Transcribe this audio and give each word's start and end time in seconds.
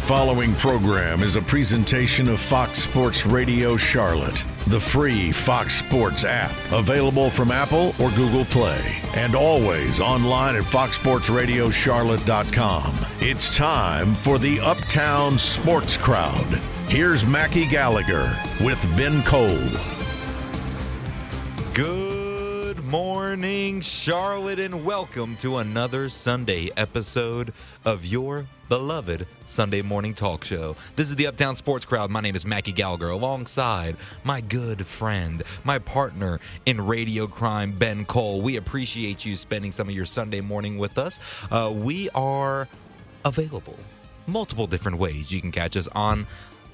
The 0.00 0.16
following 0.16 0.54
program 0.54 1.20
is 1.22 1.36
a 1.36 1.42
presentation 1.42 2.26
of 2.28 2.40
Fox 2.40 2.82
Sports 2.82 3.26
Radio 3.26 3.76
Charlotte, 3.76 4.44
the 4.66 4.80
free 4.80 5.30
Fox 5.30 5.78
Sports 5.78 6.24
app, 6.24 6.50
available 6.72 7.28
from 7.28 7.50
Apple 7.52 7.94
or 8.00 8.08
Google 8.12 8.46
Play, 8.46 8.80
and 9.14 9.34
always 9.36 10.00
online 10.00 10.56
at 10.56 10.62
foxsportsradiocharlotte.com. 10.64 12.94
It's 13.20 13.54
time 13.54 14.14
for 14.14 14.38
the 14.38 14.58
Uptown 14.60 15.38
Sports 15.38 15.98
Crowd. 15.98 16.46
Here's 16.88 17.26
Mackie 17.26 17.68
Gallagher 17.68 18.34
with 18.64 18.82
Ben 18.96 19.22
Cole. 19.24 19.68
Good 21.74 22.82
morning, 22.86 23.82
Charlotte, 23.82 24.60
and 24.60 24.82
welcome 24.84 25.36
to 25.36 25.58
another 25.58 26.08
Sunday 26.08 26.70
episode 26.76 27.52
of 27.84 28.04
your 28.06 28.46
beloved 28.70 29.26
Sunday 29.46 29.82
morning 29.82 30.14
talk 30.14 30.44
show. 30.44 30.76
This 30.94 31.08
is 31.08 31.16
the 31.16 31.26
Uptown 31.26 31.56
Sports 31.56 31.84
Crowd. 31.84 32.08
My 32.08 32.20
name 32.20 32.36
is 32.36 32.46
Mackie 32.46 32.70
Gallagher, 32.70 33.08
alongside 33.08 33.96
my 34.22 34.40
good 34.40 34.86
friend, 34.86 35.42
my 35.64 35.80
partner 35.80 36.38
in 36.66 36.80
radio 36.80 37.26
crime, 37.26 37.72
Ben 37.72 38.04
Cole. 38.04 38.40
We 38.40 38.58
appreciate 38.58 39.24
you 39.24 39.34
spending 39.34 39.72
some 39.72 39.88
of 39.88 39.94
your 39.94 40.06
Sunday 40.06 40.40
morning 40.40 40.78
with 40.78 40.98
us. 40.98 41.18
Uh, 41.50 41.72
we 41.74 42.10
are 42.10 42.68
available 43.24 43.76
multiple 44.26 44.68
different 44.68 44.98
ways. 44.98 45.32
You 45.32 45.40
can 45.40 45.50
catch 45.50 45.76
us 45.76 45.88
on 45.88 46.26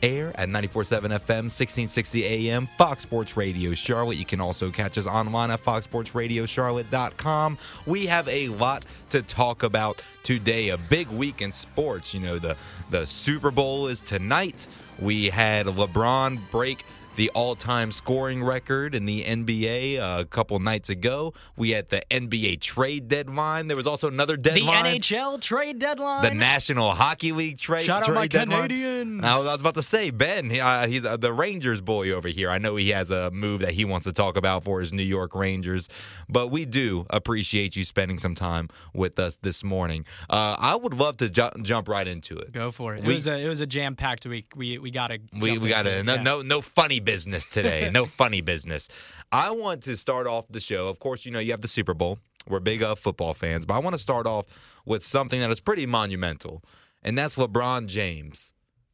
air 0.02 0.32
at 0.34 0.48
94.7 0.48 1.00
FM, 1.00 1.46
1660 1.48 2.24
AM, 2.24 2.66
Fox 2.78 3.02
Sports 3.02 3.36
Radio 3.36 3.74
Charlotte. 3.74 4.16
You 4.16 4.24
can 4.24 4.40
also 4.40 4.70
catch 4.70 4.98
us 4.98 5.06
online 5.06 5.50
at 5.50 5.62
foxsportsradiocharlotte.com. 5.62 7.58
We 7.86 8.06
have 8.06 8.28
a 8.28 8.48
lot 8.48 8.84
to 9.10 9.22
talk 9.22 9.62
about 9.62 10.02
today. 10.22 10.70
A 10.70 10.78
big 10.78 11.08
week 11.08 11.42
in 11.42 11.52
sports. 11.52 12.14
You 12.14 12.20
know, 12.20 12.38
the, 12.38 12.56
the 12.90 13.06
Super 13.06 13.50
Bowl 13.50 13.88
is 13.88 14.00
tonight. 14.00 14.66
We 14.98 15.26
had 15.26 15.66
LeBron 15.66 16.40
break 16.50 16.84
the 17.16 17.30
all-time 17.30 17.90
scoring 17.92 18.42
record 18.44 18.94
in 18.94 19.06
the 19.06 19.24
NBA 19.24 19.98
uh, 19.98 20.20
a 20.20 20.24
couple 20.24 20.58
nights 20.58 20.88
ago. 20.88 21.32
We 21.56 21.70
had 21.70 21.88
the 21.88 22.02
NBA 22.10 22.60
trade 22.60 23.08
deadline. 23.08 23.68
There 23.68 23.76
was 23.76 23.86
also 23.86 24.08
another 24.08 24.36
deadline. 24.36 24.84
The. 24.84 24.98
NHL 25.00 25.40
trade 25.40 25.78
deadline. 25.78 26.22
The 26.22 26.34
National 26.34 26.92
Hockey 26.92 27.32
League 27.32 27.58
trade. 27.58 27.86
Shout 27.86 28.08
out 28.08 28.14
my 28.14 28.26
deadline. 28.26 28.68
Canadians. 28.68 29.24
I 29.24 29.36
was, 29.38 29.46
I 29.46 29.52
was 29.52 29.60
about 29.60 29.74
to 29.74 29.82
say 29.82 30.10
Ben. 30.10 30.50
he- 30.50 30.60
Uh, 30.60 30.86
he's 30.86 31.04
uh, 31.04 31.16
the 31.16 31.32
Rangers 31.32 31.80
boy 31.80 32.10
over 32.12 32.28
here. 32.28 32.50
I 32.50 32.58
know 32.58 32.76
he 32.76 32.90
has 32.90 33.10
a 33.10 33.30
move 33.30 33.60
that 33.60 33.72
he 33.72 33.84
wants 33.84 34.04
to 34.04 34.12
talk 34.12 34.36
about 34.36 34.64
for 34.64 34.80
his 34.80 34.92
New 34.92 35.02
York 35.02 35.34
Rangers, 35.34 35.88
but 36.28 36.48
we 36.48 36.64
do 36.64 37.06
appreciate 37.10 37.76
you 37.76 37.84
spending 37.84 38.18
some 38.18 38.34
time 38.34 38.68
with 38.94 39.18
us 39.18 39.36
this 39.42 39.62
morning. 39.64 40.04
Uh, 40.28 40.56
I 40.58 40.76
would 40.76 40.94
love 40.94 41.16
to 41.18 41.28
ju- 41.30 41.50
jump 41.62 41.88
right 41.88 42.06
into 42.06 42.36
it. 42.38 42.52
Go 42.52 42.70
for 42.70 42.94
it. 42.94 43.04
We- 43.04 43.14
it 43.14 43.48
was 43.48 43.60
a 43.60 43.66
a 43.66 43.66
jam 43.66 43.96
packed 43.96 44.24
week. 44.26 44.52
We 44.54 44.78
we 44.78 44.90
got 44.92 45.08
to 45.08 45.18
We, 45.32 45.58
we 45.58 45.68
got 45.70 45.82
to 45.84 46.02
no, 46.04 46.16
no 46.16 46.42
no 46.42 46.60
funny 46.60 47.00
business 47.06 47.46
today. 47.46 47.88
no 47.90 48.04
funny 48.22 48.42
business. 48.42 48.90
I 49.32 49.50
want 49.52 49.82
to 49.84 49.96
start 49.96 50.26
off 50.26 50.44
the 50.50 50.60
show. 50.60 50.88
Of 50.88 50.98
course, 50.98 51.24
you 51.24 51.32
know 51.32 51.38
you 51.38 51.52
have 51.52 51.62
the 51.62 51.68
Super 51.68 51.94
Bowl. 51.94 52.18
We're 52.46 52.60
big 52.60 52.82
uh, 52.82 52.94
football 52.94 53.32
fans, 53.32 53.64
but 53.64 53.74
I 53.74 53.78
want 53.78 53.94
to 53.94 53.98
start 53.98 54.26
off 54.26 54.44
with 54.84 55.02
something 55.02 55.40
that 55.40 55.50
is 55.50 55.60
pretty 55.60 55.86
monumental, 55.86 56.62
and 57.02 57.16
that's 57.16 57.36
LeBron 57.36 57.86
James 57.86 58.52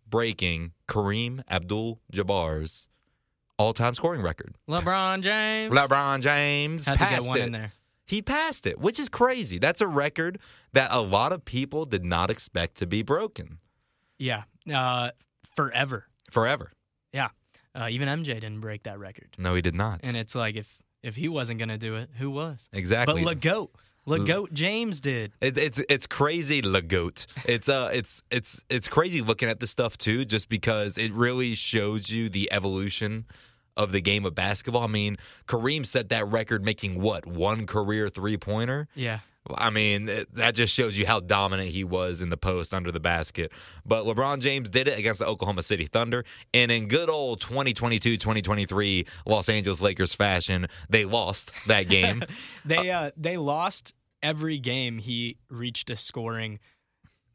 breaking 0.08 0.72
Kareem 0.88 1.42
Abdul-Jabbar's 1.50 2.86
all-time 3.58 3.94
scoring 3.94 4.22
record. 4.22 4.54
LeBron 4.68 5.22
James. 5.22 5.74
LeBron 5.74 6.20
James 6.20 6.86
Had 6.86 6.94
to 6.94 6.98
passed 7.00 7.22
get 7.22 7.28
one 7.28 7.38
it. 7.38 7.42
in 7.44 7.52
there. 7.52 7.72
He 8.06 8.20
passed 8.22 8.66
it, 8.66 8.78
which 8.78 8.98
is 8.98 9.08
crazy. 9.08 9.58
That's 9.58 9.80
a 9.80 9.86
record 9.86 10.38
that 10.72 10.90
a 10.92 11.00
lot 11.00 11.32
of 11.32 11.44
people 11.44 11.84
did 11.86 12.04
not 12.04 12.30
expect 12.30 12.76
to 12.78 12.86
be 12.86 13.02
broken 13.02 13.58
Yeah. 14.18 14.42
Uh, 14.72 15.10
forever. 15.56 16.06
forever. 16.30 16.72
Yeah. 17.12 17.28
Uh, 17.74 17.88
even 17.90 18.08
MJ 18.08 18.34
didn't 18.34 18.60
break 18.60 18.82
that 18.84 18.98
record. 18.98 19.28
No, 19.38 19.54
he 19.54 19.62
did 19.62 19.74
not. 19.74 20.00
And 20.04 20.16
it's 20.16 20.34
like 20.34 20.56
if 20.56 20.68
if 21.02 21.16
he 21.16 21.28
wasn't 21.28 21.58
gonna 21.58 21.78
do 21.78 21.96
it, 21.96 22.10
who 22.18 22.30
was? 22.30 22.68
exactly. 22.72 23.24
But 23.24 23.40
Legoat, 23.40 23.68
Legoat 24.06 24.52
James 24.52 25.00
did. 25.00 25.32
It, 25.40 25.56
it's 25.56 25.80
it's 25.88 26.06
crazy, 26.06 26.60
Lagoat. 26.62 27.26
It's 27.46 27.68
uh, 27.68 27.90
it's 27.92 28.22
it's 28.30 28.62
it's 28.68 28.88
crazy 28.88 29.20
looking 29.20 29.48
at 29.48 29.60
this 29.60 29.70
stuff 29.70 29.96
too, 29.96 30.24
just 30.24 30.48
because 30.48 30.98
it 30.98 31.12
really 31.12 31.54
shows 31.54 32.10
you 32.10 32.28
the 32.28 32.52
evolution 32.52 33.26
of 33.76 33.92
the 33.92 34.00
game 34.00 34.26
of 34.26 34.34
basketball. 34.34 34.84
I 34.84 34.88
mean, 34.88 35.16
Kareem 35.46 35.86
set 35.86 36.10
that 36.10 36.26
record 36.28 36.64
making 36.64 37.00
what 37.00 37.26
one 37.26 37.66
career 37.66 38.08
three 38.08 38.36
pointer. 38.36 38.88
Yeah. 38.94 39.20
I 39.56 39.70
mean, 39.70 40.08
that 40.32 40.54
just 40.54 40.72
shows 40.72 40.96
you 40.96 41.04
how 41.04 41.20
dominant 41.20 41.70
he 41.70 41.82
was 41.84 42.22
in 42.22 42.30
the 42.30 42.36
post 42.36 42.72
under 42.72 42.92
the 42.92 43.00
basket. 43.00 43.50
But 43.84 44.04
LeBron 44.04 44.40
James 44.40 44.70
did 44.70 44.86
it 44.86 44.98
against 44.98 45.18
the 45.18 45.26
Oklahoma 45.26 45.62
City 45.62 45.86
Thunder. 45.86 46.24
And 46.54 46.70
in 46.70 46.86
good 46.86 47.10
old 47.10 47.40
2022 47.40 48.16
2023 48.16 49.06
Los 49.26 49.48
Angeles 49.48 49.80
Lakers 49.80 50.14
fashion, 50.14 50.68
they 50.88 51.04
lost 51.04 51.52
that 51.66 51.88
game. 51.88 52.22
They 52.64 52.90
uh 52.90 53.10
they 53.16 53.36
lost 53.36 53.94
every 54.22 54.58
game 54.58 54.98
he 54.98 55.38
reached 55.48 55.90
a 55.90 55.96
scoring 55.96 56.60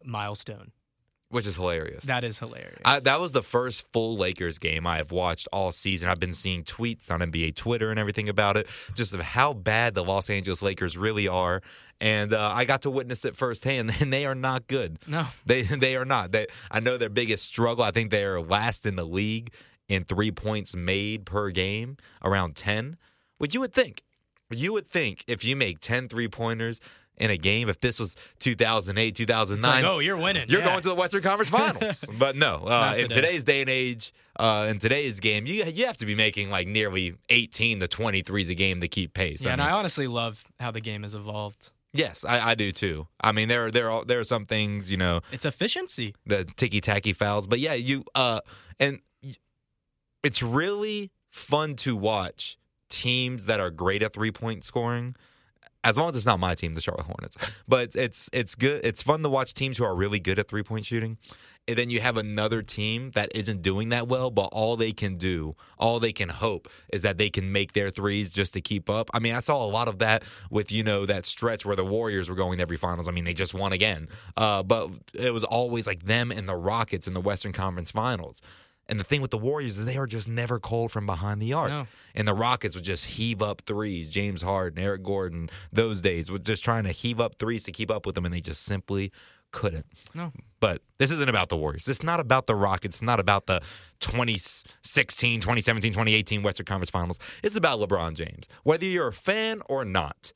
milestone. 0.04 0.72
Which 1.30 1.46
is 1.46 1.56
hilarious. 1.56 2.06
That 2.06 2.24
is 2.24 2.40
hilarious. 2.40 2.80
I, 2.86 3.00
that 3.02 3.20
was 3.20 3.32
the 3.34 3.44
first 3.44 3.86
full 3.92 4.16
Lakers 4.18 4.60
game 4.60 4.88
I 4.88 4.98
have 4.98 5.12
watched 5.12 5.48
all 5.52 5.72
season. 5.72 6.10
I've 6.10 6.20
been 6.20 6.34
seeing 6.34 6.64
tweets 6.64 7.12
on 7.12 7.20
NBA 7.20 7.56
Twitter 7.56 7.92
and 7.92 8.00
everything 8.00 8.30
about 8.30 8.56
it, 8.58 8.68
just 8.96 9.14
of 9.14 9.22
how 9.22 9.54
bad 9.54 9.94
the 9.94 10.04
Los 10.04 10.30
Angeles 10.30 10.62
Lakers 10.62 10.98
really 10.98 11.28
are. 11.28 11.62
And 12.00 12.32
uh, 12.34 12.52
I 12.54 12.66
got 12.66 12.84
to 12.84 12.90
witness 12.90 13.26
it 13.26 13.36
firsthand, 13.36 13.92
and 14.00 14.14
they 14.14 14.26
are 14.26 14.36
not 14.36 14.68
good. 14.68 15.00
no. 15.08 15.28
They 15.46 15.62
they 15.64 15.96
are 15.96 16.06
not. 16.06 16.32
They 16.32 16.48
I 16.72 16.80
know 16.80 16.98
their 16.98 17.10
biggest 17.10 17.46
struggle. 17.46 17.84
I 17.84 17.92
think 17.92 18.12
they 18.12 18.24
are 18.24 18.40
last 18.40 18.86
in 18.86 18.96
the 18.96 19.06
league 19.06 19.52
in 19.90 20.04
three 20.04 20.32
points 20.32 20.76
made 20.76 21.26
per 21.26 21.50
game, 21.50 21.98
around 22.24 22.56
ten. 22.56 22.98
Which 23.38 23.54
you 23.54 23.60
would 23.60 23.74
think, 23.74 24.02
you 24.50 24.74
would 24.74 24.90
think 24.90 25.24
if 25.28 25.44
you 25.46 25.56
make 25.56 25.80
10 25.80 26.10
three 26.10 26.28
pointers 26.28 26.80
in 27.18 27.32
a 27.32 27.38
game, 27.38 27.68
if 27.70 27.80
this 27.80 28.00
was 28.00 28.16
2008, 28.40 29.16
2009, 29.16 29.58
It's 29.58 29.84
like, 29.84 29.92
oh, 29.92 30.00
you're 30.00 30.18
winning. 30.18 30.46
you're 30.50 30.60
Yeah. 30.62 30.68
going 30.68 30.82
to 30.84 30.90
the 30.90 30.96
Western 30.96 31.22
Conference 31.24 31.50
Finals. 31.52 32.06
but 32.18 32.36
no, 32.36 32.64
uh, 32.66 32.70
Not 32.70 33.00
in 33.00 33.10
today's 33.10 33.44
day 33.44 33.62
and 33.62 33.70
age, 33.70 34.14
uh, 34.40 34.68
in 34.70 34.78
today's 34.80 35.20
game, 35.20 35.46
you 35.48 35.64
you 35.66 35.86
have 35.88 35.98
to 35.98 36.06
be 36.06 36.14
making 36.16 36.50
like 36.52 36.68
nearly 36.68 37.16
18 37.30 37.80
to 37.80 37.88
23s 37.88 38.50
a 38.50 38.56
game 38.56 38.82
to 38.82 38.88
keep 38.88 39.14
pace. 39.14 39.44
Yeah, 39.44 39.50
I 39.50 39.54
and 39.54 39.62
I 39.62 39.72
honestly 39.72 40.08
love 40.08 40.44
how 40.60 40.70
the 40.72 40.82
game 40.82 41.02
has 41.04 41.16
evolved. 41.16 41.72
yes, 41.94 42.24
I, 42.24 42.52
I 42.52 42.56
do 42.56 42.72
too. 42.72 43.08
I 43.20 43.32
mean, 43.32 43.48
there 43.48 43.66
are 43.66 43.72
there 43.72 43.90
are 43.90 44.06
there 44.06 44.20
are 44.20 44.24
some 44.24 44.46
things 44.46 44.92
you 44.92 44.98
know 44.98 45.22
It's 45.32 45.46
efficiency. 45.46 46.14
the 46.28 46.46
ticky 46.56 46.82
tacky 46.82 47.14
fouls, 47.14 47.48
but 47.48 47.58
yeah, 47.60 47.74
you 47.74 48.04
uh 48.14 48.42
and 48.80 49.00
it's 50.24 50.44
really 50.44 51.12
fun 51.32 51.76
to 51.78 51.96
watch 51.96 52.58
teams 52.90 53.46
that 53.46 53.60
are 53.60 53.70
great 53.72 54.04
at 54.04 54.14
three 54.14 54.32
point 54.32 54.64
scoring. 54.64 55.16
As 55.88 55.98
long 55.98 56.10
as 56.10 56.18
it's 56.18 56.26
not 56.26 56.38
my 56.38 56.54
team, 56.54 56.74
the 56.74 56.82
Charlotte 56.82 57.06
Hornets, 57.06 57.38
but 57.68 57.96
it's 57.96 58.30
it's 58.34 58.56
good. 58.56 58.82
It's 58.84 59.02
fun 59.02 59.24
to 59.24 59.30
watch 59.30 59.54
teams 59.54 59.78
who 59.78 59.86
are 59.86 59.96
really 59.96 60.20
good 60.20 60.38
at 60.38 60.50
three 60.50 60.62
point 60.62 60.86
shooting, 60.86 61.18
and 61.66 61.78
then 61.78 61.90
you 61.90 62.02
have 62.02 62.18
another 62.18 62.62
team 62.62 63.12
that 63.16 63.32
isn't 63.34 63.62
doing 63.62 63.88
that 63.90 64.10
well, 64.10 64.30
but 64.30 64.48
all 64.48 64.76
they 64.76 64.92
can 64.92 65.16
do, 65.16 65.56
all 65.78 66.02
they 66.02 66.12
can 66.12 66.28
hope, 66.28 66.68
is 66.92 67.04
that 67.04 67.18
they 67.18 67.30
can 67.30 67.54
make 67.54 67.72
their 67.72 67.90
threes 67.90 68.30
just 68.30 68.52
to 68.54 68.62
keep 68.62 68.90
up. 68.90 69.10
I 69.14 69.20
mean, 69.20 69.34
I 69.34 69.40
saw 69.40 69.66
a 69.66 69.68
lot 69.68 69.88
of 69.88 70.00
that 70.00 70.24
with 70.52 70.74
you 70.74 70.84
know 70.84 71.06
that 71.06 71.26
stretch 71.26 71.66
where 71.66 71.78
the 71.78 71.86
Warriors 71.86 72.30
were 72.30 72.36
going 72.36 72.58
to 72.58 72.62
every 72.62 72.78
finals. 72.78 73.08
I 73.08 73.12
mean, 73.12 73.24
they 73.24 73.34
just 73.34 73.54
won 73.54 73.72
again, 73.72 74.10
uh, 74.36 74.64
but 74.64 74.90
it 75.14 75.34
was 75.34 75.46
always 75.46 75.88
like 75.88 76.04
them 76.04 76.32
and 76.34 76.50
the 76.50 76.56
Rockets 76.56 77.08
in 77.08 77.14
the 77.14 77.22
Western 77.22 77.54
Conference 77.54 77.92
Finals. 77.92 78.42
And 78.90 79.00
the 79.00 79.04
thing 79.04 79.22
with 79.22 79.32
the 79.32 79.38
Warriors 79.38 79.78
is 79.78 79.86
they 79.86 79.98
are 79.98 80.08
just 80.08 80.30
never 80.30 80.60
cold 80.60 80.92
from 80.92 81.06
behind 81.06 81.42
the 81.42 81.54
arc. 81.54 81.70
No. 81.70 81.88
And 82.16 82.28
the 82.28 82.34
Rockets 82.34 82.74
would 82.76 82.86
just 82.86 83.06
heave 83.06 83.42
up 83.42 83.64
threes. 83.66 84.10
James 84.10 84.42
Harden, 84.42 84.82
Eric 84.82 85.04
Gordon, 85.04 85.50
those 85.74 86.02
days 86.02 86.32
were 86.32 86.40
just 86.40 86.64
trying 86.64 86.86
to 86.86 86.92
heave 86.92 87.20
up 87.20 87.38
threes 87.38 87.64
to 87.64 87.72
keep 87.72 87.92
up 87.92 88.06
with 88.06 88.16
them, 88.16 88.26
and 88.26 88.34
they 88.34 88.42
just 88.42 88.64
simply 88.64 89.12
couldn't. 89.52 89.86
No. 90.14 90.32
But 90.60 90.82
this 90.98 91.12
isn't 91.12 91.30
about 91.30 91.50
the 91.50 91.58
Warriors. 91.58 91.88
It's 91.88 92.04
not 92.04 92.20
about 92.20 92.48
the 92.48 92.56
Rockets. 92.56 92.98
It's 92.98 93.02
not 93.02 93.20
about 93.20 93.48
the 93.48 93.62
2016, 94.00 95.42
2017, 95.42 95.92
2018 95.92 96.44
Western 96.44 96.66
Conference 96.66 96.90
Finals. 96.90 97.20
It's 97.44 97.56
about 97.56 97.80
LeBron 97.80 98.16
James. 98.16 98.48
Whether 98.64 98.86
you're 98.86 99.08
a 99.08 99.14
fan 99.14 99.62
or 99.68 99.84
not, 99.86 100.32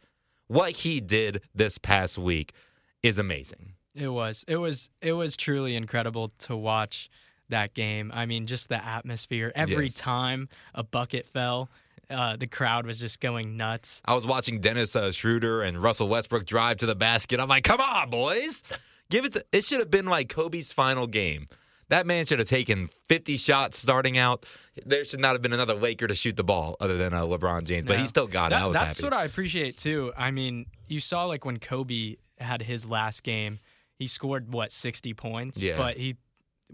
what 0.47 0.71
he 0.71 0.99
did 0.99 1.41
this 1.55 1.77
past 1.77 2.17
week 2.17 2.53
is 3.01 3.17
amazing. 3.17 3.73
It 3.93 4.09
was. 4.09 4.45
It 4.47 4.57
was. 4.57 4.89
It 5.01 5.13
was 5.13 5.35
truly 5.35 5.75
incredible 5.75 6.31
to 6.39 6.55
watch 6.55 7.09
that 7.51 7.73
game. 7.73 8.11
I 8.13 8.25
mean, 8.25 8.47
just 8.47 8.67
the 8.69 8.83
atmosphere. 8.83 9.51
Every 9.55 9.85
Yes. 9.85 9.95
time 9.95 10.49
a 10.75 10.83
bucket 10.83 11.27
fell, 11.29 11.69
uh, 12.09 12.35
the 12.35 12.47
crowd 12.47 12.85
was 12.85 12.99
just 12.99 13.21
going 13.21 13.55
nuts. 13.55 14.01
I 14.03 14.15
was 14.15 14.25
watching 14.25 14.59
Dennis 14.59 14.95
uh, 14.95 15.11
Schroeder 15.13 15.61
and 15.61 15.81
Russell 15.81 16.09
Westbrook 16.09 16.45
drive 16.45 16.77
to 16.77 16.85
the 16.85 16.95
basket. 16.95 17.39
I'm 17.39 17.47
like, 17.47 17.63
come 17.63 17.79
on, 17.79 18.09
boys. 18.09 18.63
Give 19.09 19.23
it 19.25 19.33
to, 19.33 19.45
it 19.51 19.63
should 19.63 19.79
have 19.79 19.91
been 19.91 20.05
like 20.07 20.27
Kobe's 20.29 20.71
final 20.71 21.07
game. 21.07 21.47
That 21.89 22.05
man 22.07 22.25
should 22.25 22.39
have 22.39 22.47
taken 22.47 22.89
50 23.09 23.35
shots 23.35 23.77
starting 23.77 24.17
out. 24.17 24.45
There 24.85 25.03
should 25.03 25.19
not 25.19 25.33
have 25.33 25.41
been 25.41 25.51
another 25.51 25.73
Laker 25.73 26.07
to 26.07 26.15
shoot 26.15 26.37
the 26.37 26.43
ball 26.43 26.77
other 26.79 26.95
than 26.97 27.13
uh, 27.13 27.23
LeBron 27.23 27.65
James, 27.65 27.85
but 27.85 27.99
he 27.99 28.07
still 28.07 28.27
got 28.27 28.53
it. 28.53 28.55
I 28.55 28.65
was 28.65 28.73
that's 28.73 28.97
happy. 28.99 29.05
what 29.05 29.13
I 29.13 29.25
appreciate 29.25 29.75
too. 29.77 30.13
I 30.17 30.31
mean, 30.31 30.67
you 30.87 31.01
saw 31.01 31.25
like 31.25 31.43
when 31.43 31.59
Kobe 31.59 32.15
had 32.39 32.61
his 32.61 32.85
last 32.85 33.23
game, 33.23 33.59
he 33.99 34.07
scored 34.07 34.53
what 34.53 34.71
sixty 34.71 35.13
points, 35.13 35.61
Yeah. 35.61 35.75
but 35.75 35.97
he 35.97 36.15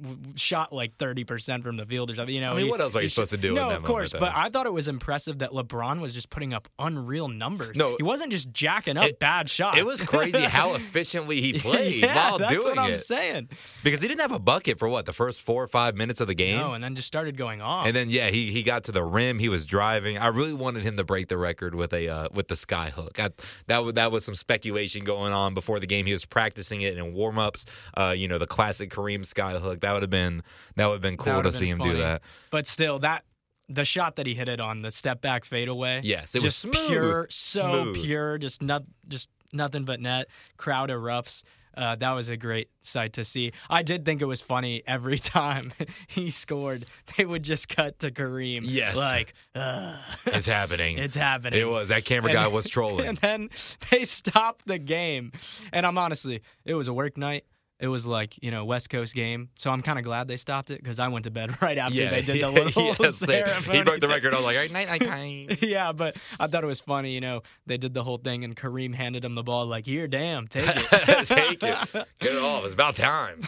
w- 0.01 0.17
shot 0.35 0.71
like 0.73 0.97
30% 0.97 1.63
from 1.63 1.77
the 1.77 1.85
field 1.85 2.09
or 2.09 2.15
something. 2.15 2.33
You 2.33 2.41
know, 2.41 2.51
I 2.51 2.55
mean, 2.55 2.65
he- 2.65 2.69
what 2.71 2.81
else 2.81 2.95
are 2.95 3.01
you 3.01 3.09
supposed 3.09 3.31
to 3.31 3.37
do 3.37 3.49
in 3.49 3.55
No, 3.55 3.69
of 3.69 3.83
course. 3.83 4.13
moment, 4.13 4.33
but? 4.33 4.39
I 4.39 4.49
thought 4.49 4.65
it 4.65 4.73
was 4.73 4.87
impressive 4.87 5.39
that 5.39 5.51
LeBron 5.51 5.99
was 5.99 6.13
just 6.13 6.29
putting 6.29 6.53
up 6.53 6.67
unreal 6.79 7.27
numbers. 7.27 7.75
No, 7.75 7.95
he 7.97 8.03
wasn't 8.03 8.31
just 8.31 8.51
jacking 8.51 8.97
up 8.97 9.05
it- 9.05 9.19
bad 9.19 9.49
shots. 9.49 9.77
It 9.77 9.85
was 9.85 10.01
crazy 10.01 10.43
how 10.43 10.73
efficiently 10.75 11.41
he 11.41 11.53
played 11.59 12.01
yeah, 12.01 12.15
while 12.29 12.37
that's 12.39 12.53
doing 12.53 12.65
what 12.67 12.77
I'm 12.79 12.93
it. 12.93 12.97
saying. 12.97 13.49
Because 13.83 14.01
he 14.01 14.07
didn't 14.07 14.21
have 14.21 14.31
a 14.31 14.39
bucket 14.39 14.79
for 14.79 14.87
what 14.89 15.05
the 15.05 15.13
first 15.13 15.41
four 15.41 15.63
or 15.63 15.67
five 15.67 15.95
minutes 15.95 16.19
of 16.21 16.27
the 16.27 16.35
game. 16.35 16.57
No, 16.59 16.73
and 16.73 16.83
then 16.83 16.95
just 16.95 17.07
started 17.07 17.37
going 17.37 17.61
off. 17.61 17.87
And 17.87 17.95
then 17.95 18.09
yeah, 18.09 18.29
he 18.29 18.51
he 18.51 18.63
got 18.63 18.83
to 18.85 18.91
the 18.91 19.03
rim. 19.03 19.39
He 19.39 19.49
was 19.49 19.65
driving. 19.65 20.17
I 20.17 20.27
really 20.27 20.53
wanted 20.53 20.83
him 20.83 20.97
to 20.97 21.03
break 21.03 21.27
the 21.27 21.37
record 21.37 21.75
with 21.75 21.93
a 21.93 22.07
uh, 22.09 22.27
with 22.33 22.47
the 22.47 22.55
sky 22.55 22.89
hook. 22.89 23.19
I, 23.19 23.29
that 23.67 23.79
was 23.83 23.93
that 23.95 24.11
was 24.11 24.25
some 24.25 24.35
speculation 24.35 25.03
going 25.03 25.33
on 25.33 25.53
before 25.53 25.79
the 25.79 25.87
game. 25.87 26.05
He 26.05 26.13
was 26.13 26.25
practicing 26.25 26.81
it 26.81 26.97
in 26.97 27.13
warm 27.13 27.39
ups. 27.39 27.65
Uh, 27.95 28.13
you 28.17 28.27
know, 28.27 28.37
the 28.37 28.47
classic 28.47 28.89
Kareem 28.91 29.25
sky 29.25 29.57
hook. 29.57 29.79
That 29.87 29.93
would 29.93 30.03
have 30.03 30.09
been 30.09 30.43
that 30.75 30.85
would 30.87 30.95
have 30.95 31.01
been 31.01 31.15
cool 31.15 31.41
to 31.41 31.53
see 31.53 31.67
him 31.69 31.77
do 31.79 31.95
that. 31.97 32.21
But 32.51 32.67
still, 32.67 32.99
that 32.99 33.23
the 33.69 33.85
shot 33.85 34.17
that 34.17 34.25
he 34.27 34.35
hit 34.35 34.49
it 34.49 34.59
on 34.59 34.81
the 34.81 34.91
step 34.91 35.21
back 35.21 35.45
fadeaway. 35.45 36.01
Yes, 36.03 36.35
it 36.35 36.43
was 36.43 36.57
smooth, 36.57 36.87
pure, 36.89 37.27
so 37.29 37.83
smooth. 37.85 37.95
pure, 38.03 38.37
just 38.37 38.61
not, 38.61 38.83
just 39.07 39.29
nothing 39.53 39.85
but 39.85 40.01
net. 40.01 40.27
Crowd 40.57 40.89
erupts. 40.89 41.43
Uh, 41.75 41.95
that 41.95 42.11
was 42.11 42.27
a 42.27 42.35
great 42.35 42.69
sight 42.81 43.13
to 43.13 43.23
see. 43.23 43.51
I 43.69 43.83
did 43.83 44.03
think 44.03 44.21
it 44.21 44.25
was 44.25 44.41
funny 44.41 44.81
every 44.87 45.19
time 45.39 45.71
he 46.07 46.29
scored. 46.31 46.85
They 47.17 47.23
would 47.25 47.43
just 47.43 47.69
cut 47.69 47.99
to 47.99 48.09
Kareem. 48.11 48.61
Yes. 48.63 48.97
like 48.97 49.35
"Ugh, 49.53 49.95
It's 50.25 50.47
happening. 50.47 50.97
it's 50.97 51.15
happening. 51.15 51.61
It 51.61 51.69
was 51.69 51.87
that 51.89 52.03
camera 52.03 52.31
And- 52.31 52.35
guy 52.35 52.47
was 52.47 52.67
trolling. 52.67 53.05
And 53.09 53.17
then 53.19 53.49
they 53.91 54.05
stopped 54.05 54.65
the 54.65 54.79
game. 54.79 55.31
And 55.71 55.85
I'm 55.85 55.97
honestly, 55.97 56.41
it 56.65 56.73
was 56.73 56.87
a 56.87 56.93
work 56.93 57.15
night. 57.17 57.45
It 57.79 57.87
was 57.89 58.07
like, 58.07 58.41
you 58.41 58.49
know, 58.49 58.65
West 58.65 58.89
Coast 58.89 59.13
game. 59.13 59.49
So 59.55 59.69
I'm 59.69 59.81
kind 59.81 59.99
of 59.99 60.03
glad 60.05 60.27
they 60.27 60.37
stopped 60.37 60.71
it 60.71 60.81
because 60.81 60.97
I 60.97 61.09
went 61.09 61.25
to 61.25 61.31
bed 61.31 61.55
right 61.61 61.77
after 61.77 61.93
yeah, 61.95 62.09
they 62.09 62.21
did 62.23 62.27
the 62.27 62.39
yeah, 62.39 62.47
little 62.47 62.93
they- 62.95 63.11
ceremony. 63.11 63.77
He 63.77 63.83
broke 63.83 63.99
the 64.01 64.07
record. 64.07 64.33
I 64.33 64.37
was 64.37 64.45
like, 64.45 64.55
all 64.55 64.61
right, 64.63 64.71
night, 64.71 64.87
night, 64.89 65.01
night. 65.49 65.61
yeah, 65.61 65.91
but 65.91 66.15
I 66.39 66.47
thought 66.47 66.63
it 66.63 66.67
was 66.67 66.79
funny. 66.79 67.11
You 67.11 67.21
know, 67.21 67.43
they 67.67 67.77
did 67.77 67.93
the 67.93 68.03
whole 68.03 68.17
thing, 68.17 68.43
and 68.43 68.55
Kareem 68.55 68.95
handed 68.95 69.23
him 69.23 69.35
the 69.35 69.43
ball, 69.43 69.67
like, 69.67 69.85
"Here, 69.85 70.07
damn, 70.07 70.47
take 70.47 70.65
it, 70.67 71.25
Take 71.27 71.61
it. 71.63 72.07
Get 72.19 72.33
it 72.35 72.41
off. 72.41 72.63
It's 72.65 72.73
about 72.73 72.95
time. 72.95 73.43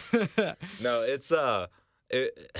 no, 0.80 1.02
it's 1.02 1.32
uh 1.32 1.66
it, 2.08 2.52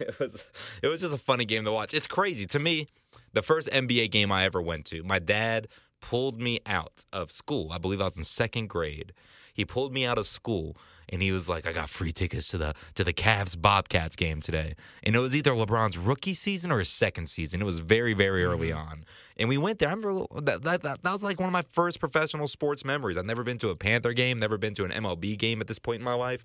it 0.00 0.18
was 0.18 0.44
it 0.82 0.86
was 0.88 1.00
just 1.02 1.14
a 1.14 1.18
funny 1.18 1.44
game 1.44 1.64
to 1.66 1.72
watch. 1.72 1.92
It's 1.92 2.06
crazy. 2.06 2.46
To 2.46 2.58
me, 2.58 2.86
the 3.34 3.42
first 3.42 3.68
NBA 3.68 4.10
game 4.10 4.32
I 4.32 4.44
ever 4.44 4.62
went 4.62 4.86
to, 4.86 5.02
my 5.02 5.18
dad 5.18 5.68
pulled 6.00 6.40
me 6.40 6.60
out 6.66 7.04
of 7.12 7.30
school. 7.30 7.70
I 7.72 7.78
believe 7.78 8.00
I 8.00 8.04
was 8.04 8.16
in 8.16 8.24
second 8.24 8.68
grade. 8.68 9.12
He 9.52 9.64
pulled 9.64 9.92
me 9.92 10.06
out 10.06 10.18
of 10.18 10.28
school 10.28 10.76
and 11.08 11.20
he 11.20 11.32
was 11.32 11.48
like, 11.48 11.66
I 11.66 11.72
got 11.72 11.88
free 11.88 12.12
tickets 12.12 12.48
to 12.48 12.58
the 12.58 12.74
to 12.94 13.02
the 13.02 13.12
Cavs 13.12 13.60
Bobcats 13.60 14.14
game 14.14 14.40
today. 14.40 14.74
And 15.02 15.16
it 15.16 15.18
was 15.18 15.34
either 15.34 15.50
LeBron's 15.50 15.98
rookie 15.98 16.34
season 16.34 16.70
or 16.70 16.78
his 16.78 16.88
second 16.88 17.28
season. 17.28 17.60
It 17.60 17.64
was 17.64 17.80
very, 17.80 18.14
very 18.14 18.44
early 18.44 18.68
mm-hmm. 18.68 18.78
on. 18.78 19.04
And 19.36 19.48
we 19.48 19.58
went 19.58 19.80
there. 19.80 19.88
I 19.88 19.94
remember 19.94 20.26
that, 20.42 20.62
that, 20.62 20.82
that, 20.82 21.02
that 21.02 21.12
was 21.12 21.24
like 21.24 21.40
one 21.40 21.48
of 21.48 21.52
my 21.52 21.62
first 21.62 21.98
professional 21.98 22.46
sports 22.46 22.84
memories. 22.84 23.16
I've 23.16 23.26
never 23.26 23.42
been 23.42 23.58
to 23.58 23.70
a 23.70 23.76
Panther 23.76 24.12
game, 24.12 24.38
never 24.38 24.58
been 24.58 24.74
to 24.74 24.84
an 24.84 24.92
MLB 24.92 25.36
game 25.36 25.60
at 25.60 25.66
this 25.66 25.80
point 25.80 25.98
in 25.98 26.04
my 26.04 26.14
life. 26.14 26.44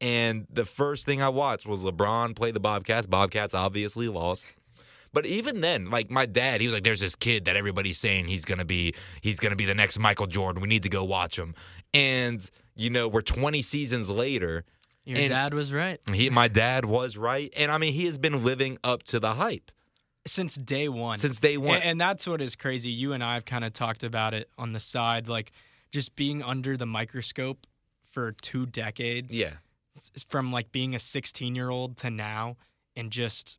And 0.00 0.46
the 0.50 0.64
first 0.64 1.06
thing 1.06 1.20
I 1.20 1.28
watched 1.28 1.66
was 1.66 1.82
LeBron 1.82 2.36
play 2.36 2.50
the 2.50 2.60
Bobcats. 2.60 3.06
Bobcats 3.06 3.54
obviously 3.54 4.08
lost. 4.08 4.46
But 5.12 5.26
even 5.26 5.60
then, 5.60 5.90
like 5.90 6.10
my 6.10 6.26
dad, 6.26 6.60
he 6.60 6.66
was 6.66 6.74
like, 6.74 6.84
"There's 6.84 7.00
this 7.00 7.14
kid 7.16 7.44
that 7.46 7.56
everybody's 7.56 7.98
saying 7.98 8.26
he's 8.26 8.44
gonna 8.44 8.64
be, 8.64 8.94
he's 9.20 9.38
gonna 9.38 9.56
be 9.56 9.64
the 9.64 9.74
next 9.74 9.98
Michael 9.98 10.26
Jordan. 10.26 10.60
We 10.62 10.68
need 10.68 10.82
to 10.84 10.88
go 10.88 11.04
watch 11.04 11.38
him." 11.38 11.54
And 11.94 12.48
you 12.74 12.90
know, 12.90 13.08
we're 13.08 13.22
20 13.22 13.60
seasons 13.62 14.08
later. 14.08 14.64
Your 15.04 15.18
And- 15.18 15.28
dad 15.30 15.54
was 15.54 15.72
right. 15.72 15.98
He, 16.12 16.30
my 16.42 16.48
dad 16.48 16.84
was 16.84 17.16
right, 17.16 17.52
and 17.56 17.72
I 17.72 17.78
mean, 17.78 17.92
he 17.94 18.04
has 18.06 18.18
been 18.18 18.44
living 18.44 18.78
up 18.84 19.02
to 19.04 19.18
the 19.18 19.34
hype 19.34 19.72
Since 20.26 20.54
day 20.56 20.88
one. 20.88 21.18
since 21.18 21.38
day 21.40 21.56
one. 21.56 21.76
And, 21.76 21.84
and 21.84 22.00
that's 22.00 22.26
what 22.26 22.40
is 22.42 22.54
crazy. 22.56 22.90
You 22.90 23.14
and 23.14 23.24
I 23.24 23.34
have 23.34 23.44
kind 23.46 23.64
of 23.64 23.72
talked 23.72 24.04
about 24.04 24.34
it 24.34 24.50
on 24.58 24.72
the 24.74 24.80
side, 24.80 25.26
like 25.28 25.52
just 25.90 26.14
being 26.14 26.42
under 26.42 26.76
the 26.76 26.84
microscope 26.86 27.66
for 28.04 28.32
two 28.32 28.66
decades. 28.66 29.34
yeah, 29.34 29.54
From 30.28 30.52
like 30.52 30.70
being 30.72 30.94
a 30.94 30.98
16 30.98 31.54
year 31.54 31.70
old 31.70 31.96
to 31.98 32.10
now 32.10 32.56
and 32.94 33.10
just 33.10 33.58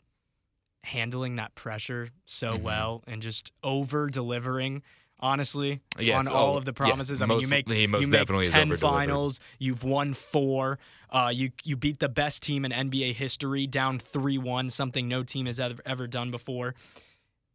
handling 0.83 1.35
that 1.37 1.55
pressure 1.55 2.09
so 2.25 2.51
Mhm. 2.53 2.61
well 2.61 3.03
and 3.07 3.21
just 3.21 3.51
over 3.63 4.09
delivering. 4.09 4.81
Honestly, 5.21 5.81
Yes. 5.99 6.27
on 6.27 6.33
all 6.33 6.53
Oh, 6.53 6.57
of 6.57 6.63
the 6.63 6.71
yeah. 6.71 6.75
promises. 6.87 7.21
I 7.21 7.25
mean, 7.25 7.41
you 7.41 7.47
make 7.49 7.69
he 7.69 7.87
most 7.87 8.01
you 8.03 8.07
make 8.07 8.21
definitely 8.21 8.45
is 8.47 8.53
ten 8.53 8.73
finals. 8.77 9.41
You've 9.59 9.83
won 9.83 10.13
four. 10.13 10.79
Uh, 11.09 11.29
you 11.35 11.51
you 11.65 11.75
beat 11.75 11.99
the 11.99 12.07
best 12.07 12.41
team 12.41 12.63
in 12.63 12.71
NBA 12.71 13.11
history, 13.13 13.67
down 13.67 13.99
three 13.99 14.37
one, 14.37 14.69
something 14.69 15.09
no 15.09 15.23
team 15.23 15.45
has 15.47 15.59
ever 15.59 15.81
ever 15.85 16.07
done 16.07 16.31
before. 16.31 16.73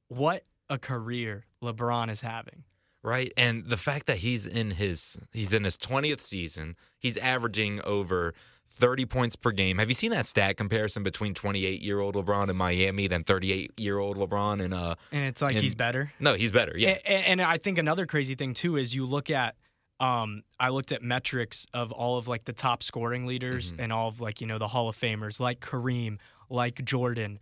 What 0.08 0.44
a 0.68 0.78
career 0.78 1.46
LeBron 1.62 2.10
is 2.10 2.20
having. 2.20 2.64
right. 3.02 3.32
And 3.36 3.68
the 3.68 3.76
fact 3.78 4.06
that 4.06 4.18
he's 4.18 4.46
in 4.46 4.72
his 4.72 5.16
he's 5.32 5.52
in 5.54 5.64
his 5.64 5.76
20th 5.78 6.20
season, 6.20 6.76
he's 6.98 7.16
averaging 7.16 7.80
over 7.82 8.34
30 8.76 9.06
points 9.06 9.36
per 9.36 9.50
game. 9.52 9.78
Have 9.78 9.88
you 9.88 9.94
seen 9.94 10.10
that 10.10 10.26
stat 10.26 10.56
comparison 10.56 11.02
between 11.02 11.32
28 11.34 11.80
year 11.80 12.00
old 12.00 12.14
LeBron 12.16 12.48
in 12.50 12.56
Miami 12.56 13.06
than 13.06 13.22
38 13.24 13.72
year 13.78 13.98
old 13.98 14.16
LeBron 14.16 14.60
in 14.60 14.72
uh? 14.72 14.94
And 15.12 15.24
it's 15.24 15.40
like 15.40 15.54
And- 15.54 15.62
he's 15.62 15.74
better. 15.74 16.12
No, 16.20 16.34
he's 16.34 16.50
better. 16.52 16.74
Yeah. 16.76 16.90
A- 16.90 17.00
a- 17.06 17.28
And, 17.28 17.40
I 17.40 17.58
think 17.58 17.78
another 17.78 18.04
crazy 18.06 18.34
thing 18.34 18.52
too 18.54 18.76
is 18.76 18.94
you 18.94 19.04
look 19.06 19.30
at 19.30 19.54
um 20.00 20.42
I 20.58 20.70
looked 20.70 20.90
at 20.92 21.02
metrics 21.02 21.66
of 21.72 21.92
all 21.92 22.18
of 22.18 22.26
like 22.26 22.44
the 22.44 22.52
top 22.52 22.82
scoring 22.82 23.26
leaders 23.26 23.70
Mhm. 23.70 23.78
and 23.78 23.92
all 23.92 24.08
of 24.08 24.20
like, 24.20 24.40
you 24.40 24.46
know, 24.46 24.58
the 24.58 24.68
Hall 24.68 24.88
of 24.88 24.96
Famers 24.96 25.38
like 25.38 25.60
Kareem, 25.60 26.18
like 26.50 26.84
Jordan, 26.84 27.38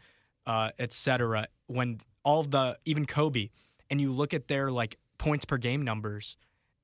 uh, 0.46 0.70
et 0.79 0.93
cetera. 0.93 1.46
When 1.67 2.00
all 2.25 2.40
of 2.40 2.50
the 2.50 2.79
even 2.84 3.06
Kobe, 3.06 3.49
and 3.90 4.00
you 4.00 4.12
look 4.12 4.34
at 4.34 4.49
their 4.49 4.70
like 4.70 4.99
points 5.19 5.44
per 5.46 5.56
game 5.56 5.82
numbers, 5.82 6.37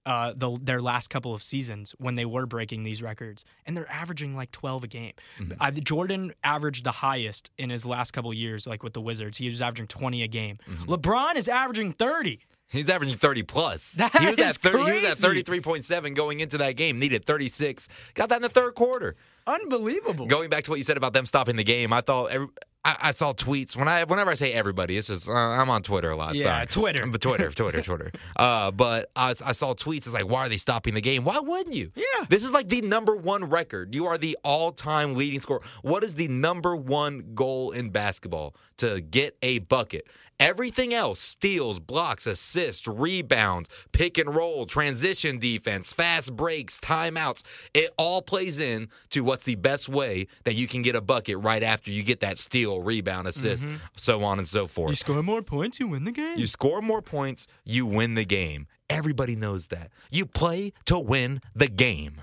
uh, 0.08 0.32
the 0.34 0.56
their 0.62 0.81
last 0.81 1.10
couple 1.10 1.34
of 1.34 1.43
seasons 1.43 1.94
when 1.99 2.14
they 2.14 2.25
were 2.25 2.46
breaking 2.46 2.82
these 2.82 3.02
records, 3.02 3.44
and 3.66 3.76
they're 3.76 3.90
averaging 3.93 4.34
like 4.34 4.50
twelve 4.50 4.82
a 4.82 4.87
game. 4.88 5.12
Mhm. 5.38 5.56
Uh, 5.60 5.70
Jordan 5.70 6.32
averaged 6.43 6.84
the 6.84 6.90
highest 6.93 7.50
in 7.58 7.70
his 7.70 7.84
last 7.84 8.12
couple 8.12 8.31
of 8.31 8.37
years, 8.37 8.66
like 8.66 8.82
with 8.82 8.94
the 8.94 9.00
Wizards. 9.00 9.37
He 9.38 9.49
was 9.49 9.60
averaging 9.62 9.87
twenty 9.88 10.22
a 10.22 10.28
game. 10.28 10.58
Mhm. 10.69 10.87
LeBron 10.87 11.37
is 11.37 11.46
averaging 11.46 11.93
thirty. 11.93 12.40
He's 12.70 12.90
averaging 12.90 13.16
30 13.16 13.44
plus. 13.44 13.93
That 13.93 14.15
he 14.20 14.27
was 14.29 14.38
at 14.41 14.56
30, 14.56 14.84
he 14.84 14.93
was 14.93 15.05
at 15.05 15.17
33.7 15.17 16.12
going 16.15 16.41
into 16.41 16.58
that 16.58 16.72
game. 16.77 16.98
Needed 16.98 17.24
36. 17.24 17.88
Got 18.12 18.29
that 18.29 18.36
in 18.36 18.43
the 18.43 18.50
third 18.50 18.74
quarter. 18.74 19.17
Unbelievable. 19.46 20.27
Going 20.27 20.50
back 20.50 20.65
to 20.65 20.70
what 20.70 20.77
you 20.77 20.82
said 20.84 20.98
about 20.98 21.15
them 21.15 21.24
stopping 21.24 21.56
the 21.56 21.65
game, 21.65 21.94
I 21.94 22.03
thought 22.03 22.27
every, 22.31 22.48
I, 22.85 22.97
I 23.01 23.11
saw 23.11 23.32
tweets 23.32 23.77
when 23.77 23.89
I 23.89 24.05
whenever 24.05 24.31
I 24.31 24.35
say 24.35 24.53
everybody, 24.53 24.97
it's 24.97 25.08
just 25.08 25.29
uh, 25.29 25.32
I'm 25.32 25.69
on 25.69 25.82
Twitter 25.82 26.11
a 26.11 26.17
lot. 26.17 26.35
Yeah, 26.35 26.43
sorry. 26.43 26.67
Twitter. 26.67 27.06
but 27.06 27.20
Twitter, 27.29 27.51
Twitter, 27.51 27.82
Twitter. 27.82 28.13
Uh, 28.37 28.70
but 28.70 29.11
I, 29.17 29.31
I 29.44 29.53
saw 29.53 29.75
tweets. 29.75 29.99
It's 29.99 30.13
like, 30.13 30.29
why 30.29 30.47
are 30.47 30.49
they 30.49 30.56
stopping 30.56 30.94
the 30.94 31.01
game? 31.01 31.25
Why 31.25 31.39
wouldn't 31.39 31.75
you? 31.75 31.91
Yeah. 31.94 32.05
This 32.29 32.44
is 32.44 32.53
like 32.53 32.69
the 32.69 32.81
number 32.81 33.17
one 33.17 33.44
record. 33.44 33.94
You 33.94 34.06
are 34.06 34.17
the 34.17 34.39
all-time 34.44 35.15
leading 35.17 35.41
scorer. 35.41 35.63
What 35.82 36.05
is 36.05 36.15
the 36.15 36.29
number 36.29 36.77
one 36.77 37.32
goal 37.35 37.73
in 37.73 37.91
basketball? 37.91 38.55
To 38.79 39.01
get 39.01 39.37
a 39.43 39.58
bucket. 39.58 40.06
Everything 40.41 40.94
else, 40.94 41.19
steals, 41.19 41.81
blocks, 41.81 42.25
assists, 42.25 42.87
rebounds, 42.87 43.69
pick 43.91 44.19
and 44.19 44.32
roll, 44.32 44.67
transition 44.67 45.41
defense, 45.41 45.93
fast 45.93 46.37
breaks, 46.37 46.79
timeouts, 46.79 47.43
it 47.75 47.91
all 47.99 48.23
plays 48.23 48.61
in 48.61 48.89
to 49.11 49.25
what's 49.25 49.44
the 49.44 49.56
best 49.56 49.89
way 49.89 50.29
that 50.44 50.55
you 50.55 50.69
can 50.69 50.82
get 50.82 50.94
a 50.94 51.01
bucket 51.01 51.39
right 51.39 51.65
after 51.65 51.91
you 51.91 52.05
get 52.05 52.20
that 52.20 52.39
steal, 52.39 52.78
rebound, 52.82 53.29
assist, 53.29 53.65
mm-hmm. 53.65 53.77
so 53.97 54.23
on 54.23 54.39
and 54.39 54.49
so 54.49 54.67
forth. 54.67 54.91
You 54.91 54.97
score 54.97 55.23
more 55.23 55.43
points, 55.43 55.81
you 55.81 55.89
win 55.89 56.05
the 56.05 56.13
game. 56.13 56.39
You 56.39 56.47
score 56.47 56.81
more 56.82 57.03
points, 57.03 57.47
you 57.65 57.87
win 57.87 58.15
the 58.15 58.25
game. 58.25 58.67
Everybody 58.91 59.37
knows 59.37 59.69
that. 59.69 59.91
You 60.11 60.27
play 60.27 60.73
to 60.87 60.99
win 60.99 61.41
the 61.55 61.69
game. 61.69 62.23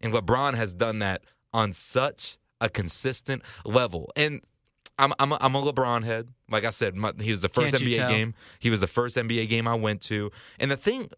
And 0.00 0.12
LeBron 0.12 0.54
has 0.54 0.72
done 0.72 0.98
that 1.00 1.22
on 1.52 1.72
such 1.72 2.38
a 2.60 2.68
consistent 2.68 3.42
level. 3.64 4.10
And 4.16 4.40
I'm 4.98 5.12
I'm 5.18 5.32
a, 5.32 5.38
I'm 5.40 5.54
a 5.54 5.62
LeBron 5.62 6.04
head. 6.04 6.28
Like 6.50 6.64
I 6.64 6.70
said, 6.70 6.94
my, 6.94 7.12
he 7.18 7.30
was 7.30 7.40
the 7.40 7.48
first 7.48 7.74
Can't 7.74 7.84
NBA 7.84 7.96
tell? 7.96 8.08
game. 8.08 8.34
He 8.58 8.70
was 8.70 8.80
the 8.80 8.86
first 8.86 9.16
NBA 9.16 9.48
game 9.48 9.66
I 9.66 9.74
went 9.74 10.02
to. 10.02 10.30
And 10.58 10.70
the 10.70 10.76
thing 10.76 11.10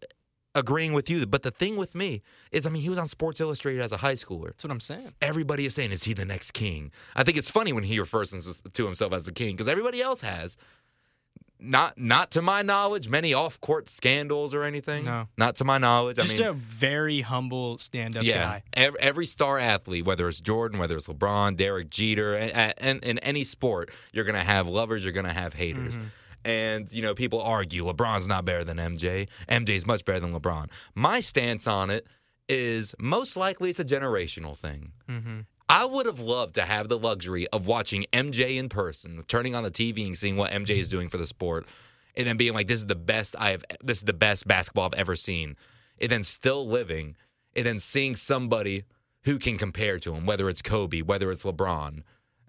agreeing 0.55 0.93
with 0.93 1.09
you, 1.09 1.25
but 1.25 1.43
the 1.43 1.51
thing 1.51 1.77
with 1.77 1.95
me 1.95 2.21
is 2.51 2.65
I 2.65 2.69
mean, 2.69 2.81
he 2.83 2.89
was 2.89 2.99
on 2.99 3.07
Sports 3.07 3.41
Illustrated 3.41 3.81
as 3.81 3.91
a 3.91 3.97
high 3.97 4.13
schooler 4.13 4.47
That's 4.47 4.63
what 4.63 4.71
I'm 4.71 4.79
saying. 4.79 5.13
everybody 5.21 5.65
is 5.65 5.73
saying, 5.75 5.91
is 5.91 6.03
he 6.03 6.13
the 6.13 6.25
next 6.25 6.51
king? 6.51 6.91
I 7.15 7.23
think 7.23 7.37
it's 7.37 7.49
funny 7.51 7.73
when 7.73 7.83
he 7.83 7.99
refers 7.99 8.29
to 8.73 8.85
himself 8.85 9.13
as 9.13 9.23
the 9.23 9.31
king 9.31 9.55
because 9.55 9.67
everybody 9.67 10.01
else 10.01 10.21
has. 10.21 10.57
Not, 11.65 11.97
not 11.97 12.31
to 12.31 12.41
my 12.41 12.61
knowledge, 12.61 13.07
many 13.07 13.33
off-court 13.33 13.89
scandals 13.89 14.53
or 14.53 14.63
anything. 14.63 15.05
No. 15.05 15.29
not 15.37 15.55
to 15.57 15.63
my 15.63 15.77
knowledge. 15.77 16.17
Just 16.17 16.35
I 16.35 16.39
mean, 16.39 16.47
a 16.49 16.53
very 16.53 17.21
humble 17.21 17.77
stand-up 17.77 18.25
yeah, 18.25 18.43
guy. 18.43 18.63
every, 18.73 18.99
every 18.99 19.25
star 19.25 19.59
athlete, 19.59 20.03
whether 20.03 20.27
it's 20.27 20.41
Jordan, 20.41 20.77
whether 20.77 20.97
it's 20.97 21.07
LeBron, 21.07 21.55
Derek 21.55 21.89
Jeter, 21.89 22.35
and, 22.35 23.01
in 23.01 23.17
any 23.19 23.45
sport, 23.45 23.91
you're 24.11 24.25
gonna 24.25 24.43
have 24.43 24.67
lovers, 24.67 25.05
you're 25.05 25.13
gonna 25.13 25.31
have 25.31 25.53
haters. 25.53 25.95
Mm-hmm. 25.95 26.07
And 26.45 26.91
you 26.91 27.01
know, 27.01 27.13
people 27.13 27.41
argue 27.41 27.85
LeBron's 27.85 28.27
not 28.27 28.45
better 28.45 28.63
than 28.63 28.77
MJ. 28.77 29.27
MJ's 29.49 29.85
much 29.85 30.05
better 30.05 30.19
than 30.19 30.33
LeBron. 30.33 30.69
My 30.95 31.19
stance 31.19 31.67
on 31.67 31.89
it 31.89 32.07
is 32.49 32.93
most 32.99 33.37
likely 33.37 33.69
it's 33.69 33.79
a 33.79 33.85
generational 33.85 34.57
thing. 34.57 34.91
Mm-hmm. 35.09 35.39
I 35.69 35.85
would 35.85 36.05
have 36.05 36.19
loved 36.19 36.55
to 36.55 36.63
have 36.63 36.89
the 36.89 36.99
luxury 36.99 37.47
of 37.49 37.65
watching 37.65 38.05
MJ 38.11 38.57
in 38.57 38.69
person, 38.69 39.23
turning 39.27 39.55
on 39.55 39.63
the 39.63 39.71
TV 39.71 40.05
and 40.05 40.17
seeing 40.17 40.35
what 40.35 40.51
MJ 40.51 40.77
is 40.77 40.89
doing 40.89 41.09
for 41.09 41.17
the 41.17 41.25
sport, 41.25 41.65
and 42.15 42.27
then 42.27 42.37
being 42.37 42.53
like, 42.53 42.67
"This 42.67 42.79
is 42.79 42.85
the 42.85 42.95
best 42.95 43.35
I 43.39 43.51
have. 43.51 43.63
This 43.81 43.97
is 43.97 44.03
the 44.03 44.13
best 44.13 44.45
basketball 44.45 44.85
I've 44.85 44.99
ever 44.99 45.15
seen." 45.15 45.55
And 46.01 46.11
then 46.11 46.23
still 46.23 46.67
living, 46.67 47.15
and 47.55 47.65
then 47.65 47.79
seeing 47.79 48.15
somebody 48.15 48.83
who 49.23 49.39
can 49.39 49.57
compare 49.57 49.99
to 49.99 50.13
him, 50.13 50.25
whether 50.25 50.49
it's 50.49 50.61
Kobe, 50.61 51.01
whether 51.01 51.31
it's 51.31 51.43
LeBron, 51.43 52.03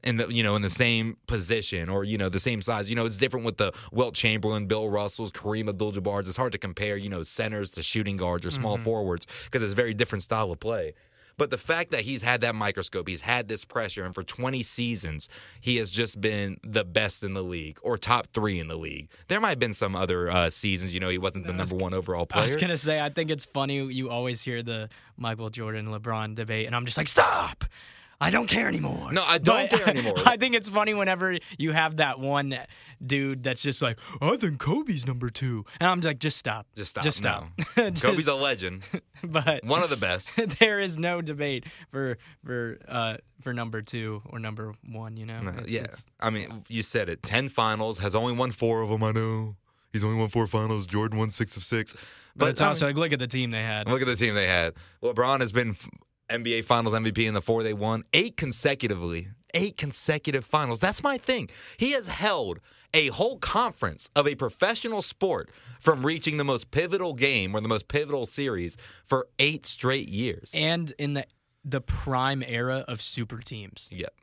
in 0.04 0.18
the 0.18 0.28
you 0.28 0.42
know 0.42 0.54
in 0.54 0.62
the 0.62 0.70
same 0.70 1.16
position 1.26 1.88
or 1.88 2.04
you 2.04 2.16
know 2.16 2.28
the 2.28 2.38
same 2.40 2.62
size. 2.62 2.88
You 2.88 2.96
know, 2.96 3.06
it's 3.06 3.16
different 3.16 3.44
with 3.44 3.56
the 3.56 3.72
Wilt 3.90 4.14
Chamberlain, 4.14 4.66
Bill 4.66 4.88
Russells, 4.88 5.32
Kareem 5.32 5.68
Abdul-Jabbar's. 5.68 6.28
It's 6.28 6.36
hard 6.36 6.52
to 6.52 6.58
compare 6.58 6.96
you 6.96 7.08
know 7.08 7.22
centers 7.22 7.70
to 7.72 7.82
shooting 7.82 8.16
guards 8.16 8.46
or 8.46 8.50
small 8.50 8.76
forwards 8.78 9.26
because 9.44 9.62
it's 9.62 9.72
a 9.72 9.76
very 9.76 9.94
different 9.94 10.22
style 10.22 10.52
of 10.52 10.60
play. 10.60 10.94
But 11.36 11.50
the 11.50 11.58
fact 11.58 11.90
that 11.90 12.02
he's 12.02 12.22
had 12.22 12.42
that 12.42 12.54
microscope, 12.54 13.08
he's 13.08 13.22
had 13.22 13.48
this 13.48 13.64
pressure, 13.64 14.04
and 14.04 14.14
for 14.14 14.22
20 14.22 14.62
seasons, 14.62 15.28
he 15.60 15.76
has 15.78 15.90
just 15.90 16.20
been 16.20 16.58
the 16.62 16.84
best 16.84 17.22
in 17.22 17.34
the 17.34 17.42
league 17.42 17.78
or 17.82 17.98
top 17.98 18.28
three 18.32 18.60
in 18.60 18.68
the 18.68 18.76
league. 18.76 19.08
There 19.28 19.40
might 19.40 19.50
have 19.50 19.58
been 19.58 19.74
some 19.74 19.96
other 19.96 20.30
uh, 20.30 20.50
seasons, 20.50 20.94
you 20.94 21.00
know, 21.00 21.08
he 21.08 21.18
wasn't 21.18 21.46
the 21.46 21.52
number 21.52 21.76
one 21.76 21.92
overall 21.92 22.26
player. 22.26 22.42
I 22.42 22.46
was 22.46 22.56
gonna 22.56 22.76
say, 22.76 23.00
I 23.00 23.08
think 23.08 23.30
it's 23.30 23.44
funny. 23.44 23.84
You 23.84 24.10
always 24.10 24.42
hear 24.42 24.62
the 24.62 24.88
Michael 25.16 25.50
Jordan 25.50 25.86
LeBron 25.86 26.34
debate, 26.36 26.66
and 26.66 26.76
I'm 26.76 26.84
just 26.84 26.96
like, 26.96 27.08
stop! 27.08 27.64
I 28.24 28.30
don't 28.30 28.46
care 28.46 28.68
anymore. 28.68 29.12
No, 29.12 29.22
I 29.22 29.36
don't 29.38 29.70
But 29.70 29.78
care 29.78 29.88
anymore. 29.90 30.14
I 30.26 30.36
think 30.38 30.54
it's 30.54 30.68
funny 30.70 30.94
whenever 30.94 31.36
you 31.58 31.72
have 31.72 31.98
that 31.98 32.18
one 32.18 32.56
dude 33.04 33.42
that's 33.42 33.60
just 33.60 33.82
like, 33.82 33.98
I 34.22 34.36
think 34.36 34.58
Kobe's 34.58 35.06
number 35.06 35.28
two, 35.28 35.64
and 35.78 35.88
I'm 35.90 36.00
like, 36.00 36.18
just 36.20 36.38
stop, 36.38 36.66
Just 36.74 36.90
stop. 36.90 37.04
just 37.04 37.18
stop. 37.18 37.48
No. 37.76 37.90
Just- 37.90 38.02
Kobe's 38.02 38.26
a 38.26 38.34
legend, 38.34 38.82
but 39.22 39.62
one 39.64 39.82
of 39.82 39.90
the 39.90 39.96
best. 39.98 40.30
there 40.58 40.80
is 40.80 40.96
no 40.96 41.20
debate 41.20 41.64
for 41.90 42.16
for 42.44 42.78
uh 42.88 43.16
for 43.42 43.52
number 43.52 43.82
two 43.82 44.22
or 44.30 44.38
number 44.38 44.72
one. 44.90 45.16
You 45.18 45.26
know, 45.26 45.40
No, 45.42 45.50
It's- 45.50 45.68
yeah, 45.70 45.80
it's- 45.82 46.02
I 46.20 46.30
mean, 46.30 46.62
you 46.68 46.82
said 46.82 47.08
it. 47.10 47.22
Ten 47.22 47.48
finals, 47.50 47.98
has 47.98 48.14
only 48.14 48.32
won 48.32 48.52
four 48.52 48.80
of 48.82 48.88
them. 48.88 49.02
I 49.02 49.12
know 49.12 49.56
he's 49.92 50.02
only 50.02 50.18
won 50.18 50.28
four 50.28 50.46
finals. 50.46 50.86
Jordan 50.86 51.18
won 51.18 51.28
six 51.30 51.56
of 51.58 51.62
six. 51.64 51.94
but 52.34 52.48
it's 52.50 52.60
I 52.62 52.68
also 52.68 52.86
mean, 52.86 52.94
like, 52.96 53.00
look 53.02 53.12
at 53.12 53.18
the 53.18 53.26
team 53.26 53.50
they 53.50 53.62
had. 53.62 53.88
look 53.88 54.00
at 54.00 54.06
the 54.06 54.16
team 54.16 54.34
they 54.34 54.46
had. 54.46 54.72
LeBron 55.02 55.40
has 55.40 55.52
been 55.52 55.70
f- 55.70 55.88
NBA 56.40 56.64
Finals 56.64 56.94
MVP 56.94 57.26
in 57.26 57.34
the 57.34 57.42
four 57.42 57.62
they 57.62 57.72
won, 57.74 58.04
eight 58.12 58.36
consecutively, 58.36 59.28
eight 59.54 59.76
consecutive 59.76 60.44
finals. 60.44 60.80
That's 60.80 61.02
my 61.02 61.18
thing. 61.18 61.48
He 61.76 61.92
has 61.92 62.08
held 62.08 62.60
a 62.92 63.08
whole 63.08 63.38
conference 63.38 64.08
of 64.14 64.26
a 64.28 64.34
professional 64.36 65.02
sport 65.02 65.50
from 65.80 66.06
reaching 66.06 66.36
the 66.36 66.44
most 66.44 66.70
pivotal 66.70 67.12
game 67.14 67.54
or 67.54 67.60
the 67.60 67.68
most 67.68 67.88
pivotal 67.88 68.24
series 68.26 68.76
for 69.04 69.26
eight 69.38 69.66
straight 69.66 70.08
years. 70.08 70.52
and 70.54 70.92
in 70.98 71.14
the 71.14 71.26
the 71.64 71.80
prime 71.80 72.42
era 72.46 72.84
of 72.88 73.00
super 73.00 73.38
teams. 73.38 73.88
Yep. 73.90 74.14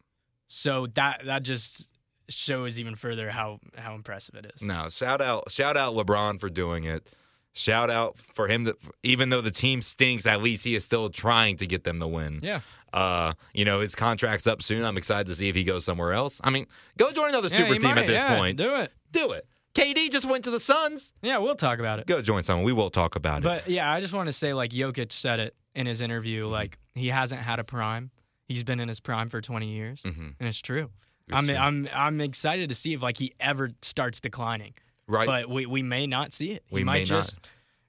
So 0.47 0.87
that 0.93 1.23
that 1.25 1.43
just 1.43 1.89
shows 2.29 2.79
even 2.79 2.95
further 2.95 3.29
how 3.29 3.59
how 3.77 3.95
impressive 3.95 4.35
it 4.35 4.51
is. 4.53 4.61
No, 4.61 4.89
shout 4.89 5.21
out, 5.21 5.51
shout 5.51 5.75
out 5.75 5.95
LeBron 5.95 6.39
for 6.39 6.49
doing 6.49 6.83
it. 6.85 7.07
Shout 7.53 7.89
out 7.89 8.15
for 8.33 8.47
him 8.47 8.63
that 8.65 8.75
even 9.03 9.29
though 9.29 9.41
the 9.41 9.51
team 9.51 9.81
stinks, 9.81 10.25
at 10.25 10.41
least 10.41 10.63
he 10.63 10.75
is 10.75 10.83
still 10.83 11.09
trying 11.09 11.57
to 11.57 11.67
get 11.67 11.83
them 11.83 11.97
the 11.99 12.07
win. 12.07 12.39
Yeah. 12.41 12.61
Uh, 12.93 13.33
you 13.53 13.65
know, 13.65 13.79
his 13.81 13.93
contract's 13.95 14.47
up 14.47 14.61
soon. 14.61 14.83
I'm 14.85 14.97
excited 14.97 15.27
to 15.27 15.35
see 15.35 15.49
if 15.49 15.55
he 15.55 15.63
goes 15.63 15.83
somewhere 15.85 16.13
else. 16.13 16.39
I 16.43 16.49
mean, 16.49 16.67
go 16.97 17.11
join 17.11 17.29
another 17.29 17.49
Yeah, 17.49 17.57
super 17.57 17.73
team 17.73 17.83
might, 17.83 17.97
at 17.99 18.07
this 18.07 18.21
yeah, 18.21 18.37
point. 18.37 18.57
Do 18.57 18.75
it. 18.75 18.91
Do 19.11 19.31
it. 19.31 19.45
KD 19.75 20.09
just 20.11 20.25
went 20.25 20.43
to 20.45 20.51
the 20.51 20.59
Suns. 20.59 21.13
Yeah, 21.21 21.37
we'll 21.37 21.55
talk 21.55 21.79
about 21.79 21.99
it. 21.99 22.07
Go 22.07 22.21
join 22.21 22.43
someone. 22.43 22.65
We 22.65 22.73
will 22.73 22.89
talk 22.89 23.15
about 23.15 23.39
it. 23.39 23.43
But 23.43 23.69
yeah, 23.69 23.91
I 23.91 24.01
just 24.01 24.13
want 24.13 24.27
to 24.27 24.33
say 24.33 24.53
like 24.53 24.71
Jokic 24.71 25.11
said 25.13 25.39
it 25.39 25.55
in 25.75 25.85
his 25.85 26.01
interview. 26.01 26.43
Mm-hmm. 26.43 26.51
Like 26.53 26.77
he 26.95 27.07
hasn't 27.07 27.41
had 27.41 27.59
a 27.59 27.63
prime. 27.63 28.11
He's 28.49 28.65
been 28.65 28.81
in 28.81 28.89
his 28.89 28.99
prime 28.99 29.29
for 29.29 29.39
20 29.39 29.67
years, 29.69 30.01
Mhm. 30.03 30.35
and 30.37 30.47
it's 30.49 30.59
true. 30.61 30.89
It's 31.29 31.37
I'm 31.37 31.47
true. 31.47 31.55
I'm 31.55 31.89
I'm 31.93 32.19
excited 32.19 32.67
to 32.67 32.75
see 32.75 32.93
if 32.93 33.01
like 33.01 33.17
he 33.17 33.33
ever 33.39 33.71
starts 33.81 34.19
declining. 34.19 34.73
Right? 35.07 35.25
But 35.25 35.49
we, 35.49 35.65
we 35.65 35.81
may 35.83 36.07
not 36.07 36.33
see 36.33 36.51
it. 36.51 36.63
He 36.67 36.75
We 36.75 36.83
might 36.83 37.05
just 37.05 37.39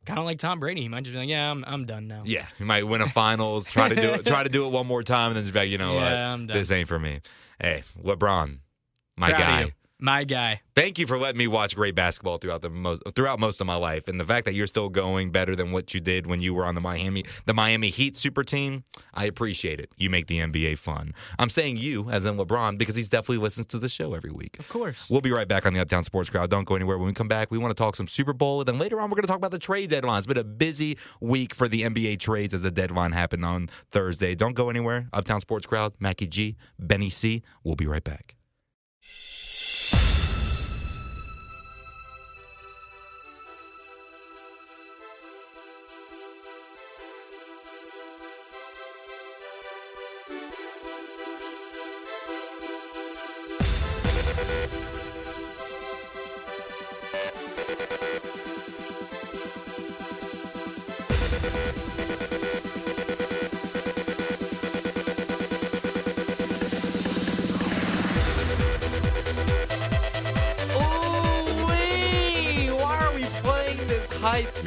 kind 0.04 0.18
of 0.18 0.24
like 0.24 0.38
Tom 0.38 0.60
Brady. 0.60 0.82
He 0.82 0.88
might 0.88 1.04
just 1.04 1.12
be 1.12 1.18
like, 1.18 1.28
yeah, 1.28 1.50
I'm 1.50 1.64
I'm 1.66 1.84
done 1.86 2.08
now. 2.08 2.22
yeah, 2.24 2.46
he 2.58 2.64
might 2.64 2.86
win 2.86 3.00
a 3.00 3.08
finals. 3.08 3.66
try 3.66 3.88
to 3.88 3.94
do 3.94 4.10
it. 4.14 4.26
Try 4.26 4.42
to 4.42 4.48
do 4.48 4.66
it 4.66 4.70
one 4.70 4.86
more 4.86 5.02
time, 5.02 5.28
and 5.28 5.36
then 5.36 5.44
just 5.44 5.54
be 5.54 5.60
like, 5.60 5.70
you 5.70 5.78
know 5.78 5.92
Yeah, 5.94 6.00
what? 6.02 6.12
I'm 6.12 6.46
done. 6.46 6.56
This 6.56 6.70
ain't 6.70 6.88
for 6.88 6.98
me. 6.98 7.20
Hey, 7.60 7.84
LeBron, 8.02 8.58
my 9.16 9.30
Proud 9.30 9.38
guy. 9.40 9.72
My 10.02 10.24
guy. 10.24 10.60
thank 10.74 10.98
you 10.98 11.06
for 11.06 11.18
letting 11.18 11.38
me 11.38 11.46
watch 11.46 11.74
great 11.74 11.94
basketball 11.94 12.38
throughout 12.38 12.62
the 12.62 12.70
most 12.70 13.02
throughout 13.14 13.38
most 13.38 13.60
of 13.60 13.66
my 13.66 13.76
life 13.76 14.08
and 14.08 14.18
the 14.18 14.24
fact 14.24 14.44
that 14.46 14.54
you're 14.54 14.66
still 14.66 14.88
going 14.88 15.30
better 15.30 15.54
than 15.54 15.70
what 15.72 15.94
you 15.94 16.00
did 16.00 16.26
when 16.26 16.40
you 16.40 16.52
were 16.52 16.66
on 16.66 16.74
the 16.74 16.80
Miami 16.80 17.24
the 17.46 17.54
Miami 17.54 17.90
Heat 17.90 18.16
super 18.16 18.42
team 18.42 18.84
I 19.14 19.26
appreciate 19.26 19.80
it 19.80 19.90
you 19.96 20.10
make 20.10 20.26
the 20.26 20.38
NBA 20.38 20.78
fun 20.78 21.14
I'm 21.38 21.50
saying 21.50 21.76
you 21.76 22.10
as 22.10 22.26
in 22.26 22.36
LeBron 22.36 22.78
because 22.78 22.96
he's 22.96 23.08
definitely 23.08 23.38
listens 23.38 23.66
to 23.68 23.78
the 23.78 23.88
show 23.88 24.14
every 24.14 24.32
week 24.32 24.58
Of 24.58 24.68
course. 24.68 25.08
We'll 25.08 25.20
be 25.20 25.30
right 25.30 25.48
back 25.48 25.66
on 25.66 25.74
the 25.74 25.80
Uptown 25.80 26.04
Sports 26.04 26.30
Crowd. 26.30 26.50
Don't 26.50 26.64
go 26.64 26.74
anywhere. 26.74 26.98
When 26.98 27.06
we 27.06 27.12
come 27.12 27.28
back, 27.28 27.50
we 27.50 27.58
want 27.58 27.70
to 27.70 27.80
talk 27.80 27.96
some 27.96 28.08
Super 28.08 28.32
Bowl. 28.32 28.60
And 28.60 28.68
then 28.68 28.78
later 28.78 29.00
on, 29.00 29.10
we're 29.10 29.16
going 29.16 29.22
to 29.22 29.28
talk 29.28 29.36
about 29.36 29.50
the 29.50 29.58
trade 29.58 29.90
deadline. 29.90 30.18
It's 30.18 30.26
been 30.26 30.36
a 30.38 30.44
busy 30.44 30.98
week 31.20 31.54
for 31.54 31.68
the 31.68 31.82
NBA 31.82 32.18
trades 32.20 32.54
as 32.54 32.62
the 32.62 32.70
deadline 32.70 33.12
happened 33.12 33.44
on 33.44 33.68
Thursday. 33.90 34.34
Don't 34.34 34.54
go 34.54 34.70
anywhere. 34.70 35.08
Uptown 35.12 35.40
Sports 35.40 35.66
Crowd, 35.66 35.92
Mackie 36.00 36.26
G, 36.26 36.56
Benny 36.78 37.10
C. 37.10 37.42
We'll 37.64 37.76
be 37.76 37.86
right 37.86 38.04
back. 38.04 38.34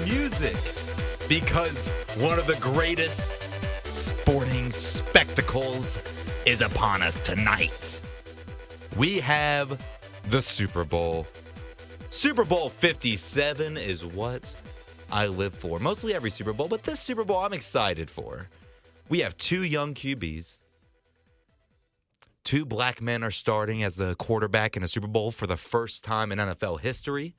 Music? 0.05 0.55
Because 1.27 1.87
one 2.17 2.39
of 2.39 2.47
the 2.47 2.57
greatest 2.59 3.41
sporting 3.85 4.71
spectacles 4.71 5.99
is 6.45 6.61
upon 6.61 7.01
us 7.01 7.17
tonight. 7.17 7.84
We 8.95 9.19
have 9.19 9.77
the 10.29 10.41
Super 10.41 10.85
Bowl. 10.85 11.27
Super 12.11 12.45
Bowl 12.45 12.69
57 12.69 13.75
is 13.77 14.05
what 14.05 14.55
I 15.11 15.27
live 15.27 15.53
for. 15.53 15.79
Mostly 15.79 16.13
every 16.13 16.31
Super 16.31 16.53
Bowl, 16.53 16.69
but 16.69 16.83
this 16.83 17.01
Super 17.01 17.25
Bowl 17.25 17.39
I'm 17.39 17.51
excited 17.51 18.09
for. 18.09 18.47
We 19.09 19.19
have 19.19 19.35
two 19.35 19.63
young 19.63 19.93
QBs. 19.93 20.61
Two 22.45 22.65
black 22.65 23.01
men 23.01 23.23
are 23.23 23.31
starting 23.31 23.83
as 23.83 23.97
the 23.97 24.15
quarterback 24.15 24.77
in 24.77 24.83
a 24.83 24.87
Super 24.87 25.07
Bowl 25.07 25.31
for 25.31 25.45
the 25.45 25.57
first 25.57 26.03
time 26.03 26.31
in 26.31 26.39
NFL 26.39 26.79
history. 26.79 27.35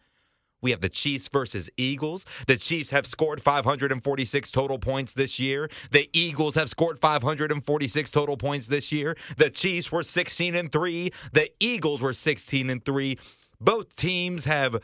We 0.63 0.71
have 0.71 0.81
the 0.81 0.89
Chiefs 0.89 1.29
versus 1.29 1.71
Eagles. 1.77 2.25
The 2.47 2.57
Chiefs 2.57 2.91
have 2.91 3.07
scored 3.07 3.43
546 3.43 4.51
total 4.51 4.79
points 4.79 5.13
this 5.13 5.39
year. 5.39 5.69
The 5.91 6.09
Eagles 6.13 6.55
have 6.55 6.71
scored 6.71 6.99
546 6.99 8.11
total 8.11 8.37
points 8.37 8.67
this 8.67 8.91
year. 8.91 9.17
The 9.37 9.51
Chiefs 9.51 9.93
were 9.93 10.03
16 10.03 10.55
and 10.55 10.73
3. 10.73 11.13
The 11.33 11.51
Eagles 11.61 12.01
were 12.01 12.13
16 12.13 12.71
and 12.71 12.85
3. 12.85 13.19
Both 13.61 13.95
teams 13.97 14.45
have 14.45 14.81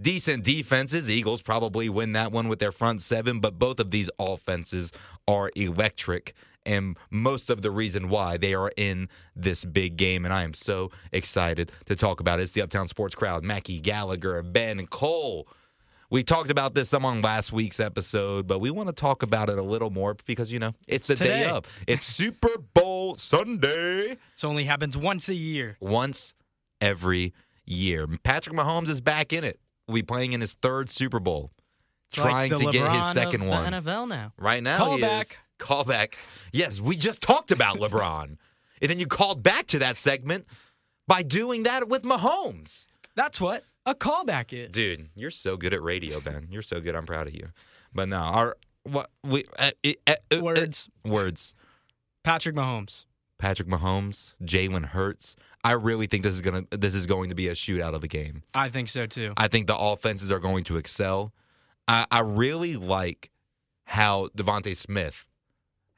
decent 0.00 0.44
defenses. 0.44 1.10
Eagles 1.10 1.42
probably 1.42 1.88
win 1.88 2.12
that 2.12 2.32
one 2.32 2.48
with 2.48 2.58
their 2.58 2.72
front 2.72 3.02
seven, 3.02 3.40
but 3.40 3.58
both 3.58 3.80
of 3.80 3.90
these 3.90 4.10
offenses 4.18 4.92
are 5.26 5.50
electric. 5.56 6.34
And 6.66 6.98
most 7.10 7.48
of 7.48 7.62
the 7.62 7.70
reason 7.70 8.08
why 8.08 8.36
they 8.36 8.52
are 8.54 8.70
in 8.76 9.08
this 9.34 9.64
big 9.64 9.96
game. 9.96 10.24
And 10.24 10.34
I 10.34 10.42
am 10.42 10.52
so 10.52 10.90
excited 11.12 11.72
to 11.86 11.96
talk 11.96 12.20
about 12.20 12.40
it. 12.40 12.42
It's 12.42 12.52
the 12.52 12.62
Uptown 12.62 12.88
Sports 12.88 13.14
Crowd. 13.14 13.44
Mackie 13.44 13.80
Gallagher, 13.80 14.42
Ben 14.42 14.86
Cole. 14.88 15.46
We 16.10 16.22
talked 16.22 16.50
about 16.50 16.74
this 16.74 16.94
on 16.94 17.20
last 17.22 17.52
week's 17.52 17.80
episode, 17.80 18.46
but 18.46 18.60
we 18.60 18.70
want 18.70 18.88
to 18.88 18.92
talk 18.94 19.22
about 19.24 19.48
it 19.50 19.58
a 19.58 19.62
little 19.62 19.90
more 19.90 20.14
because, 20.26 20.52
you 20.52 20.58
know, 20.60 20.72
it's 20.86 21.06
the 21.08 21.16
day 21.16 21.44
of. 21.46 21.64
It's 21.88 22.06
Super 22.06 22.58
Bowl 22.74 23.16
Sunday 23.16 24.16
This 24.34 24.44
only 24.44 24.64
happens 24.64 24.96
once 24.96 25.28
a 25.28 25.34
year. 25.34 25.76
once 25.80 26.34
every 26.80 27.34
year. 27.64 28.06
Patrick 28.22 28.54
Mahomes 28.54 28.88
is 28.88 29.00
back 29.00 29.32
in 29.32 29.42
it. 29.42 29.58
Will 29.88 29.94
be 29.96 30.02
playing 30.02 30.32
in 30.32 30.40
his 30.40 30.54
third 30.54 30.90
Super 30.90 31.18
Bowl, 31.20 31.50
It's 32.08 32.16
trying 32.16 32.52
like 32.52 32.60
to 32.60 32.70
get 32.70 32.88
his 32.90 33.12
second 33.12 33.46
one. 33.46 33.72
NFL 33.72 34.08
now. 34.08 34.32
Right 34.38 34.62
now, 34.62 34.92
he 34.96 35.02
Callback. 35.02 35.22
is. 35.22 35.32
Callback. 35.58 36.14
Yes, 36.52 36.80
we 36.80 36.96
just 36.96 37.20
talked 37.20 37.50
about 37.50 37.78
LeBron. 37.78 38.36
And 38.82 38.90
then 38.90 38.98
you 38.98 39.06
called 39.06 39.42
back 39.42 39.66
to 39.68 39.78
that 39.78 39.96
segment 39.96 40.44
by 41.08 41.22
doing 41.22 41.62
that 41.62 41.88
with 41.88 42.02
Mahomes. 42.02 42.86
That's 43.14 43.40
what 43.40 43.64
a 43.86 43.94
callback 43.94 44.52
is. 44.52 44.70
Dude, 44.70 45.08
you're 45.14 45.30
so 45.30 45.56
good 45.56 45.72
at 45.72 45.82
radio, 45.82 46.20
Ben. 46.20 46.48
You're 46.50 46.60
so 46.60 46.78
good. 46.80 46.94
I'm 46.94 47.06
proud 47.06 47.26
of 47.26 47.34
you. 47.34 47.48
But 47.94 48.10
no, 48.10 48.18
our 48.18 48.56
what 48.82 49.10
we 49.24 49.44
uh, 49.58 49.70
uh, 49.82 49.92
uh, 50.06 50.14
uh, 50.30 50.40
Words. 50.40 50.90
words. 51.04 51.54
Patrick 52.22 52.54
Mahomes, 52.54 53.06
Patrick 53.38 53.68
Mahomes, 53.68 54.34
Jalen 54.42 54.84
Hurts. 54.86 55.36
I 55.64 55.72
really 55.72 56.06
think 56.06 56.22
this 56.22 56.34
is 56.34 56.40
gonna 56.40 56.64
this 56.70 56.94
is 56.94 57.06
going 57.06 57.30
to 57.30 57.34
be 57.34 57.48
a 57.48 57.54
shootout 57.54 57.94
of 57.94 58.04
a 58.04 58.08
game. 58.08 58.42
I 58.54 58.68
think 58.68 58.88
so 58.88 59.06
too. 59.06 59.32
I 59.36 59.48
think 59.48 59.68
the 59.68 59.76
offenses 59.76 60.30
are 60.30 60.38
going 60.40 60.64
to 60.64 60.76
excel. 60.76 61.32
I, 61.88 62.04
I 62.10 62.20
really 62.20 62.76
like 62.76 63.30
how 63.84 64.28
DeVonta 64.36 64.76
Smith 64.76 65.25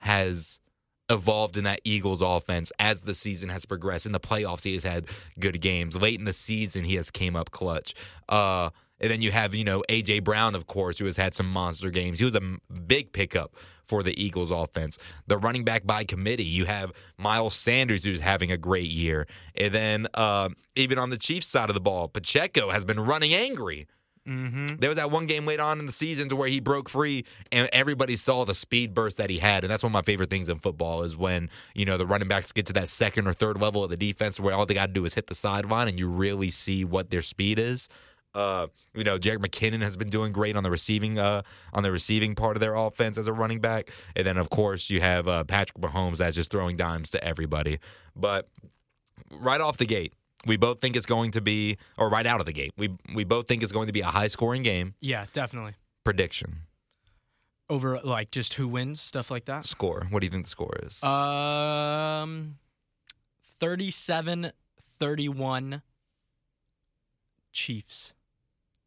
has 0.00 0.58
evolved 1.10 1.56
in 1.56 1.64
that 1.64 1.80
Eagles 1.84 2.20
offense 2.20 2.70
as 2.78 3.02
the 3.02 3.14
season 3.14 3.48
has 3.48 3.64
progressed. 3.64 4.06
In 4.06 4.12
the 4.12 4.20
playoffs, 4.20 4.64
he 4.64 4.74
has 4.74 4.84
had 4.84 5.06
good 5.38 5.60
games. 5.60 5.96
Late 5.96 6.18
in 6.18 6.24
the 6.24 6.32
season, 6.32 6.84
he 6.84 6.96
has 6.96 7.10
came 7.10 7.34
up 7.34 7.50
clutch. 7.50 7.94
Uh, 8.28 8.70
and 9.00 9.10
then 9.10 9.22
you 9.22 9.30
have, 9.30 9.54
you 9.54 9.64
know, 9.64 9.82
AJ 9.88 10.24
Brown, 10.24 10.54
of 10.54 10.66
course, 10.66 10.98
who 10.98 11.06
has 11.06 11.16
had 11.16 11.34
some 11.34 11.50
monster 11.50 11.90
games. 11.90 12.18
He 12.18 12.24
was 12.24 12.34
a 12.34 12.58
big 12.86 13.12
pickup 13.12 13.54
for 13.86 14.02
the 14.02 14.22
Eagles 14.22 14.50
offense. 14.50 14.98
The 15.26 15.38
running 15.38 15.64
back 15.64 15.86
by 15.86 16.04
committee, 16.04 16.44
you 16.44 16.66
have 16.66 16.92
Miles 17.16 17.54
Sanders, 17.54 18.04
who's 18.04 18.20
having 18.20 18.52
a 18.52 18.58
great 18.58 18.90
year. 18.90 19.26
And 19.54 19.74
then 19.74 20.08
uh, 20.14 20.50
even 20.76 20.98
on 20.98 21.10
the 21.10 21.16
Chiefs 21.16 21.46
side 21.46 21.70
of 21.70 21.74
the 21.74 21.80
ball, 21.80 22.08
Pacheco 22.08 22.70
has 22.70 22.84
been 22.84 23.00
running 23.00 23.32
angry. 23.32 23.86
Mm-hmm. 24.28 24.76
There 24.76 24.90
was 24.90 24.96
that 24.96 25.10
one 25.10 25.26
game 25.26 25.46
late 25.46 25.58
on 25.58 25.80
in 25.80 25.86
the 25.86 25.92
season 25.92 26.28
to 26.28 26.36
where 26.36 26.48
he 26.48 26.60
broke 26.60 26.88
free 26.90 27.24
and 27.50 27.68
everybody 27.72 28.14
saw 28.14 28.44
the 28.44 28.54
speed 28.54 28.92
burst 28.92 29.16
that 29.16 29.30
he 29.30 29.38
had. 29.38 29.64
And 29.64 29.70
that's 29.70 29.82
one 29.82 29.90
of 29.90 29.94
my 29.94 30.02
favorite 30.02 30.28
things 30.28 30.48
in 30.50 30.58
football 30.58 31.02
is 31.02 31.16
when, 31.16 31.48
you 31.74 31.86
know, 31.86 31.96
the 31.96 32.06
running 32.06 32.28
backs 32.28 32.52
get 32.52 32.66
to 32.66 32.74
that 32.74 32.88
second 32.88 33.26
or 33.26 33.32
third 33.32 33.58
level 33.60 33.82
of 33.82 33.90
the 33.90 33.96
defense 33.96 34.38
where 34.38 34.54
all 34.54 34.66
they 34.66 34.74
got 34.74 34.86
to 34.86 34.92
do 34.92 35.04
is 35.06 35.14
hit 35.14 35.28
the 35.28 35.34
sideline 35.34 35.88
and 35.88 35.98
you 35.98 36.08
really 36.08 36.50
see 36.50 36.84
what 36.84 37.08
their 37.08 37.22
speed 37.22 37.58
is. 37.58 37.88
Uh, 38.34 38.66
you 38.94 39.02
know, 39.02 39.18
Jerick 39.18 39.38
McKinnon 39.38 39.82
has 39.82 39.96
been 39.96 40.10
doing 40.10 40.32
great 40.32 40.54
on 40.54 40.62
the 40.62 40.70
receiving 40.70 41.18
uh, 41.18 41.42
on 41.72 41.82
the 41.82 41.90
receiving 41.90 42.34
part 42.34 42.56
of 42.56 42.60
their 42.60 42.74
offense 42.74 43.16
as 43.16 43.26
a 43.26 43.32
running 43.32 43.58
back, 43.58 43.90
and 44.14 44.26
then 44.26 44.36
of 44.36 44.50
course 44.50 44.90
you 44.90 45.00
have 45.00 45.26
uh, 45.26 45.44
Patrick 45.44 45.78
Mahomes 45.78 46.18
that's 46.18 46.36
just 46.36 46.50
throwing 46.50 46.76
dimes 46.76 47.10
to 47.10 47.24
everybody. 47.24 47.78
But 48.14 48.46
right 49.32 49.60
off 49.60 49.78
the 49.78 49.86
gate, 49.86 50.12
we 50.48 50.56
both 50.56 50.80
think 50.80 50.96
it's 50.96 51.06
going 51.06 51.30
to 51.32 51.40
be, 51.40 51.76
or 51.96 52.08
right 52.08 52.26
out 52.26 52.40
of 52.40 52.46
the 52.46 52.52
gate, 52.52 52.72
we 52.76 52.96
we 53.14 53.22
both 53.24 53.46
think 53.46 53.62
it's 53.62 53.72
going 53.72 53.86
to 53.86 53.92
be 53.92 54.00
a 54.00 54.06
high 54.06 54.28
scoring 54.28 54.62
game. 54.62 54.94
Yeah, 55.00 55.26
definitely. 55.32 55.74
Prediction 56.04 56.60
Over 57.70 58.00
like 58.00 58.30
just 58.30 58.54
who 58.54 58.66
wins, 58.66 59.00
stuff 59.00 59.30
like 59.30 59.44
that. 59.44 59.66
score. 59.66 60.06
What 60.10 60.20
do 60.20 60.26
you 60.26 60.30
think 60.30 60.44
the 60.44 60.50
score 60.50 60.74
is? 60.82 61.02
Um 61.04 62.56
37 63.60 64.52
31 64.98 65.82
Chiefs. 67.52 68.12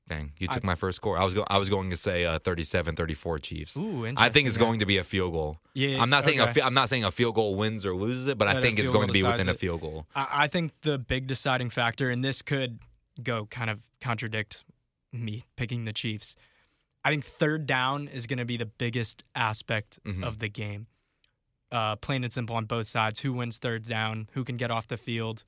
Dang, 0.07 0.33
you 0.39 0.47
I- 0.49 0.53
took 0.53 0.63
my 0.63 0.75
first 0.75 0.97
score. 0.97 1.17
I 1.17 1.23
was 1.23 1.33
go- 1.33 1.45
I 1.47 1.57
was 1.57 1.69
going 1.69 1.89
to 1.91 1.97
say 1.97 2.25
uh, 2.25 2.37
37-34 2.39 3.41
Chiefs. 3.41 3.77
Ooh, 3.77 4.11
I 4.17 4.29
think 4.29 4.47
it's 4.47 4.57
going 4.57 4.79
to 4.79 4.85
be 4.85 4.97
a 4.97 5.03
field 5.03 5.31
goal. 5.33 5.59
Yeah, 5.73 6.01
I'm 6.01 6.09
not 6.09 6.23
saying 6.25 6.39
a 6.39 6.43
okay. 6.43 6.53
fi- 6.53 6.61
I'm 6.65 6.73
not 6.73 6.89
saying 6.89 7.03
a 7.05 7.11
field 7.11 7.35
goal 7.35 7.55
wins 7.55 7.85
or 7.85 7.95
loses 7.95 8.27
it, 8.27 8.37
but 8.37 8.47
I 8.47 8.55
That 8.55 8.61
think 8.63 8.79
it's 8.79 8.89
going 8.89 9.07
to 9.07 9.13
be 9.13 9.23
within 9.23 9.47
a 9.47 9.53
field 9.53 9.81
goal. 9.81 10.07
I, 10.15 10.27
I 10.31 10.47
think 10.47 10.73
the 10.81 10.97
big 10.97 11.27
deciding 11.27 11.69
factor, 11.69 12.09
and 12.09 12.23
this 12.25 12.41
could 12.41 12.79
go 13.23 13.45
kind 13.45 13.69
of 13.69 13.79
contradict 14.01 14.65
me 15.13 15.45
picking 15.55 15.85
the 15.85 15.93
Chiefs. 15.93 16.35
I 17.05 17.09
think 17.09 17.25
third 17.25 17.65
down 17.65 18.07
is 18.07 18.27
going 18.27 18.39
to 18.39 18.45
be 18.45 18.57
the 18.57 18.65
biggest 18.65 19.23
aspect 19.33 19.99
Mhm. 20.05 20.23
of 20.23 20.39
the 20.39 20.49
game. 20.49 20.87
Uh, 21.71 21.95
plain 21.95 22.23
and 22.25 22.33
simple 22.33 22.55
on 22.57 22.65
both 22.65 22.87
sides. 22.87 23.21
Who 23.21 23.31
wins 23.33 23.57
third 23.57 23.87
down? 23.87 24.27
Who 24.33 24.43
can 24.43 24.57
get 24.57 24.71
off 24.71 24.87
the 24.89 24.97
field? 24.97 25.45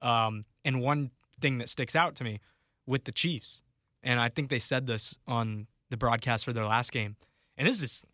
Um, 0.00 0.44
and 0.64 0.80
one 0.80 1.10
thing 1.40 1.58
that 1.58 1.68
sticks 1.68 1.96
out 1.96 2.14
to 2.16 2.24
me 2.24 2.38
with 2.86 3.04
the 3.04 3.12
Chiefs, 3.12 3.60
and 4.04 4.20
I 4.20 4.28
think 4.28 4.50
they 4.50 4.58
said 4.60 4.86
this 4.86 5.16
on 5.26 5.66
the 5.90 5.96
broadcast 5.96 6.44
for 6.44 6.52
their 6.52 6.66
last 6.66 6.92
game, 6.92 7.16
and 7.58 7.66
this 7.66 7.82
is 7.82 8.04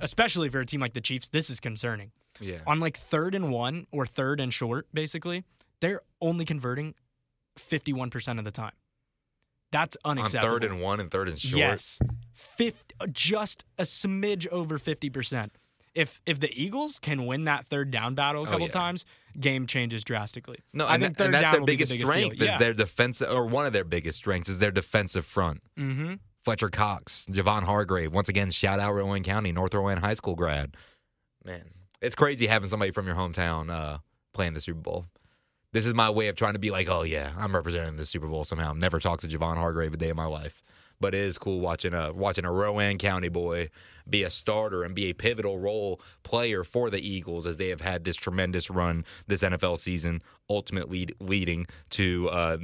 especially 0.00 0.48
for 0.48 0.58
a 0.60 0.66
team 0.66 0.80
like 0.80 0.92
the 0.94 1.00
Chiefs, 1.00 1.28
this 1.28 1.48
is 1.50 1.60
concerning 1.60 2.10
Yeah. 2.40 2.58
on 2.66 2.80
like 2.80 2.96
third 2.96 3.34
and 3.36 3.52
one 3.52 3.86
or 3.92 4.06
third 4.06 4.40
and 4.40 4.52
short, 4.52 4.88
basically, 4.92 5.44
they're 5.80 6.00
only 6.20 6.44
converting 6.44 6.94
51% 7.58 8.38
of 8.40 8.44
the 8.44 8.50
time. 8.50 8.72
That's 9.70 9.96
unacceptable. 10.04 10.54
On 10.54 10.60
third 10.60 10.64
and 10.72 10.80
one 10.80 11.00
and 11.00 11.10
third 11.10 11.28
and 11.28 11.38
short. 11.38 11.58
Yes. 11.58 11.98
Fifth, 12.32 12.84
just 13.12 13.64
a 13.78 13.82
smidge 13.84 14.46
over 14.48 14.78
50%. 14.78 15.50
If 15.94 16.20
if 16.26 16.40
the 16.40 16.50
Eagles 16.60 16.98
can 16.98 17.26
win 17.26 17.44
that 17.44 17.66
third 17.66 17.90
down 17.90 18.14
battle 18.14 18.42
a 18.44 18.48
Oh, 18.48 18.50
couple 18.50 18.66
yeah. 18.66 18.72
times, 18.72 19.04
game 19.38 19.66
changes 19.66 20.02
drastically. 20.02 20.58
No, 20.72 20.86
I 20.86 20.94
and, 20.94 21.04
think 21.04 21.16
third 21.16 21.32
that's 21.34 21.42
down 21.42 21.52
their 21.52 21.60
will 21.60 21.66
be 21.66 21.72
the 21.72 21.76
biggest 21.76 21.92
biggest 21.92 22.12
deal. 22.12 22.20
strength 22.28 22.42
is 22.42 22.48
Yeah. 22.48 22.58
their 22.58 22.74
defensive, 22.74 23.30
or 23.30 23.46
one 23.46 23.64
of 23.66 23.72
their 23.72 23.84
biggest 23.84 24.18
strengths 24.18 24.48
is 24.48 24.58
their 24.58 24.72
defensive 24.72 25.24
front. 25.24 25.62
Mm-hmm. 25.78 26.14
Fletcher 26.42 26.68
Cox, 26.68 27.26
Javon 27.30 27.62
Hargrave. 27.62 28.12
Once 28.12 28.28
again, 28.28 28.50
shout 28.50 28.80
out 28.80 28.92
Rowan 28.94 29.22
County, 29.22 29.52
North 29.52 29.72
Rowan 29.72 29.98
High 29.98 30.14
School 30.14 30.34
grad. 30.34 30.76
Man, 31.44 31.62
it's 32.02 32.14
crazy 32.14 32.46
having 32.48 32.68
somebody 32.68 32.90
from 32.90 33.06
your 33.06 33.16
hometown 33.16 33.70
uh, 33.70 33.98
playing 34.32 34.54
the 34.54 34.60
Super 34.60 34.80
Bowl. 34.80 35.06
This 35.72 35.86
is 35.86 35.94
my 35.94 36.10
way 36.10 36.28
of 36.28 36.36
trying 36.36 36.52
to 36.52 36.58
be 36.58 36.70
like, 36.70 36.88
oh 36.88 37.02
yeah, 37.02 37.32
I'm 37.38 37.54
representing 37.54 37.96
the 37.96 38.04
Super 38.06 38.26
Bowl 38.26 38.44
somehow. 38.44 38.72
Never 38.74 38.98
talked 39.00 39.22
to 39.22 39.28
Javon 39.28 39.56
Hargrave 39.56 39.94
a 39.94 39.96
day 39.96 40.08
in 40.10 40.16
my 40.16 40.26
life, 40.26 40.62
but 41.00 41.14
it 41.14 41.20
is 41.20 41.38
cool 41.38 41.60
watching 41.60 41.94
a 41.94 42.12
watching 42.12 42.44
a 42.44 42.52
Rowan 42.52 42.98
County 42.98 43.28
boy 43.28 43.70
be 44.08 44.22
a 44.22 44.30
starter 44.30 44.84
and 44.84 44.94
be 44.94 45.06
a 45.06 45.12
pivotal 45.14 45.58
role 45.58 46.00
player 46.22 46.64
for 46.64 46.90
the 46.90 47.06
Eagles 47.06 47.46
as 47.46 47.56
they 47.56 47.68
have 47.68 47.80
had 47.80 48.04
this 48.04 48.16
tremendous 48.16 48.70
run 48.70 49.04
this 49.26 49.42
NFL 49.42 49.78
season, 49.78 50.22
ultimately 50.48 51.08
leading 51.20 51.66
to 51.90 52.28
uh, 52.30 52.58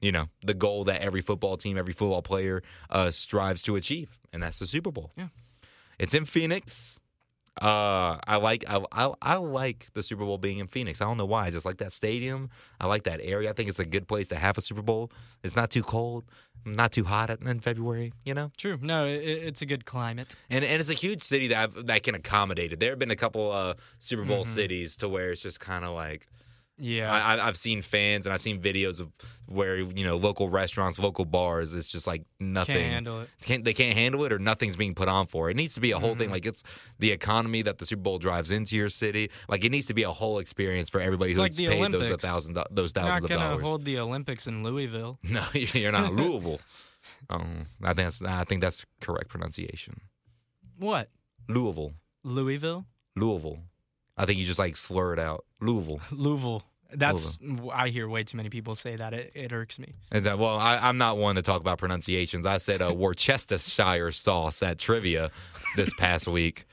you 0.00 0.12
know 0.12 0.26
the 0.42 0.54
goal 0.54 0.84
that 0.84 1.00
every 1.00 1.20
football 1.20 1.56
team, 1.56 1.78
every 1.78 1.92
football 1.92 2.22
player 2.22 2.62
uh, 2.90 3.10
strives 3.10 3.62
to 3.62 3.76
achieve, 3.76 4.18
and 4.32 4.42
that's 4.42 4.58
the 4.58 4.66
Super 4.66 4.90
Bowl. 4.90 5.12
Yeah. 5.16 5.28
it's 5.98 6.14
in 6.14 6.24
Phoenix. 6.24 6.98
Uh, 7.62 8.18
I 8.26 8.36
like 8.36 8.64
I, 8.68 8.84
I 8.90 9.12
I 9.22 9.36
like 9.36 9.88
the 9.94 10.02
Super 10.02 10.24
Bowl 10.24 10.38
being 10.38 10.58
in 10.58 10.66
Phoenix. 10.66 11.00
I 11.00 11.04
don't 11.04 11.16
know 11.16 11.24
why. 11.24 11.46
I 11.46 11.50
just 11.50 11.64
like 11.64 11.76
that 11.78 11.92
stadium. 11.92 12.50
I 12.80 12.86
like 12.86 13.04
that 13.04 13.20
area. 13.22 13.48
I 13.48 13.52
think 13.52 13.68
it's 13.68 13.78
a 13.78 13.84
good 13.84 14.08
place 14.08 14.26
to 14.28 14.36
have 14.36 14.58
a 14.58 14.60
Super 14.60 14.82
Bowl. 14.82 15.12
It's 15.44 15.54
not 15.54 15.70
too 15.70 15.82
cold, 15.82 16.24
not 16.64 16.90
too 16.90 17.04
hot 17.04 17.30
in 17.30 17.60
February. 17.60 18.12
You 18.24 18.34
know, 18.34 18.50
True. 18.56 18.78
No, 18.82 19.04
it, 19.06 19.18
it's 19.22 19.62
a 19.62 19.66
good 19.66 19.84
climate. 19.84 20.34
and 20.50 20.64
and 20.64 20.80
it's 20.80 20.90
a 20.90 20.94
huge 20.94 21.22
city 21.22 21.46
that 21.48 21.58
I've, 21.76 21.86
that 21.86 22.02
can 22.02 22.16
accommodate 22.16 22.72
it. 22.72 22.80
There 22.80 22.90
have 22.90 22.98
been 22.98 23.12
a 23.12 23.16
couple 23.16 23.52
uh, 23.52 23.74
Super 24.00 24.24
Bowl 24.24 24.44
Mhm. 24.44 24.48
cities 24.48 24.96
to 24.96 25.08
where 25.08 25.30
it's 25.30 25.42
just 25.42 25.60
kind 25.60 25.84
of 25.84 25.94
like 25.94 26.26
Yeah. 26.76 27.12
I, 27.12 27.46
I've 27.46 27.56
seen 27.56 27.82
fans 27.82 28.26
and 28.26 28.34
I've 28.34 28.42
seen 28.42 28.60
videos 28.60 29.00
of 29.00 29.12
where 29.46 29.76
you 29.76 30.04
know 30.04 30.16
local 30.16 30.48
restaurants, 30.48 30.98
local 30.98 31.24
bars. 31.24 31.72
It's 31.72 31.86
just 31.86 32.06
like 32.06 32.24
nothing. 32.40 32.74
Can't 32.76 32.92
handle 32.92 33.20
it. 33.20 33.28
Can't 33.42 33.62
they 33.64 33.72
can't 33.74 33.96
handle 33.96 34.24
it 34.24 34.32
or 34.32 34.38
nothing's 34.40 34.74
being 34.74 34.94
put 34.94 35.08
on 35.08 35.26
for 35.28 35.48
it. 35.48 35.52
It 35.52 35.56
needs 35.56 35.74
to 35.74 35.80
be 35.80 35.92
a 35.92 35.98
whole 36.00 36.16
thing. 36.16 36.30
Mhm. 36.30 36.32
Like 36.32 36.46
it's 36.46 36.64
the 36.98 37.12
economy 37.12 37.62
that 37.62 37.78
the 37.78 37.86
Super 37.86 38.02
Bowl 38.02 38.18
drives 38.18 38.50
into 38.50 38.74
your 38.74 38.88
city. 38.90 39.30
Like 39.48 39.64
it 39.64 39.70
needs 39.70 39.86
to 39.86 39.94
be 39.94 40.02
a 40.02 40.10
whole 40.10 40.40
experience 40.40 40.90
for 40.90 41.00
everybody 41.00 41.30
It's 41.30 41.38
who's 41.38 41.60
like 41.60 41.70
paid 41.70 41.92
those 41.92 41.92
a 41.92 42.06
Olympics. 42.08 42.24
thousand 42.24 42.54
do- 42.54 42.64
those 42.72 42.90
thousands 42.92 43.22
not 43.22 43.24
of 43.24 43.28
going 43.30 43.40
to 43.40 43.46
dollars. 43.48 43.62
hold 43.64 43.84
the 43.84 43.98
Olympics 43.98 44.46
in 44.48 44.62
Louisville. 44.64 45.18
No, 45.30 45.44
you're 45.52 45.92
not 45.92 46.12
Louisville. 46.20 46.60
Um, 47.30 47.66
I 47.82 47.94
think 47.94 48.06
that's 48.06 48.22
I 48.22 48.44
think 48.44 48.60
that's 48.62 48.84
correct 49.00 49.28
pronunciation. 49.28 50.00
What? 50.78 51.08
Louisville, 51.48 51.92
Louisville? 52.24 52.86
Louisville. 53.14 53.58
I 54.16 54.26
think 54.26 54.38
you 54.38 54.46
just 54.46 54.58
like 54.58 54.76
slur 54.76 55.12
it 55.12 55.18
out. 55.18 55.44
Louisville. 55.60 56.00
Louisville. 56.12 56.64
That's 56.96 57.38
I 57.72 57.88
hear 57.88 58.08
way 58.08 58.22
too 58.22 58.36
many 58.36 58.50
people 58.50 58.76
say 58.76 58.94
that. 58.94 59.12
It, 59.12 59.32
it 59.34 59.52
irks 59.52 59.80
me. 59.80 59.94
And 60.12 60.24
that, 60.26 60.38
well, 60.38 60.56
I, 60.58 60.78
I'm 60.78 60.96
not 60.96 61.16
one 61.16 61.34
to 61.34 61.42
talk 61.42 61.60
about 61.60 61.78
pronunciations. 61.78 62.46
I 62.46 62.58
said 62.58 62.80
uh, 62.80 62.94
Worcestershire 62.96 64.12
sauce 64.12 64.62
at 64.62 64.78
trivia 64.78 65.32
this 65.74 65.92
past 65.94 66.28
week. 66.28 66.66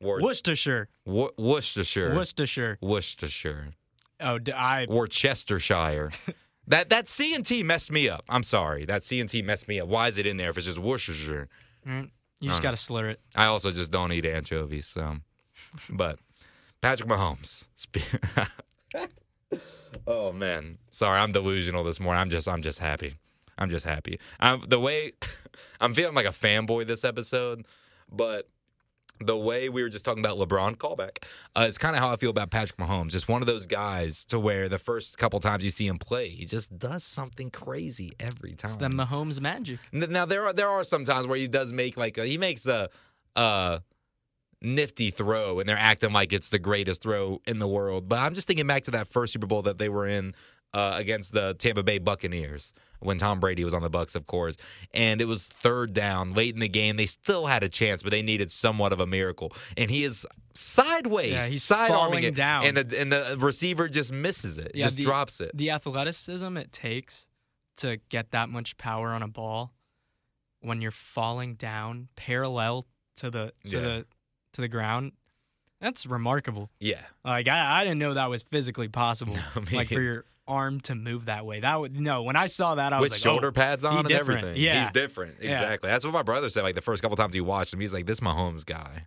Wor- 0.00 0.22
Worcestershire. 0.22 0.88
Wo- 1.04 1.32
Worcestershire. 1.36 2.14
Worcestershire. 2.14 2.78
Worcestershire. 2.80 3.74
Oh, 4.20 4.38
d- 4.38 4.52
I 4.52 4.86
Worcestershire. 4.88 6.12
that 6.66 6.88
that 6.88 7.08
C 7.08 7.34
and 7.34 7.44
T 7.44 7.62
messed 7.62 7.92
me 7.92 8.08
up. 8.08 8.24
I'm 8.28 8.44
sorry. 8.44 8.86
That 8.86 9.04
C 9.04 9.20
and 9.20 9.28
T 9.28 9.42
messed 9.42 9.68
me 9.68 9.80
up. 9.80 9.88
Why 9.88 10.08
is 10.08 10.16
it 10.16 10.26
in 10.26 10.38
there 10.38 10.48
if 10.48 10.56
it's 10.56 10.66
just 10.66 10.78
Worcestershire? 10.78 11.48
Mm, 11.86 12.10
You 12.40 12.48
just 12.48 12.62
got 12.62 12.70
to 12.70 12.76
slur 12.78 13.10
it. 13.10 13.20
I 13.36 13.46
also 13.46 13.70
just 13.70 13.90
don't 13.90 14.12
eat 14.12 14.24
anchovies. 14.24 14.86
So, 14.86 15.16
but 15.90 16.18
Patrick 16.80 17.08
Mahomes. 17.08 17.64
Oh 20.06 20.32
man, 20.32 20.78
sorry, 20.90 21.18
I'm 21.18 21.32
delusional 21.32 21.84
this 21.84 22.00
morning. 22.00 22.20
I'm 22.20 22.30
just, 22.30 22.48
I'm 22.48 22.62
just 22.62 22.78
happy. 22.78 23.14
I'm 23.58 23.68
just 23.68 23.84
happy. 23.84 24.18
I'm 24.40 24.62
the 24.66 24.80
way 24.80 25.12
I'm 25.80 25.92
feeling 25.94 26.14
like 26.14 26.26
a 26.26 26.30
fanboy 26.30 26.86
this 26.86 27.04
episode, 27.04 27.66
but 28.10 28.48
the 29.20 29.36
way 29.36 29.68
we 29.68 29.82
were 29.82 29.88
just 29.88 30.04
talking 30.04 30.24
about 30.24 30.38
LeBron 30.38 30.76
callback, 30.76 31.24
uh, 31.56 31.66
it's 31.68 31.76
kind 31.76 31.96
of 31.96 32.00
how 32.00 32.10
I 32.10 32.16
feel 32.16 32.30
about 32.30 32.50
Patrick 32.50 32.78
Mahomes. 32.78 33.10
Just 33.10 33.28
one 33.28 33.42
of 33.42 33.46
those 33.46 33.66
guys 33.66 34.24
to 34.26 34.38
where 34.38 34.68
the 34.68 34.78
first 34.78 35.18
couple 35.18 35.40
times 35.40 35.64
you 35.64 35.70
see 35.70 35.86
him 35.86 35.98
play, 35.98 36.28
he 36.30 36.44
just 36.44 36.78
does 36.78 37.02
something 37.04 37.50
crazy 37.50 38.12
every 38.20 38.54
time. 38.54 38.70
It's 38.70 38.76
the 38.76 38.88
Mahomes 38.88 39.40
magic. 39.40 39.78
Now 39.92 40.24
there 40.24 40.46
are 40.46 40.52
there 40.52 40.68
are 40.68 40.84
some 40.84 41.04
times 41.04 41.26
where 41.26 41.38
he 41.38 41.48
does 41.48 41.72
make 41.72 41.96
like 41.96 42.16
a, 42.16 42.24
he 42.24 42.38
makes 42.38 42.66
a 42.66 42.88
a 43.36 43.82
nifty 44.60 45.10
throw 45.10 45.60
and 45.60 45.68
they're 45.68 45.76
acting 45.78 46.12
like 46.12 46.32
it's 46.32 46.50
the 46.50 46.58
greatest 46.58 47.02
throw 47.02 47.40
in 47.46 47.58
the 47.58 47.68
world. 47.68 48.08
But 48.08 48.18
I'm 48.20 48.34
just 48.34 48.46
thinking 48.46 48.66
back 48.66 48.84
to 48.84 48.90
that 48.92 49.08
first 49.08 49.32
Super 49.32 49.46
Bowl 49.46 49.62
that 49.62 49.78
they 49.78 49.88
were 49.88 50.06
in 50.06 50.34
uh, 50.74 50.94
against 50.96 51.32
the 51.32 51.54
Tampa 51.54 51.82
Bay 51.82 51.98
Buccaneers 51.98 52.74
when 53.00 53.16
Tom 53.16 53.38
Brady 53.40 53.64
was 53.64 53.72
on 53.72 53.80
the 53.82 53.88
Bucks, 53.88 54.14
of 54.16 54.26
course, 54.26 54.56
and 54.92 55.20
it 55.22 55.26
was 55.26 55.46
third 55.46 55.94
down 55.94 56.34
late 56.34 56.52
in 56.54 56.60
the 56.60 56.68
game. 56.68 56.96
They 56.96 57.06
still 57.06 57.46
had 57.46 57.62
a 57.62 57.68
chance, 57.68 58.02
but 58.02 58.10
they 58.10 58.22
needed 58.22 58.50
somewhat 58.50 58.92
of 58.92 58.98
a 59.00 59.06
miracle. 59.06 59.52
And 59.76 59.90
he 59.90 60.02
is 60.04 60.26
sideways, 60.54 61.30
Yeah, 61.32 61.46
he's 61.46 61.62
side 61.62 61.90
arming 61.92 62.24
it, 62.24 62.34
down. 62.34 62.64
and 62.64 62.76
the 62.76 63.00
and 63.00 63.12
the 63.12 63.36
receiver 63.38 63.88
just 63.88 64.12
misses 64.12 64.58
it, 64.58 64.72
Yeah, 64.74 64.84
just 64.86 64.96
the- 64.96 65.04
drops 65.04 65.40
it. 65.40 65.52
the 65.56 65.70
athleticism 65.70 66.56
it 66.56 66.72
takes 66.72 67.28
to 67.76 67.98
get 68.08 68.32
that 68.32 68.48
much 68.48 68.76
power 68.76 69.10
on 69.10 69.22
a 69.22 69.28
ball 69.28 69.72
when 70.60 70.82
you're 70.82 70.90
falling 70.90 71.54
down 71.54 72.08
parallel 72.16 72.86
to 73.16 73.30
the 73.30 73.52
to 73.68 73.76
Yeah. 73.76 73.80
the 73.80 74.06
to 74.58 74.62
the 74.62 74.68
ground 74.68 75.12
that's 75.80 76.06
remarkable 76.06 76.70
yeah, 76.80 77.00
like 77.24 77.46
I, 77.48 77.80
I 77.80 77.84
didn't 77.84 77.98
know 77.98 78.14
that 78.14 78.28
was 78.28 78.42
physically 78.42 78.88
possible 78.88 79.36
mean- 79.56 79.66
like 79.72 79.88
for 79.88 80.00
your 80.00 80.24
arm 80.46 80.80
to 80.80 80.94
move 80.94 81.26
that 81.26 81.44
way 81.44 81.60
that 81.60 81.78
would 81.78 82.00
no 82.00 82.22
when 82.22 82.34
i 82.34 82.46
saw 82.46 82.74
that 82.74 82.94
i 82.94 82.98
was 82.98 83.10
with 83.10 83.12
like 83.12 83.20
shoulder 83.20 83.48
oh, 83.48 83.52
pads 83.52 83.84
on 83.84 83.98
and 83.98 84.08
different. 84.08 84.38
everything. 84.40 84.62
Yeah. 84.62 84.80
He's 84.80 84.90
different. 84.90 85.34
Yeah. 85.40 85.48
Exactly. 85.48 85.90
That's 85.90 86.04
what 86.04 86.14
my 86.14 86.22
brother 86.22 86.48
said. 86.48 86.62
Like 86.62 86.74
the 86.74 86.80
first 86.80 87.02
couple 87.02 87.16
times 87.16 87.34
he 87.34 87.40
watched 87.42 87.74
him, 87.74 87.80
he's 87.80 87.92
like, 87.92 88.06
"This 88.06 88.20
Mahomes 88.20 88.64
guy, 88.64 89.06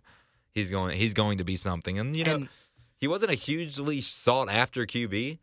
he's 0.52 0.70
going, 0.70 0.96
he's 0.96 1.14
going 1.14 1.38
to 1.38 1.44
be 1.44 1.56
something." 1.56 1.98
And 1.98 2.14
you 2.14 2.22
know, 2.24 2.34
and 2.36 2.48
he 2.96 3.08
wasn't 3.08 3.32
a 3.32 3.34
hugely 3.34 4.00
sought 4.00 4.48
after 4.48 4.86
QB. 4.86 5.38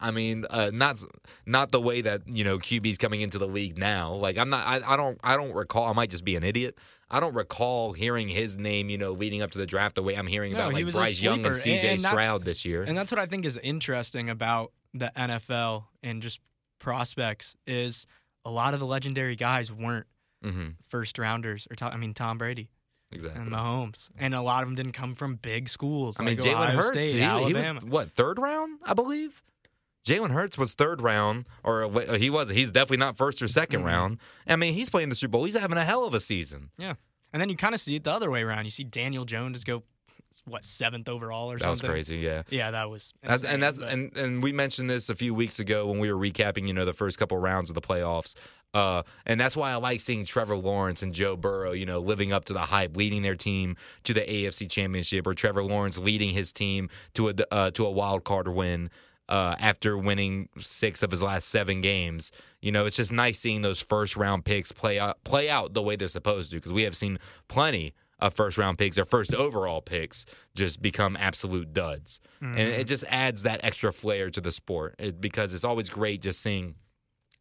I 0.00 0.10
mean, 0.10 0.46
uh, 0.50 0.70
not 0.72 1.02
not 1.46 1.70
the 1.72 1.80
way 1.80 2.00
that 2.00 2.22
you 2.26 2.42
know 2.44 2.58
QB's 2.58 2.98
coming 2.98 3.20
into 3.20 3.38
the 3.38 3.46
league 3.46 3.76
now. 3.78 4.14
Like 4.14 4.38
I'm 4.38 4.48
not, 4.50 4.66
I, 4.66 4.80
I 4.94 4.96
don't, 4.96 5.18
I 5.22 5.36
don't 5.36 5.52
recall. 5.54 5.84
I 5.86 5.92
might 5.92 6.10
just 6.10 6.24
be 6.24 6.36
an 6.36 6.42
idiot. 6.44 6.78
I 7.10 7.18
don't 7.20 7.34
recall 7.34 7.92
hearing 7.92 8.28
his 8.28 8.56
name, 8.56 8.88
you 8.88 8.96
know, 8.96 9.12
leading 9.12 9.42
up 9.42 9.50
to 9.50 9.58
the 9.58 9.66
draft 9.66 9.96
the 9.96 10.02
way 10.02 10.14
I'm 10.14 10.28
hearing 10.28 10.52
No, 10.52 10.60
about 10.60 10.74
like 10.74 10.92
Bryce 10.92 11.20
Young 11.20 11.44
and 11.44 11.54
CJ 11.54 11.84
and 11.84 12.00
Stroud 12.00 12.44
this 12.44 12.64
year. 12.64 12.82
and 12.84 12.96
that's 12.96 13.10
what 13.10 13.18
i 13.18 13.26
think 13.26 13.44
is 13.44 13.56
interesting 13.56 14.30
about 14.30 14.72
the 14.94 15.10
nfl 15.16 15.84
and 16.04 16.22
just 16.22 16.40
prospects 16.78 17.56
is 17.66 18.06
a 18.44 18.50
lot 18.50 18.74
of 18.74 18.80
the 18.80 18.86
legendary 18.86 19.36
guys 19.36 19.70
weren't 19.70 20.06
hmm 20.42 20.68
first 20.88 21.18
rounders 21.18 21.68
or 21.70 21.76
Tom, 21.76 21.92
i 21.92 21.96
mean 21.96 22.14
tom 22.14 22.38
brady 22.38 22.70
Exactly. 23.12 23.42
and 23.42 23.50
Mahomes, 23.50 24.08
and 24.20 24.36
a 24.36 24.40
lot 24.40 24.62
of 24.62 24.68
them 24.68 24.76
didn't 24.76 24.92
come 24.92 25.16
from 25.16 25.34
big 25.34 25.68
schools. 25.68 26.16
I 26.20 26.22
mean, 26.22 26.38
like 26.38 26.46
Jalen 26.46 26.74
Hurts, 26.76 26.90
State, 26.90 27.14
he, 27.16 27.44
he 27.48 27.54
was 27.54 27.66
what 27.82 28.08
third 28.12 28.38
round, 28.38 28.78
I 28.84 28.94
believe. 28.94 29.42
Jalen 30.06 30.30
Hurts 30.30 30.56
was 30.56 30.74
third 30.74 31.00
round, 31.00 31.44
or 31.62 31.84
uh, 31.84 32.14
he 32.14 32.30
was. 32.30 32.50
He's 32.50 32.72
definitely 32.72 32.96
not 32.98 33.16
first 33.16 33.42
or 33.42 33.46
2nd 33.46 33.80
Mhm. 33.82 33.84
round. 33.84 34.18
I 34.46 34.56
mean, 34.56 34.74
he's 34.74 34.88
playing 34.90 35.08
the 35.10 35.14
Super 35.14 35.32
Bowl. 35.32 35.44
He's 35.44 35.54
having 35.54 35.76
a 35.78 35.84
hell 35.84 36.04
of 36.04 36.14
a 36.14 36.20
season. 36.20 36.70
Yeah, 36.78 36.94
and 37.32 37.40
then 37.40 37.48
you 37.50 37.56
kind 37.56 37.74
of 37.74 37.80
see 37.80 37.96
it 37.96 38.04
the 38.04 38.12
other 38.12 38.30
way 38.30 38.42
around. 38.42 38.64
You 38.64 38.70
see 38.70 38.84
Daniel 38.84 39.24
Jones 39.24 39.62
go 39.64 39.82
what 40.46 40.64
seventh 40.64 41.08
overall 41.08 41.50
or 41.50 41.58
something? 41.58 41.66
That 41.66 41.70
was 41.70 42.06
crazy. 42.06 42.16
Yeah. 42.18 42.42
Yeah, 42.48 42.70
that 42.70 42.88
was. 42.88 43.12
That's, 43.22 43.42
insane, 43.42 43.54
and 43.54 43.62
that's 43.62 43.78
but- 43.78 43.88
and, 43.92 44.16
and 44.16 44.42
we 44.42 44.52
mentioned 44.52 44.88
this 44.88 45.08
a 45.10 45.14
few 45.14 45.34
weeks 45.34 45.58
ago 45.58 45.86
when 45.88 45.98
we 45.98 46.10
were 46.10 46.18
recapping, 46.18 46.66
you 46.68 46.72
know, 46.72 46.84
the 46.84 46.92
first 46.92 47.18
couple 47.18 47.36
rounds 47.38 47.68
of 47.68 47.74
the 47.74 47.80
playoffs. 47.80 48.34
Uh, 48.72 49.02
and 49.26 49.40
that's 49.40 49.56
why 49.56 49.72
I 49.72 49.74
like 49.74 49.98
seeing 50.00 50.24
Trevor 50.24 50.54
Lawrence 50.56 51.02
and 51.02 51.12
Joe 51.12 51.36
Burrow, 51.36 51.72
you 51.72 51.84
know, 51.84 51.98
living 51.98 52.32
up 52.32 52.44
to 52.46 52.52
the 52.52 52.60
hype, 52.60 52.96
leading 52.96 53.22
their 53.22 53.34
team 53.34 53.76
to 54.04 54.14
the 54.14 54.20
AFC 54.20 54.70
Championship, 54.70 55.26
or 55.26 55.34
Trevor 55.34 55.64
Lawrence 55.64 55.98
leading 55.98 56.30
his 56.30 56.52
team 56.52 56.88
to 57.14 57.30
a 57.30 57.34
uh, 57.50 57.70
to 57.72 57.84
a 57.84 57.90
wild 57.90 58.22
card 58.22 58.46
win 58.46 58.88
uh, 59.30 59.54
after 59.58 59.96
winning 59.96 60.48
six 60.58 61.02
of 61.02 61.10
his 61.10 61.22
last 61.22 61.48
seven 61.48 61.80
games. 61.80 62.32
You 62.60 62.72
know, 62.72 62.84
it's 62.84 62.96
just 62.96 63.12
nice 63.12 63.38
seeing 63.38 63.62
those 63.62 63.80
first 63.80 64.16
round 64.16 64.44
picks 64.44 64.72
play 64.72 64.98
out 64.98 65.22
play 65.24 65.48
out 65.48 65.72
the 65.72 65.80
way 65.80 65.96
they're 65.96 66.08
supposed 66.08 66.50
to 66.50 66.56
because 66.56 66.72
we 66.72 66.82
have 66.82 66.96
seen 66.96 67.18
plenty 67.48 67.94
of 68.18 68.34
first 68.34 68.58
round 68.58 68.76
picks 68.76 68.98
or 68.98 69.06
first 69.06 69.32
overall 69.32 69.80
picks 69.80 70.26
just 70.54 70.82
become 70.82 71.16
absolute 71.16 71.72
duds, 71.72 72.20
and 72.42 72.58
it 72.58 72.86
just 72.86 73.04
adds 73.08 73.44
that 73.44 73.60
extra 73.62 73.92
flair 73.92 74.28
to 74.30 74.42
the 74.42 74.52
sport 74.52 74.94
it, 74.98 75.20
because 75.20 75.54
it's 75.54 75.64
always 75.64 75.88
great 75.88 76.20
just 76.20 76.40
seeing 76.42 76.74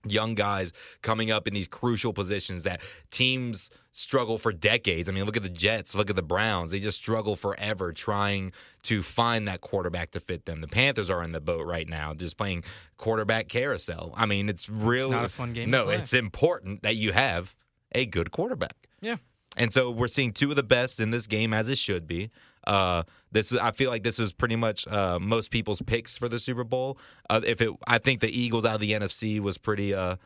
young 0.07 0.33
guys 0.33 0.71
coming 1.01 1.31
up 1.31 1.47
in 1.47 1.53
these 1.53 1.67
crucial 1.67 2.13
positions 2.13 2.63
that 2.63 2.81
teams 3.12 3.69
struggle 3.91 4.38
for 4.38 4.53
decades. 4.53 5.09
I 5.09 5.12
mean, 5.12 5.25
look 5.25 5.35
at 5.35 5.43
the 5.43 5.49
Jets, 5.49 5.93
look 5.93 6.09
at 6.09 6.15
the 6.15 6.21
Browns. 6.21 6.71
They 6.71 6.79
just 6.79 6.97
struggle 6.97 7.35
forever 7.35 7.91
trying 7.91 8.53
to 8.83 9.03
find 9.03 9.47
that 9.47 9.62
quarterback 9.62 10.12
to 10.12 10.19
fit 10.19 10.45
them. 10.45 10.62
The 10.62 10.67
Panthers 10.67 11.09
are 11.09 11.21
in 11.23 11.31
the 11.31 11.41
boat 11.41 11.65
right 11.65 11.88
now, 11.88 12.13
just 12.13 12.38
playing 12.38 12.63
quarterback 12.97 13.49
carousel. 13.49 14.13
I 14.15 14.25
mean, 14.25 14.47
it's 14.47 14.69
really 14.69 15.12
not 15.12 15.25
a 15.25 15.29
fun 15.29 15.53
game 15.53 15.69
No, 15.69 15.89
it's 15.89 16.13
important 16.13 16.83
that 16.83 16.95
you 16.95 17.12
have 17.12 17.55
a 17.93 18.05
good 18.05 18.31
quarterback. 18.31 18.75
Yeah. 19.01 19.17
And 19.57 19.73
so 19.73 19.91
we're 19.91 20.07
seeing 20.07 20.31
two 20.31 20.51
of 20.51 20.55
the 20.55 20.63
best 20.63 20.99
in 20.99 21.12
this 21.12 21.27
game 21.27 21.53
as 21.53 21.69
it 21.69 21.77
should 21.77 22.07
be. 22.07 22.29
Uh, 22.69 23.03
this 23.32 23.51
is, 23.51 23.58
I 23.58 23.71
feel 23.71 23.89
like 23.89 24.03
this 24.03 24.19
was 24.19 24.32
pretty 24.32 24.55
much 24.55 24.88
uh, 24.88 25.17
most 25.19 25.49
people's 25.49 25.82
picks 25.82 26.15
for 26.17 26.29
the 26.29 26.39
Super 26.39 26.63
Bowl. 26.63 26.99
Uh, 27.29 27.41
if 27.43 27.62
it, 27.62 27.71
I 27.88 27.97
think 27.97 28.19
the 28.19 28.29
Eagles 28.29 28.63
out 28.63 28.75
of 28.75 28.82
the 28.82 28.91
NFC 28.91 29.39
was 29.39 29.58
pretty 29.58 29.93
uh, 29.93 30.17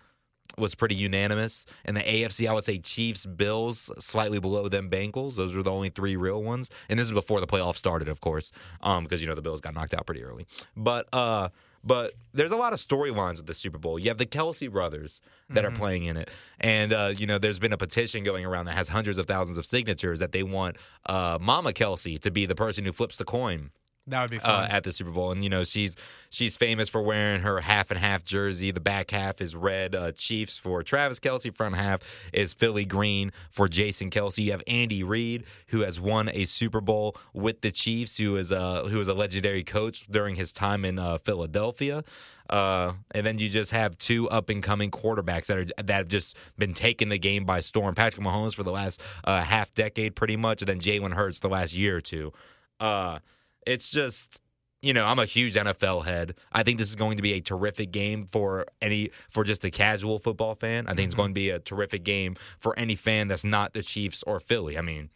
was 0.58 0.76
pretty 0.76 0.96
unanimous. 0.96 1.66
And 1.86 1.96
the 1.96 2.02
AFC, 2.02 2.48
I 2.48 2.54
would 2.54 2.66
say 2.66 2.80
Chiefs, 2.80 3.26
Bills, 3.26 3.90
slightly 3.98 4.40
below 4.40 4.68
them 4.68 4.90
Bengals. 4.90 5.36
Those 5.36 5.56
were 5.56 5.64
the 5.64 5.72
only 5.72 5.90
three 5.90 6.18
real 6.18 6.44
ones. 6.44 6.70
And 6.90 7.00
this 7.00 7.06
is 7.06 7.14
before 7.14 7.40
the 7.40 7.48
playoffs 7.48 7.78
started, 7.78 8.10
of 8.10 8.20
course, 8.20 8.52
um, 8.82 9.06
because 9.06 9.22
you 9.22 9.28
know 9.28 9.36
the 9.36 9.42
Bills 9.42 9.62
got 9.62 9.74
knocked 9.74 9.94
out 9.94 10.06
pretty 10.06 10.24
early. 10.24 10.46
But 10.76 11.08
uh, 11.14 11.48
but 11.84 12.14
there's 12.34 12.52
a 12.52 12.56
lot 12.56 12.74
of 12.74 12.80
storylines 12.80 13.38
with 13.38 13.46
the 13.46 13.54
Super 13.54 13.78
Bowl. 13.78 14.00
You 14.00 14.10
have 14.10 14.18
the 14.18 14.26
Kelce 14.26 14.72
brothers 14.72 15.22
that 15.50 15.66
are 15.66 15.72
playing 15.72 16.06
in 16.06 16.18
it, 16.18 16.30
and 16.60 16.94
uh, 16.94 17.14
you 17.16 17.28
know 17.28 17.38
there's 17.38 17.60
been 17.60 17.74
a 17.74 17.78
petition 17.78 18.24
going 18.24 18.46
around 18.46 18.66
that 18.66 18.76
has 18.76 18.90
hundreds 18.90 19.18
of 19.18 19.26
thousands 19.26 19.58
of 19.58 19.66
signatures 19.66 20.20
that 20.20 20.32
they 20.32 20.44
want 20.44 20.78
uh, 21.06 21.38
Mama 21.42 21.74
Kelce 21.74 22.20
to 22.22 22.32
be 22.32 22.46
the 22.46 22.56
person 22.56 22.86
who 22.86 22.92
flips 22.92 23.18
the 23.18 23.26
coin 23.26 23.72
that 24.08 24.22
would 24.22 24.32
be 24.32 24.38
uh, 24.38 24.42
fun. 24.42 24.72
at 24.72 24.84
the 24.84 24.92
Super 24.92 25.12
Bowl, 25.12 25.32
and 25.32 25.44
you 25.44 25.50
know 25.50 25.64
she's 25.64 25.96
she's 26.30 26.58
famous 26.58 26.90
for 26.90 27.02
wearing 27.02 27.42
her 27.42 27.62
half 27.62 27.90
and 27.90 28.00
half 28.00 28.24
jersey. 28.24 28.72
The 28.72 28.82
back 28.82 29.12
half 29.12 29.40
is 29.40 29.56
red 29.56 29.96
uh, 29.96 30.12
Chiefs 30.12 30.58
for 30.58 30.84
Travis 30.84 31.20
Kelce. 31.20 31.56
Front 31.56 31.76
half 31.76 32.02
is 32.34 32.54
Philly 32.54 32.86
green 32.86 33.32
for 33.50 33.70
Jason 33.70 34.10
Kelce. 34.10 34.40
You 34.40 34.52
have 34.52 34.64
Andy 34.68 35.04
Reid, 35.04 35.46
who 35.68 35.82
has 35.82 36.02
won 36.02 36.30
a 36.34 36.46
Super 36.46 36.82
Bowl 36.82 37.16
with 37.34 37.62
the 37.62 37.72
Chiefs, 37.72 38.18
who 38.18 38.36
is 38.36 38.52
a 38.52 38.88
who 38.90 39.00
is 39.00 39.08
a 39.08 39.14
legendary 39.14 39.64
coach 39.64 40.06
during 40.10 40.36
his 40.36 40.52
time 40.52 40.84
in 40.84 41.00
uh, 41.00 41.18
Philadelphia. 41.20 42.04
Uh, 42.50 42.94
and 43.12 43.26
then 43.26 43.40
you 43.40 43.48
just 43.48 43.72
have 43.72 43.98
two 43.98 44.30
up 44.30 44.50
and 44.50 44.62
coming 44.62 44.92
quarterbacks 44.92 45.46
that 45.46 45.58
are 45.58 45.66
that 45.78 45.90
have 45.90 46.08
just 46.10 46.36
been 46.58 46.74
taking 46.74 47.08
the 47.08 47.18
game 47.18 47.46
by 47.46 47.62
storm. 47.62 47.96
Patrick 47.96 48.26
Mahomes 48.26 48.54
for 48.54 48.64
the 48.64 48.72
last 48.72 49.02
uh, 49.24 49.42
half 49.42 49.74
decade, 49.74 50.14
pretty 50.14 50.36
much, 50.36 50.62
and 50.62 50.68
then 50.68 50.82
Jalen 50.82 51.14
Hurts 51.14 51.40
the 51.40 51.48
last 51.48 51.74
year 51.74 51.96
or 51.96 52.02
two. 52.02 52.34
Uh, 52.82 53.20
it's 53.66 53.90
just 53.90 54.42
you 54.82 54.94
know 54.94 55.06
i'm 55.06 55.20
a 55.20 55.26
huge 55.26 55.56
nfl 55.56 56.06
head. 56.06 56.36
I 56.52 56.64
think 56.64 56.78
this 56.78 56.90
is 56.90 56.96
going 56.96 57.18
to 57.18 57.24
be 57.24 57.34
a 57.34 57.42
terrific 57.42 57.92
game 57.92 58.26
for 58.26 58.66
any 58.82 59.12
for 59.30 59.44
just 59.44 59.64
a 59.64 59.72
casual 59.72 60.20
football 60.20 60.56
fan. 60.56 60.88
I 60.88 60.94
think 60.94 61.08
it's 61.08 61.14
mm-hmm. 61.14 61.22
going 61.22 61.30
to 61.32 61.36
be 61.36 61.50
a 61.50 61.60
terrific 61.60 62.04
game 62.04 62.36
for 62.60 62.78
any 62.78 62.96
fan 62.96 63.28
that's 63.28 63.44
not 63.44 63.74
the 63.74 63.84
chiefs 63.84 64.24
or 64.24 64.40
philly. 64.40 64.78
I 64.78 64.82
mean 64.82 65.10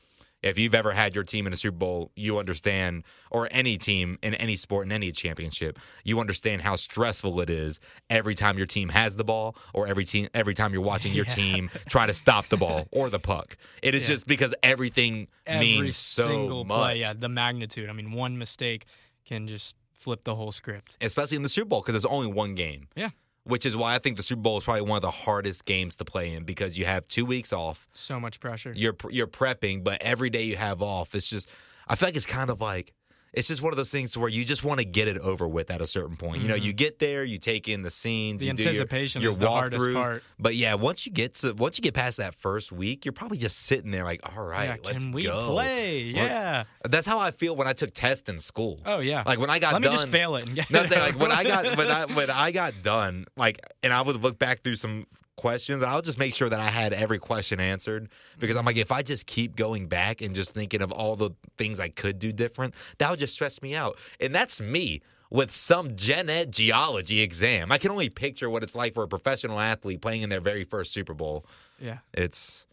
if 0.48 0.58
you've 0.58 0.74
ever 0.76 0.92
had 0.92 1.14
your 1.16 1.24
team 1.24 1.46
in 1.48 1.54
a 1.54 1.58
super 1.58 1.78
bowl 1.78 2.12
you 2.16 2.38
understand 2.38 3.04
or 3.32 3.48
any 3.52 3.78
team 3.78 4.18
in 4.22 4.34
any 4.36 4.56
sport 4.56 4.86
in 4.86 4.92
any 4.92 5.12
championship 5.12 5.78
you 6.04 6.20
understand 6.20 6.62
how 6.62 6.76
stressful 6.76 7.40
it 7.42 7.50
is 7.50 7.80
every 8.10 8.36
time 8.36 8.58
your 8.58 8.68
team 8.68 8.90
has 8.90 9.16
the 9.16 9.24
ball 9.24 9.56
or 9.74 9.88
every 9.88 10.06
team 10.06 10.28
every 10.34 10.54
time 10.54 10.74
you're 10.74 10.82
watching 10.82 11.14
your 11.14 11.26
Yeah. 11.28 11.34
team 11.36 11.70
try 11.90 12.06
to 12.06 12.14
stop 12.14 12.48
the 12.50 12.58
ball 12.58 12.88
or 12.92 13.10
the 13.10 13.20
puck 13.20 13.58
it 13.84 13.94
is 13.96 14.04
Yeah. 14.04 14.16
just 14.16 14.28
because 14.28 14.54
everything 14.64 15.28
Every 15.46 15.66
means 15.66 15.96
so 15.96 16.28
single 16.28 16.64
much 16.66 16.78
play, 16.78 17.00
yeah, 17.00 17.14
the 17.14 17.30
magnitude. 17.30 17.90
I 17.90 17.94
mean, 17.94 18.12
one 18.12 18.38
mistake 18.38 18.86
can 19.26 19.48
just 19.48 19.76
flip 19.94 20.24
the 20.26 20.36
whole 20.36 20.52
script. 20.52 20.98
especially 21.02 21.38
in 21.38 21.44
the 21.44 21.50
Super 21.50 21.70
Bowl 21.70 21.82
because 21.82 21.94
there's 21.94 22.06
only 22.06 22.28
one 22.28 22.54
game. 22.56 22.88
Yeah. 22.96 23.10
Which 23.48 23.66
is 23.66 23.76
why 23.76 23.96
I 23.96 24.00
think 24.00 24.18
the 24.18 24.24
Super 24.24 24.42
Bowl 24.42 24.58
is 24.58 24.64
probably 24.64 24.82
one 24.82 24.98
of 24.98 25.02
the 25.02 25.12
hardest 25.12 25.66
games 25.66 25.96
to 25.98 26.06
play 26.06 26.34
in 26.34 26.44
because 26.44 26.78
you 26.78 26.86
have 26.86 27.08
two 27.08 27.26
weeks 27.26 27.54
off. 27.54 27.88
So 27.92 28.20
much 28.20 28.40
pressure. 28.40 28.74
You're 28.76 28.96
you're 29.10 29.28
prepping, 29.28 29.84
but 29.84 30.02
every 30.02 30.30
day 30.30 30.44
you 30.44 30.58
have 30.58 30.82
off, 30.82 31.16
it's 31.16 31.28
just 31.28 31.48
I 31.88 31.96
feel 31.96 32.08
like 32.08 32.16
it's 32.16 32.26
kind 32.26 32.50
of 32.50 32.60
like 32.60 32.94
it's 33.34 33.48
just 33.48 33.62
one 33.62 33.74
of 33.74 33.78
those 33.78 33.92
things 33.92 34.18
where 34.18 34.30
you 34.30 34.46
just 34.46 34.64
want 34.64 34.80
to 34.80 34.86
get 34.86 35.08
it 35.08 35.18
over 35.20 35.48
with 35.48 35.70
at 35.70 35.82
a 35.82 35.88
certain 35.88 36.18
point. 36.18 36.42
You 36.42 36.48
know, 36.48 36.56
you 36.56 36.72
mm-hmm. 36.72 36.78
get 36.78 37.00
there, 37.00 37.24
you 37.24 37.38
take 37.38 37.68
in 37.68 37.82
the 37.82 37.90
scenes, 37.90 38.40
The 38.40 38.48
you 38.48 38.54
do 38.54 38.64
your- 38.64 38.70
anticipation 38.70 39.22
your, 39.22 39.32
is 39.32 39.40
the 39.40 39.50
hardest 39.50 39.94
part. 39.94 40.24
But 40.40 40.56
yeah, 40.56 40.76
once 40.76 41.06
you 41.06 41.12
get 41.12 41.36
to 41.36 41.54
once 41.54 41.78
you 41.78 41.82
get 41.82 41.94
past 41.94 42.18
that 42.18 42.36
first 42.36 42.72
week, 42.72 43.06
you're 43.06 43.14
probably 43.14 43.38
just 43.38 43.60
sitting 43.60 43.92
there 43.92 44.04
like, 44.04 44.22
all 44.36 44.44
right, 44.44 44.66
yeah, 44.66 44.76
let's 44.84 45.04
can 45.04 45.12
we 45.12 45.24
go. 45.24 45.52
play? 45.52 46.02
Yeah. 46.02 46.64
That's 46.84 47.08
how 47.08 47.20
I 47.20 47.32
feel 47.32 47.56
when 47.56 47.68
I 47.68 47.74
took 47.74 47.94
tests 47.94 48.30
in 48.30 48.40
school. 48.40 48.80
Oh 48.86 49.00
yeah. 49.00 49.24
Like 49.26 49.40
when 49.40 49.50
I 49.50 49.60
got 49.60 49.74
Let 49.74 49.82
me 49.82 49.90
just 49.90 50.08
fail 50.08 50.36
it 50.36 50.46
and 50.46 50.56
get 50.56 50.70
no, 50.72 50.84
it 50.84 50.92
like 50.92 51.20
when 51.20 51.32
I 51.32 51.44
got 51.44 51.78
when 51.78 51.92
I 51.92 52.06
when 52.06 52.30
I 52.30 52.52
got 52.52 52.74
done, 52.82 53.26
like, 53.36 53.60
and 53.84 53.94
I 53.94 54.02
would 54.02 54.22
look 54.22 54.40
back 54.40 54.64
through 54.64 54.76
some 54.76 55.06
questions, 55.38 55.84
I'll 55.84 56.02
just 56.02 56.20
make 56.20 56.34
sure 56.34 56.50
that 56.50 56.60
I 56.60 56.68
had 56.68 56.92
every 56.92 57.20
question 57.20 57.60
answered 57.60 58.10
because 58.40 58.58
I'm 58.58 58.66
like, 58.66 58.76
if 58.76 58.92
I 58.92 59.02
just 59.02 59.26
keep 59.26 59.56
going 59.56 59.88
back 59.88 60.22
and 60.22 60.36
just 60.36 60.52
thinking 60.52 60.82
of 60.82 60.92
all 60.92 61.16
the 61.16 61.32
things 61.58 61.80
I 61.80 61.90
could 61.90 62.20
do 62.20 62.34
different, 62.34 62.76
that 62.98 63.10
would 63.10 63.20
just 63.20 63.34
stress 63.34 63.62
me 63.62 63.74
out, 63.76 63.98
and 64.20 64.36
that's 64.36 64.60
me. 64.60 65.02
With 65.30 65.52
some 65.52 65.98
gen 65.98 66.30
ed 66.30 66.54
geology 66.54 67.20
exam, 67.20 67.70
I 67.70 67.78
can 67.78 67.92
only 67.92 68.10
picture 68.10 68.50
what 68.50 68.64
it's 68.64 68.76
like 68.76 68.94
for 68.94 69.04
a 69.04 69.10
professional 69.10 69.60
athlete 69.60 70.02
playing 70.02 70.22
in 70.22 70.30
their 70.30 70.40
very 70.40 70.64
first 70.64 70.94
Super 70.94 71.14
Bowl. 71.14 71.46
yeah. 71.82 71.98
It's 72.14 72.66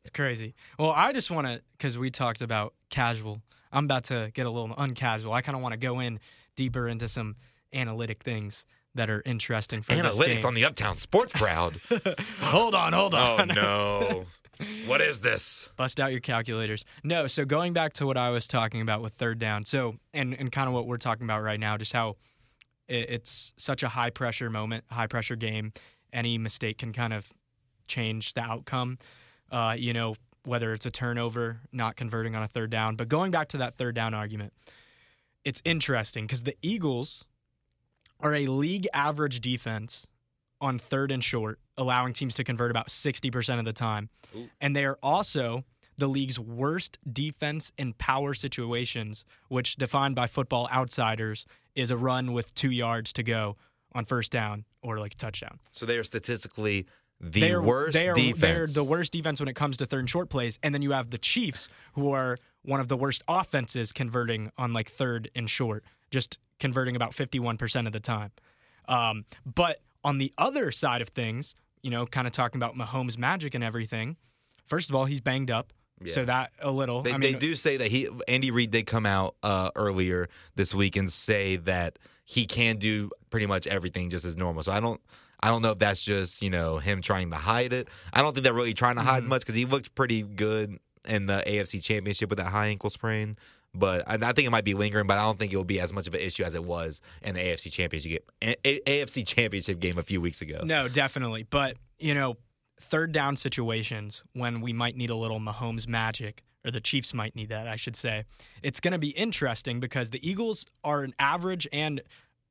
It's 0.00 0.10
crazy. 0.10 0.54
Well, 0.78 0.92
I 0.92 1.12
just 1.12 1.30
want 1.30 1.46
to, 1.46 1.60
because 1.76 1.98
we 1.98 2.10
talked 2.10 2.40
about 2.40 2.72
casual. 2.88 3.42
I'm 3.70 3.84
about 3.84 4.04
to 4.04 4.30
get 4.32 4.46
a 4.46 4.50
little 4.50 4.74
uncasual. 4.78 5.34
I 5.34 5.42
kind 5.42 5.56
of 5.56 5.62
want 5.62 5.74
to 5.74 5.78
go 5.78 6.00
in 6.00 6.20
deeper 6.56 6.88
into 6.88 7.06
some 7.06 7.36
analytic 7.74 8.22
things 8.22 8.64
that 8.94 9.10
are 9.10 9.22
interesting 9.24 9.82
for 9.82 9.94
this 9.94 10.16
Analytics 10.16 10.44
on 10.44 10.54
the 10.54 10.64
Uptown 10.64 10.96
Sports 10.96 11.32
Crowd. 11.32 11.80
hold 12.40 12.74
on, 12.74 12.92
hold 12.92 13.14
on. 13.14 13.50
oh 13.50 13.54
no. 13.54 14.26
What 14.86 15.00
is 15.00 15.18
this? 15.18 15.70
Bust 15.76 15.98
out 15.98 16.12
your 16.12 16.20
calculators. 16.20 16.84
No, 17.02 17.26
so 17.26 17.44
going 17.44 17.72
back 17.72 17.92
to 17.94 18.06
what 18.06 18.16
I 18.16 18.30
was 18.30 18.46
talking 18.46 18.82
about 18.82 19.02
with 19.02 19.12
third 19.14 19.40
down. 19.40 19.64
So, 19.64 19.96
and 20.14 20.32
and 20.32 20.52
kind 20.52 20.68
of 20.68 20.74
what 20.74 20.86
we're 20.86 20.96
talking 20.96 21.24
about 21.24 21.42
right 21.42 21.58
now, 21.58 21.76
just 21.76 21.92
how 21.92 22.16
it, 22.86 23.10
it's 23.10 23.52
such 23.56 23.82
a 23.82 23.88
high 23.88 24.10
pressure 24.10 24.50
moment, 24.50 24.84
high 24.90 25.08
pressure 25.08 25.34
game. 25.34 25.72
Any 26.12 26.38
mistake 26.38 26.78
can 26.78 26.92
kind 26.92 27.12
of 27.12 27.28
change 27.88 28.34
the 28.34 28.42
outcome. 28.42 28.98
Uh, 29.50 29.74
you 29.76 29.92
know, 29.92 30.14
whether 30.44 30.72
it's 30.72 30.86
a 30.86 30.90
turnover, 30.90 31.58
not 31.72 31.96
converting 31.96 32.36
on 32.36 32.42
a 32.42 32.48
third 32.48 32.70
down. 32.70 32.96
But 32.96 33.08
going 33.08 33.30
back 33.30 33.48
to 33.48 33.58
that 33.58 33.74
third 33.74 33.94
down 33.94 34.14
argument, 34.14 34.52
it's 35.44 35.60
interesting 35.64 36.26
because 36.26 36.42
the 36.42 36.56
Eagles 36.62 37.24
are 38.24 38.34
a 38.34 38.46
league 38.46 38.88
average 38.92 39.40
defense 39.40 40.06
on 40.60 40.78
third 40.78 41.12
and 41.12 41.22
short, 41.22 41.60
allowing 41.76 42.14
teams 42.14 42.34
to 42.34 42.42
convert 42.42 42.70
about 42.70 42.88
60% 42.88 43.58
of 43.58 43.64
the 43.64 43.72
time. 43.72 44.08
Ooh. 44.34 44.48
And 44.60 44.74
they 44.74 44.84
are 44.84 44.98
also 45.02 45.64
the 45.98 46.08
league's 46.08 46.38
worst 46.38 46.98
defense 47.12 47.70
in 47.76 47.92
power 47.92 48.34
situations, 48.34 49.24
which 49.48 49.76
defined 49.76 50.14
by 50.14 50.26
football 50.26 50.68
outsiders 50.72 51.46
is 51.76 51.90
a 51.90 51.96
run 51.96 52.32
with 52.32 52.52
two 52.54 52.70
yards 52.70 53.12
to 53.12 53.22
go 53.22 53.56
on 53.92 54.04
first 54.06 54.32
down 54.32 54.64
or 54.82 54.98
like 54.98 55.12
a 55.12 55.16
touchdown. 55.16 55.60
So 55.70 55.86
they 55.86 55.98
are 55.98 56.04
statistically 56.04 56.86
the 57.20 57.40
They're, 57.40 57.62
worst 57.62 57.92
they 57.92 58.08
are, 58.08 58.14
defense. 58.14 58.40
They're 58.40 58.66
the 58.66 58.84
worst 58.84 59.12
defense 59.12 59.38
when 59.38 59.48
it 59.48 59.54
comes 59.54 59.76
to 59.76 59.86
third 59.86 60.00
and 60.00 60.10
short 60.10 60.30
plays. 60.30 60.58
And 60.62 60.74
then 60.74 60.82
you 60.82 60.92
have 60.92 61.10
the 61.10 61.18
Chiefs, 61.18 61.68
who 61.92 62.10
are 62.12 62.38
one 62.62 62.80
of 62.80 62.88
the 62.88 62.96
worst 62.96 63.22
offenses 63.28 63.92
converting 63.92 64.50
on 64.58 64.72
like 64.72 64.90
third 64.90 65.30
and 65.34 65.48
short, 65.48 65.84
just 66.10 66.38
converting 66.60 66.96
about 66.96 67.12
51% 67.12 67.86
of 67.86 67.92
the 67.92 68.00
time. 68.00 68.30
Um, 68.88 69.24
but 69.46 69.80
on 70.02 70.18
the 70.18 70.32
other 70.38 70.70
side 70.70 71.02
of 71.02 71.08
things, 71.08 71.54
you 71.82 71.90
know, 71.90 72.06
kind 72.06 72.26
of 72.26 72.32
talking 72.32 72.58
about 72.58 72.74
Mahomes' 72.76 73.18
magic 73.18 73.54
and 73.54 73.64
everything, 73.64 74.16
first 74.66 74.88
of 74.90 74.96
all, 74.96 75.04
he's 75.04 75.20
banged 75.20 75.50
up. 75.50 75.72
So 76.06 76.24
that 76.26 76.50
a 76.60 76.70
little. 76.70 77.00
They, 77.02 77.12
I 77.12 77.16
mean, 77.16 77.32
they 77.32 77.38
do 77.38 77.54
say 77.54 77.78
that 77.78 77.88
he 77.90 78.08
Andy 78.28 78.50
Reid 78.50 78.72
did 78.72 78.84
come 78.86 79.06
out 79.06 79.36
uh, 79.42 79.70
earlier 79.76 80.28
this 80.54 80.74
week 80.74 80.96
and 80.96 81.10
say 81.10 81.56
that 81.56 81.98
he 82.24 82.46
can 82.46 82.76
do 82.76 83.10
pretty 83.30 83.46
much 83.46 83.66
everything 83.66 84.10
just 84.10 84.24
as 84.24 84.36
normal. 84.36 84.62
So 84.64 84.72
I 84.72 84.80
don't 84.80 85.00
I 85.40 85.48
don't 85.48 85.62
know 85.62 85.70
if 85.70 85.78
that's 85.78 86.02
just 86.02 86.42
you 86.42 86.50
know 86.50 86.78
him 86.78 87.00
trying 87.00 87.30
to 87.30 87.36
hide 87.36 87.72
it. 87.72 87.88
I 88.12 88.20
don't 88.22 88.34
think 88.34 88.44
they're 88.44 88.52
really 88.52 88.74
trying 88.74 88.96
to 88.96 89.02
hide 89.02 89.22
Mhm. 89.22 89.28
much 89.28 89.42
because 89.42 89.54
he 89.54 89.64
looked 89.64 89.94
pretty 89.94 90.22
good 90.22 90.78
in 91.06 91.26
the 91.26 91.42
AFC 91.46 91.82
Championship 91.82 92.28
with 92.28 92.38
that 92.38 92.48
high 92.48 92.66
ankle 92.66 92.90
sprain. 92.90 93.38
But 93.74 94.04
I, 94.06 94.14
I 94.14 94.32
think 94.32 94.46
it 94.46 94.50
might 94.50 94.64
be 94.64 94.74
lingering, 94.74 95.06
but 95.06 95.18
I 95.18 95.22
don't 95.22 95.38
think 95.38 95.52
it 95.52 95.56
will 95.56 95.64
be 95.64 95.80
as 95.80 95.92
much 95.92 96.06
of 96.06 96.14
an 96.14 96.20
issue 96.20 96.44
as 96.44 96.54
it 96.54 96.64
was 96.64 97.00
in 97.22 97.34
the 97.34 97.40
AFC 97.40 97.72
Championship 97.72 98.30
game, 98.40 98.54
A- 98.64 98.80
AFC 98.80 99.26
Championship 99.26 99.80
game 99.80 99.98
a 99.98 100.02
few 100.02 100.20
weeks 100.20 100.42
ago. 100.42 100.60
No, 100.64 100.88
definitely. 100.88 101.42
But, 101.42 101.76
you 101.98 102.14
know, 102.14 102.36
third 102.80 103.12
down 103.12 103.36
situations 103.36 104.22
when 104.32 104.60
we 104.60 104.72
might 104.72 104.96
need 104.96 105.10
a 105.10 105.16
little 105.16 105.40
Mahomes 105.40 105.88
magic, 105.88 106.44
or 106.64 106.70
the 106.70 106.80
Chiefs 106.80 107.12
might 107.12 107.34
need 107.36 107.48
that, 107.50 107.66
I 107.66 107.76
should 107.76 107.96
say, 107.96 108.24
it's 108.62 108.80
going 108.80 108.92
to 108.92 108.98
be 108.98 109.10
interesting 109.10 109.80
because 109.80 110.10
the 110.10 110.28
Eagles 110.28 110.66
are 110.82 111.02
an 111.02 111.14
average 111.18 111.68
and 111.72 112.00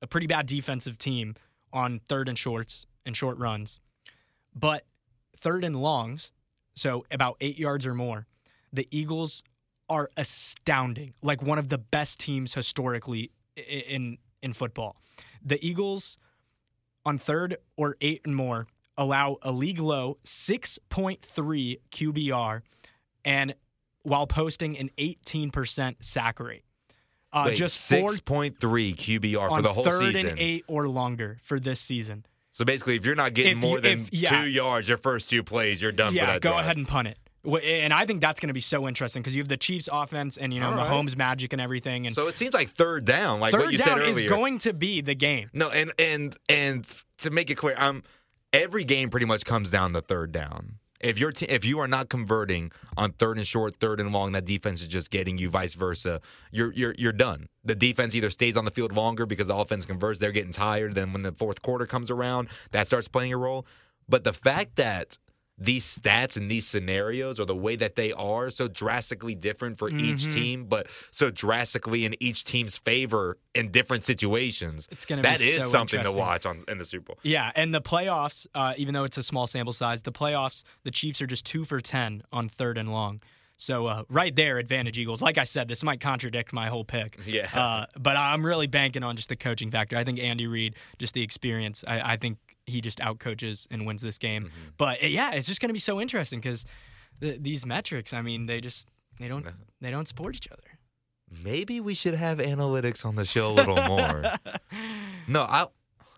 a 0.01 0.07
pretty 0.07 0.27
bad 0.27 0.45
defensive 0.45 0.97
team 0.97 1.35
on 1.71 1.99
third 2.07 2.27
and 2.29 2.37
shorts 2.37 2.85
and 3.05 3.15
short 3.15 3.37
runs. 3.37 3.79
But 4.53 4.85
third 5.37 5.63
and 5.63 5.75
longs, 5.75 6.31
so 6.75 7.05
about 7.09 7.37
eight 7.41 7.57
yards 7.57 7.85
or 7.85 7.93
more, 7.95 8.27
the 8.71 8.87
Eagles 8.91 9.41
are 9.89 10.09
astounding. 10.17 11.13
Like 11.21 11.41
one 11.41 11.57
of 11.59 11.69
the 11.69 11.77
best 11.77 12.19
teams 12.19 12.53
historically 12.53 13.31
in 13.55 14.17
in 14.41 14.53
football. 14.53 14.95
The 15.43 15.63
Eagles 15.65 16.17
on 17.05 17.17
third 17.17 17.57
or 17.77 17.97
eight 18.01 18.21
and 18.25 18.35
more 18.35 18.67
allow 18.97 19.37
a 19.41 19.51
league 19.51 19.79
low 19.79 20.17
6.3 20.25 21.79
QBR 21.91 22.61
and 23.25 23.55
while 24.03 24.27
posting 24.27 24.77
an 24.77 24.89
18% 24.97 25.95
sack 26.01 26.39
rate. 26.39 26.63
Uh, 27.31 27.43
Wait, 27.47 27.57
just 27.57 27.81
six 27.81 28.19
point 28.19 28.59
three 28.59 28.93
QBR 28.93 29.49
for 29.49 29.61
the 29.63 29.73
whole 29.73 29.83
third 29.83 30.13
season. 30.13 30.27
and 30.29 30.39
eight 30.39 30.63
or 30.67 30.87
longer 30.87 31.39
for 31.43 31.59
this 31.59 31.79
season. 31.79 32.25
So 32.51 32.63
basically, 32.63 32.95
if 32.95 33.05
you're 33.07 33.15
not 33.15 33.33
getting 33.33 33.53
If 33.53 33.57
more 33.57 33.77
you- 33.77 33.81
than 33.81 33.99
if- 34.01 34.13
yeah. 34.13 34.41
two 34.43 34.47
yards 34.47 34.87
your 34.87 34.99
first 34.99 35.29
two 35.29 35.41
plays, 35.41 35.81
you're 35.81 35.91
done 35.91 36.13
for 36.13 36.17
yeah, 36.17 36.27
that 36.33 36.41
go 36.41 36.51
drive. 36.51 36.59
ahead 36.65 36.77
and 36.77 36.87
punt 36.87 37.07
it. 37.07 37.17
And 37.45 37.93
I 37.93 38.05
think 38.05 38.21
that's 38.21 38.39
going 38.39 38.47
to 38.47 38.53
be 38.53 38.61
so 38.61 38.87
interesting 38.87 39.21
because 39.21 39.35
you 39.35 39.41
have 39.41 39.49
the 39.49 39.57
Chiefs' 39.57 39.89
offense 39.91 40.37
and 40.37 40.53
you 40.53 40.59
know 40.61 40.71
All 40.71 40.75
right. 40.75 40.89
Mahomes' 40.89 41.17
magic 41.17 41.51
and 41.51 41.61
everything. 41.61 42.05
And 42.07 42.15
So 42.15 42.27
it 42.27 42.35
seems 42.35 42.53
like 42.53 42.69
third 42.69 43.03
down, 43.05 43.39
like 43.41 43.51
third 43.51 43.61
what 43.61 43.71
you 43.71 43.77
down 43.77 44.01
is 44.01 44.21
going 44.21 44.59
to 44.59 44.73
be 44.73 45.01
the 45.01 45.15
game. 45.15 45.49
no, 45.53 45.69
and 45.69 45.91
and 45.99 46.37
and 46.47 46.87
to 47.17 47.31
make 47.31 47.49
it 47.49 47.55
clear, 47.55 47.75
um, 47.77 48.03
every 48.53 48.85
game 48.85 49.09
pretty 49.09 49.25
much 49.25 49.43
comes 49.45 49.69
down 49.69 49.93
to 49.93 50.01
third 50.01 50.31
down. 50.31 50.75
If 51.01 51.19
you're 51.19 51.33
t- 51.33 51.47
if 51.47 51.65
you 51.65 51.79
are 51.79 51.87
not 51.87 52.07
converting 52.07 52.71
on 52.95 53.11
third 53.11 53.35
and 53.35 53.45
short, 53.45 53.75
third 53.75 53.99
and 53.99 54.13
long, 54.13 54.31
that 54.31 54.45
defense 54.45 54.81
is 54.81 54.87
just 54.87 55.11
getting 55.11 55.37
you 55.37 55.49
vice 55.49 55.73
versa. 55.73 56.21
You're 56.53 56.71
you're 56.71 56.95
you're 56.97 57.11
done. 57.11 57.49
The 57.65 57.75
defense 57.75 58.15
either 58.15 58.29
stays 58.29 58.55
on 58.55 58.63
the 58.63 58.71
field 58.71 58.93
longer 58.93 59.25
because 59.25 59.47
the 59.47 59.55
offense 59.55 59.85
converts, 59.85 60.19
they're 60.19 60.31
getting 60.31 60.53
tired. 60.53 60.95
Then 60.95 61.11
when 61.11 61.23
the 61.23 61.33
fourth 61.33 61.61
quarter 61.61 61.85
comes 61.85 62.09
around, 62.09 62.47
that 62.71 62.87
starts 62.87 63.09
playing 63.09 63.33
a 63.33 63.37
role. 63.37 63.65
But 64.07 64.23
the 64.23 64.31
fact 64.31 64.77
that 64.77 65.17
these 65.63 65.85
stats 65.97 66.35
and 66.35 66.51
these 66.51 66.67
scenarios 66.67 67.39
or 67.39 67.45
the 67.45 67.55
way 67.55 67.75
that 67.75 67.95
they 67.95 68.11
are 68.13 68.49
so 68.49 68.67
drastically 68.67 69.33
different 69.35 69.77
for 69.77 69.89
each 69.89 70.25
Mhm. 70.25 70.33
team, 70.33 70.65
but 70.65 70.87
so 71.11 71.31
drastically 71.31 72.05
in 72.05 72.15
each 72.19 72.43
team's 72.43 72.77
favor 72.77 73.37
in 73.55 73.71
different 73.71 74.03
situations. 74.03 74.87
It's 74.91 75.05
to 75.05 75.15
That 75.17 75.39
is 75.41 75.63
so 75.63 75.69
something 75.69 76.03
to 76.03 76.11
watch 76.11 76.45
on 76.45 76.63
in 76.67 76.77
the 76.79 76.85
Super 76.85 77.05
Bowl. 77.07 77.19
Yeah, 77.23 77.51
and 77.55 77.73
the 77.73 77.81
playoffs, 77.81 78.45
uh, 78.53 78.73
even 78.77 78.93
though 78.93 79.03
it's 79.05 79.17
a 79.17 79.23
small 79.23 79.47
sample 79.47 79.73
size, 79.73 80.01
the 80.01 80.11
playoffs, 80.11 80.63
the 80.83 80.91
Chiefs 80.91 81.21
are 81.21 81.27
just 81.27 81.45
two 81.45 81.63
for 81.63 81.79
10 81.79 82.23
on 82.31 82.49
third 82.49 82.77
and 82.77 82.91
long. 82.91 83.21
So, 83.55 83.85
uh, 83.87 84.03
right 84.09 84.35
there, 84.35 84.57
advantage 84.57 84.97
Eagles. 84.97 85.21
Like 85.21 85.37
I 85.37 85.43
said, 85.43 85.67
this 85.67 85.83
might 85.83 86.01
contradict 86.01 86.51
my 86.51 86.67
whole 86.69 86.83
pick. 86.83 87.19
Yeah. 87.25 87.47
Uh, 87.53 87.85
but 87.97 88.17
I'm 88.17 88.45
really 88.45 88.67
banking 88.67 89.03
on 89.03 89.15
just 89.15 89.29
the 89.29 89.35
coaching 89.35 89.71
factor. 89.71 89.95
I 89.95 90.03
think 90.03 90.19
Andy 90.19 90.47
Reid, 90.47 90.75
just 90.97 91.13
the 91.13 91.21
experience, 91.21 91.83
I, 91.87 92.13
I 92.13 92.17
think 92.17 92.37
he 92.65 92.81
just 92.81 92.99
outcoaches 92.99 93.67
and 93.71 93.85
wins 93.85 94.01
this 94.01 94.17
game. 94.17 94.45
Mm-hmm. 94.45 94.69
But 94.77 95.03
uh, 95.03 95.07
yeah, 95.07 95.31
it's 95.31 95.47
just 95.47 95.61
going 95.61 95.69
to 95.69 95.73
be 95.73 95.79
so 95.79 95.99
interesting 95.99 96.39
because 96.39 96.65
th- 97.21 97.39
these 97.41 97.65
metrics, 97.65 98.13
I 98.13 98.21
mean, 98.21 98.45
they 98.45 98.61
just 98.61 98.87
they 99.19 99.27
don't 99.27 99.45
they 99.81 99.89
don't 99.89 100.07
support 100.07 100.35
each 100.35 100.47
other. 100.51 100.79
Maybe 101.43 101.79
we 101.79 101.93
should 101.93 102.13
have 102.13 102.37
analytics 102.37 103.05
on 103.05 103.15
the 103.15 103.25
show 103.25 103.49
a 103.49 103.53
little 103.53 103.81
more. 103.81 104.23
no, 105.27 105.41
I 105.41 105.67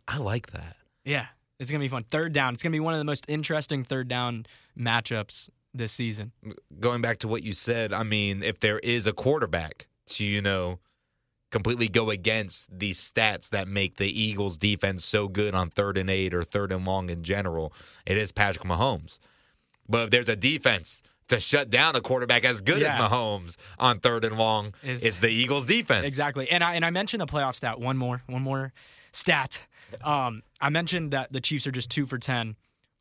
I 0.08 0.17
like 0.17 0.51
that. 0.51 0.75
Yeah, 1.03 1.27
it's 1.60 1.71
gonna 1.71 1.84
be 1.84 1.88
fun. 1.88 2.03
Third 2.03 2.34
down. 2.34 2.53
It's 2.53 2.63
gonna 2.63 2.73
be 2.73 2.79
one 2.79 2.93
of 2.93 2.99
the 2.99 3.05
most 3.05 3.25
interesting 3.27 3.84
third 3.84 4.08
down 4.08 4.45
matchups 4.77 5.49
this 5.73 5.91
season. 5.91 6.31
Going 6.79 7.01
back 7.01 7.19
to 7.19 7.27
what 7.27 7.43
you 7.43 7.53
said, 7.53 7.93
I 7.93 8.03
mean, 8.03 8.43
if 8.43 8.60
there 8.60 8.79
is 8.79 9.05
a 9.05 9.13
quarterback 9.13 9.88
to 10.08 10.23
you 10.23 10.41
know 10.41 10.79
completely 11.56 11.88
go 11.88 12.10
against 12.10 12.78
these 12.78 13.00
stats 13.00 13.50
that 13.52 13.65
make 13.70 13.96
the 13.96 14.08
Eagles 14.22 14.58
defense 14.58 15.06
so 15.06 15.30
good 15.30 15.56
on 15.56 15.70
third 15.70 15.98
and 15.98 16.10
eight 16.10 16.34
or 16.34 16.44
third 16.44 16.74
and 16.74 16.86
long 16.86 17.10
in 17.10 17.24
general, 17.24 17.72
it 18.06 18.18
is 18.18 18.34
Patrick 18.34 18.65
Mahomes. 18.68 19.20
But 19.88 20.04
if 20.04 20.10
there's 20.10 20.28
a 20.28 20.36
defense 20.36 21.02
to 21.30 21.39
shut 21.39 21.70
down 21.70 21.96
a 21.96 22.02
quarterback 22.02 22.44
as 22.44 22.62
good 22.62 22.82
Yeah. 22.82 22.96
as 23.06 23.10
Mahomes 23.12 23.56
on 23.80 24.02
third 24.02 24.26
and 24.26 24.38
long, 24.38 24.74
Is- 24.84 25.02
it's 25.02 25.20
the 25.20 25.30
Eagles 25.30 25.65
defense. 25.65 26.04
Exactly. 26.06 26.52
And 26.52 26.62
I 26.62 26.76
and 26.76 26.84
I 26.84 26.89
mentioned 26.89 27.22
the 27.22 27.26
playoff 27.26 27.56
stat. 27.56 27.80
One 27.80 27.96
more, 27.96 28.22
one 28.28 28.41
more 28.41 28.74
stat. 29.13 29.62
Um, 30.04 30.44
I 30.60 30.68
mentioned 30.70 31.12
that 31.12 31.32
the 31.32 31.39
Chiefs 31.39 31.65
are 31.68 31.72
just 31.72 31.89
two 31.89 32.06
for 32.06 32.18
ten 32.18 32.58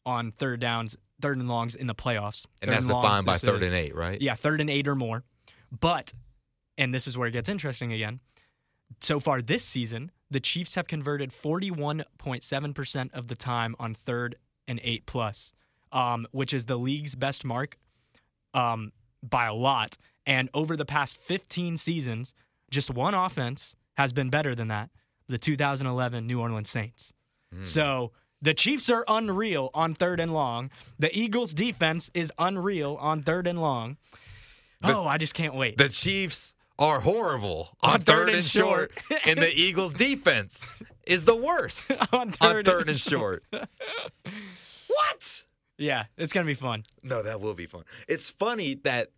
on 0.06 0.30
third 0.30 0.60
downs, 0.60 0.96
third 1.20 1.38
and 1.38 1.48
longs 1.48 1.74
in 1.74 1.88
the 1.88 1.94
playoffs. 1.94 2.46
And 2.62 2.68
Third 2.70 2.76
that's 2.76 2.86
longs, 2.86 3.04
defined 3.04 3.26
by 3.26 3.38
third 3.38 3.62
is- 3.62 3.68
and 3.70 3.74
eight, 3.76 3.96
right? 3.96 4.20
Yeah, 4.22 4.36
third 4.36 4.60
and 4.60 4.70
eight 4.70 4.86
or 4.86 4.94
more. 4.94 5.24
But, 5.72 6.12
and 6.78 6.94
this 6.94 7.08
is 7.08 7.18
where 7.18 7.26
it 7.26 7.32
gets 7.32 7.48
interesting 7.48 7.92
again. 7.92 8.20
So 9.00 9.20
far 9.20 9.42
this 9.42 9.64
season, 9.64 10.10
the 10.30 10.40
Chiefs 10.40 10.74
have 10.74 10.86
converted 10.86 11.30
41.7% 11.30 13.12
of 13.12 13.28
the 13.28 13.34
time 13.34 13.76
on 13.78 13.94
third 13.94 14.36
and 14.66 14.80
eight 14.82 15.06
plus, 15.06 15.52
um, 15.92 16.26
which 16.32 16.52
is 16.52 16.64
the 16.64 16.76
league's 16.76 17.14
best 17.14 17.44
mark 17.44 17.78
um, 18.54 18.92
by 19.22 19.46
a 19.46 19.54
lot. 19.54 19.96
And 20.26 20.48
over 20.54 20.76
the 20.76 20.86
past 20.86 21.18
15 21.18 21.76
seasons, 21.76 22.34
just 22.70 22.90
one 22.90 23.14
offense 23.14 23.76
has 23.94 24.12
been 24.12 24.30
better 24.30 24.54
than 24.54 24.68
that 24.68 24.90
the 25.28 25.38
2011 25.38 26.26
New 26.26 26.40
Orleans 26.40 26.68
Saints. 26.68 27.12
Hmm. 27.54 27.64
So 27.64 28.12
the 28.42 28.54
Chiefs 28.54 28.90
are 28.90 29.04
unreal 29.08 29.70
on 29.72 29.94
third 29.94 30.20
and 30.20 30.34
long. 30.34 30.70
The 30.98 31.16
Eagles' 31.16 31.54
defense 31.54 32.10
is 32.12 32.30
unreal 32.38 32.96
on 33.00 33.22
third 33.22 33.46
and 33.46 33.60
long. 33.60 33.96
The- 34.82 34.94
oh, 34.94 35.06
I 35.06 35.16
just 35.16 35.34
can't 35.34 35.54
wait. 35.54 35.78
The 35.78 35.88
Chiefs 35.88 36.54
are 36.78 37.00
horrible 37.00 37.76
on, 37.82 38.02
third, 38.02 38.30
and 38.30 38.44
short, 38.44 38.92
and 39.24 39.38
the 39.38 39.52
Eagles' 39.54 39.92
defense 39.92 40.70
is 41.06 41.24
the 41.24 41.36
worst 41.36 41.90
on 41.90 42.08
on 42.12 42.32
third, 42.32 42.66
third 42.66 42.88
and 42.88 42.98
short. 43.00 43.44
what? 44.88 45.46
Yeah, 45.78 46.04
it's 46.16 46.32
gonna 46.32 46.46
be 46.46 46.54
fun. 46.54 46.84
No, 47.02 47.22
that 47.22 47.40
will 47.40 47.54
be 47.54 47.66
fun. 47.66 47.84
It's 48.08 48.30
funny 48.30 48.74
that 48.84 49.10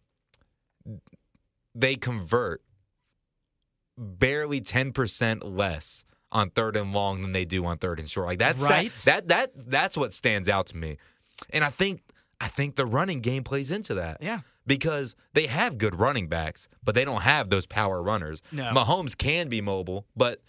they 1.74 1.94
convert 1.96 2.62
barely 3.98 4.60
10% 4.60 5.40
less 5.44 6.04
on 6.32 6.50
third 6.50 6.76
and 6.76 6.92
long 6.92 7.22
than 7.22 7.32
they 7.32 7.44
do 7.44 7.64
on 7.66 7.78
third 7.78 7.98
and 7.98 8.08
short. 8.08 8.26
Like 8.26 8.38
that's 8.38 8.60
Right. 8.60 8.92
that, 9.04 9.28
that 9.28 9.54
that 9.56 9.70
that's 9.70 9.96
what 9.96 10.14
stands 10.14 10.48
out 10.48 10.66
to 10.68 10.76
me. 10.76 10.98
And 11.50 11.64
I 11.64 11.70
think 11.70 12.02
I 12.40 12.48
think 12.48 12.76
the 12.76 12.86
running 12.86 13.20
game 13.20 13.44
plays 13.44 13.70
into 13.70 13.94
that. 13.94 14.18
Yeah. 14.22 14.40
Because 14.66 15.14
they 15.32 15.46
have 15.46 15.78
good 15.78 15.94
running 15.94 16.28
backs, 16.28 16.68
but 16.82 16.94
they 16.94 17.04
don't 17.04 17.22
have 17.22 17.50
those 17.50 17.66
power 17.66 18.02
runners. 18.02 18.42
No. 18.50 18.64
Mahomes 18.72 19.16
can 19.16 19.48
be 19.48 19.60
mobile, 19.60 20.06
but 20.16 20.42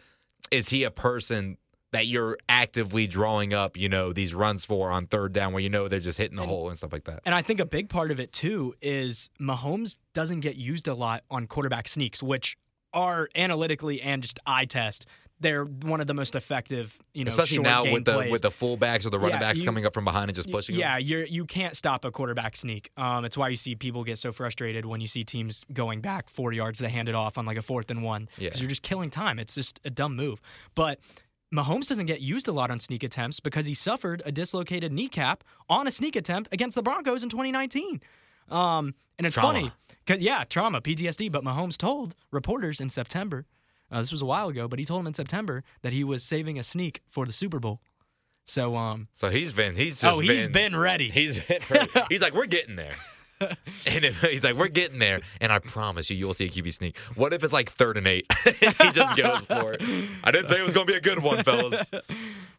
is 0.51 0.69
he 0.69 0.83
a 0.83 0.91
person 0.91 1.57
that 1.91 2.07
you're 2.07 2.37
actively 2.49 3.07
drawing 3.07 3.53
up, 3.53 3.77
you 3.77 3.87
know, 3.87 4.11
these 4.11 4.33
runs 4.33 4.65
for 4.65 4.89
on 4.89 5.07
third 5.07 5.33
down 5.33 5.53
where 5.53 5.61
you 5.61 5.69
know 5.69 5.87
they're 5.87 5.99
just 5.99 6.17
hitting 6.17 6.35
the 6.35 6.45
hole 6.45 6.67
and 6.67 6.77
stuff 6.77 6.91
like 6.91 7.05
that? 7.05 7.21
And 7.25 7.33
I 7.33 7.41
think 7.41 7.59
a 7.59 7.65
big 7.65 7.89
part 7.89 8.11
of 8.11 8.19
it 8.19 8.33
too 8.33 8.73
is 8.81 9.29
Mahomes 9.39 9.97
doesn't 10.13 10.41
get 10.41 10.55
used 10.57 10.87
a 10.87 10.93
lot 10.93 11.23
on 11.29 11.47
quarterback 11.47 11.87
sneaks, 11.87 12.21
which 12.21 12.57
are 12.93 13.29
analytically 13.35 14.01
and 14.01 14.21
just 14.21 14.39
eye 14.45 14.65
test. 14.65 15.05
They're 15.39 15.65
one 15.65 16.01
of 16.01 16.07
the 16.07 16.15
most 16.15 16.33
effective, 16.33 16.97
you 17.13 17.23
know, 17.23 17.29
Especially 17.29 17.59
now 17.59 17.83
with 17.83 18.05
the 18.05 18.13
plays. 18.13 18.31
with 18.31 18.41
the 18.41 18.49
fullbacks 18.49 19.05
or 19.05 19.11
the 19.11 19.19
running 19.19 19.35
Yeah, 19.35 19.39
backs 19.39 19.59
you- 19.59 19.65
coming 19.65 19.85
up 19.85 19.93
from 19.93 20.03
behind 20.03 20.29
and 20.29 20.35
just 20.35 20.49
pushing 20.51 20.73
them. 20.73 20.79
Yeah, 20.79 20.97
you're 20.97 21.25
you 21.25 21.45
can't 21.45 21.77
stop 21.77 22.05
a 22.05 22.11
quarterback 22.11 22.55
sneak. 22.55 22.89
Um, 22.97 23.23
it's 23.23 23.37
why 23.37 23.49
you 23.49 23.55
see 23.55 23.75
people 23.75 24.03
get 24.03 24.17
so 24.17 24.31
frustrated 24.31 24.85
when 24.85 24.99
you 24.99 25.07
see 25.07 25.23
teams 25.23 25.63
going 25.71 26.01
back 26.01 26.29
four 26.29 26.53
yards 26.53 26.79
to 26.79 26.89
hand 26.89 27.07
it 27.07 27.13
off 27.13 27.37
on 27.37 27.45
like 27.45 27.57
a 27.57 27.61
fourth 27.61 27.91
and 27.91 28.01
one 28.01 28.29
Yeah. 28.37 28.47
because 28.49 28.61
you're 28.61 28.69
just 28.69 28.81
killing 28.81 29.11
time. 29.11 29.37
It's 29.37 29.53
just 29.53 29.79
a 29.85 29.91
dumb 29.91 30.15
move. 30.15 30.41
But 30.73 30.99
Mahomes 31.53 31.87
doesn't 31.87 32.07
get 32.07 32.19
used 32.19 32.47
a 32.47 32.51
lot 32.51 32.71
on 32.71 32.79
sneak 32.79 33.03
attempts 33.03 33.39
because 33.39 33.67
he 33.67 33.73
suffered 33.75 34.21
a 34.25 34.31
dislocated 34.31 34.91
kneecap 34.91 35.43
on 35.69 35.85
a 35.87 35.91
sneak 35.91 36.15
attempt 36.15 36.49
against 36.51 36.73
the 36.75 36.81
Broncos 36.81 37.21
in 37.23 37.29
2019. 37.29 38.01
Um, 38.49 38.95
and 39.17 39.25
it's 39.27 39.33
Trauma. 39.35 39.53
funny, 39.59 39.71
'cause- 40.05 40.19
yeah, 40.19 40.43
trauma, 40.45 40.81
PTSD. 40.81 41.29
But 41.29 41.43
Mahomes 41.43 41.77
told 41.77 42.15
reporters 42.31 42.79
in 42.81 42.89
September, 42.89 43.45
uh, 43.91 43.99
this 43.99 44.11
was 44.11 44.21
a 44.21 44.25
while 44.25 44.49
ago, 44.49 44.67
but 44.67 44.79
he 44.79 44.85
told 44.85 45.01
him 45.01 45.07
in 45.07 45.13
September 45.13 45.63
that 45.81 45.93
he 45.93 46.03
was 46.03 46.23
saving 46.23 46.59
a 46.59 46.63
sneak 46.63 47.01
for 47.07 47.25
the 47.25 47.33
Super 47.33 47.59
Bowl. 47.59 47.81
So, 48.45 48.75
um, 48.77 49.09
So 49.13 49.29
he's 49.29 49.51
been 49.51 49.75
he's 49.75 49.99
just 50.01 50.17
oh, 50.17 50.19
he's 50.19 50.47
been 50.47 50.75
ready. 50.75 51.09
He's 51.09 51.39
been 51.39 51.61
ready. 51.69 51.91
he's 52.09 52.21
like 52.21 52.33
we're 52.33 52.45
getting 52.45 52.75
there. 52.75 52.93
And 53.85 54.03
if, 54.03 54.19
he's 54.21 54.43
like, 54.43 54.55
we're 54.55 54.67
getting 54.67 54.97
there, 54.97 55.21
and 55.39 55.51
I 55.51 55.59
promise 55.59 56.09
you, 56.09 56.17
you'll 56.17 56.33
see 56.33 56.45
a 56.45 56.49
QB 56.49 56.73
sneak. 56.73 56.97
What 57.13 57.33
if 57.33 57.43
it's 57.43 57.53
like 57.53 57.71
third 57.71 57.95
and 57.95 58.07
eight? 58.07 58.25
he 58.43 58.91
just 58.91 59.15
goes 59.15 59.45
for 59.45 59.73
it. 59.73 59.83
I 60.23 60.31
didn't 60.31 60.47
say 60.47 60.59
it 60.59 60.63
was 60.63 60.73
going 60.73 60.87
to 60.87 60.91
be 60.91 60.97
a 60.97 61.01
good 61.01 61.21
one, 61.21 61.43
fellas. 61.43 61.91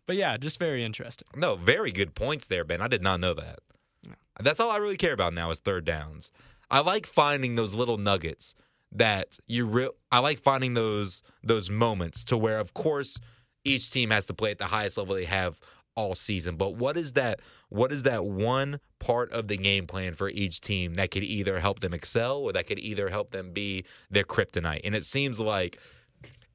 But 0.07 0.17
yeah, 0.17 0.37
just 0.37 0.61
very 0.61 0.85
interesting. 0.85 1.27
No, 1.35 1.57
very 1.57 1.91
good 1.91 2.14
points 2.14 2.47
there, 2.47 2.62
Ben. 2.62 2.81
I 2.81 2.87
did 2.87 3.03
not 3.03 3.19
know 3.19 3.35
that. 3.35 3.59
That's 4.41 4.61
all 4.61 4.71
I 4.71 4.77
really 4.77 4.97
care 4.97 5.12
about 5.12 5.35
now 5.35 5.51
is 5.51 5.59
third 5.59 5.85
downs. 5.85 6.31
I 6.71 6.79
like 6.81 7.07
finding 7.07 7.57
those 7.57 7.75
little 7.75 7.99
nuggets 7.99 8.55
that 8.92 9.38
you 9.46 9.66
real. 9.66 9.92
I 10.11 10.20
like 10.20 10.38
finding 10.38 10.74
those 10.74 11.22
those 11.42 11.70
moments 11.70 12.24
to 12.24 12.37
where, 12.37 12.59
of 12.59 12.74
course, 12.74 13.18
each 13.64 13.90
team 13.90 14.11
has 14.11 14.27
to 14.27 14.35
play 14.35 14.51
at 14.51 14.59
the 14.59 14.66
highest 14.66 14.96
level 14.96 15.14
they 15.14 15.24
have 15.24 15.61
all 15.94 16.14
season. 16.14 16.57
But 16.57 16.77
what 16.77 16.96
is 16.96 17.14
that? 17.14 17.40
What 17.68 17.92
is 17.92 18.05
that 18.05 18.24
one 18.24 18.81
part 18.98 19.33
of 19.33 19.48
the 19.48 19.57
game 19.57 19.87
plan 19.87 20.14
for 20.14 20.29
each 20.31 20.61
team 20.61 20.94
that 20.94 21.11
could 21.11 21.24
either 21.24 21.61
help 21.61 21.81
them 21.81 21.92
excel 21.92 22.38
or 22.38 22.53
that 22.53 22.66
could 22.66 22.79
either 22.79 23.09
help 23.09 23.31
them 23.31 23.53
be 23.53 23.85
their 24.11 24.24
kryptonite? 24.24 24.81
And 24.85 24.94
it 24.94 25.05
seems 25.05 25.40
like 25.40 25.79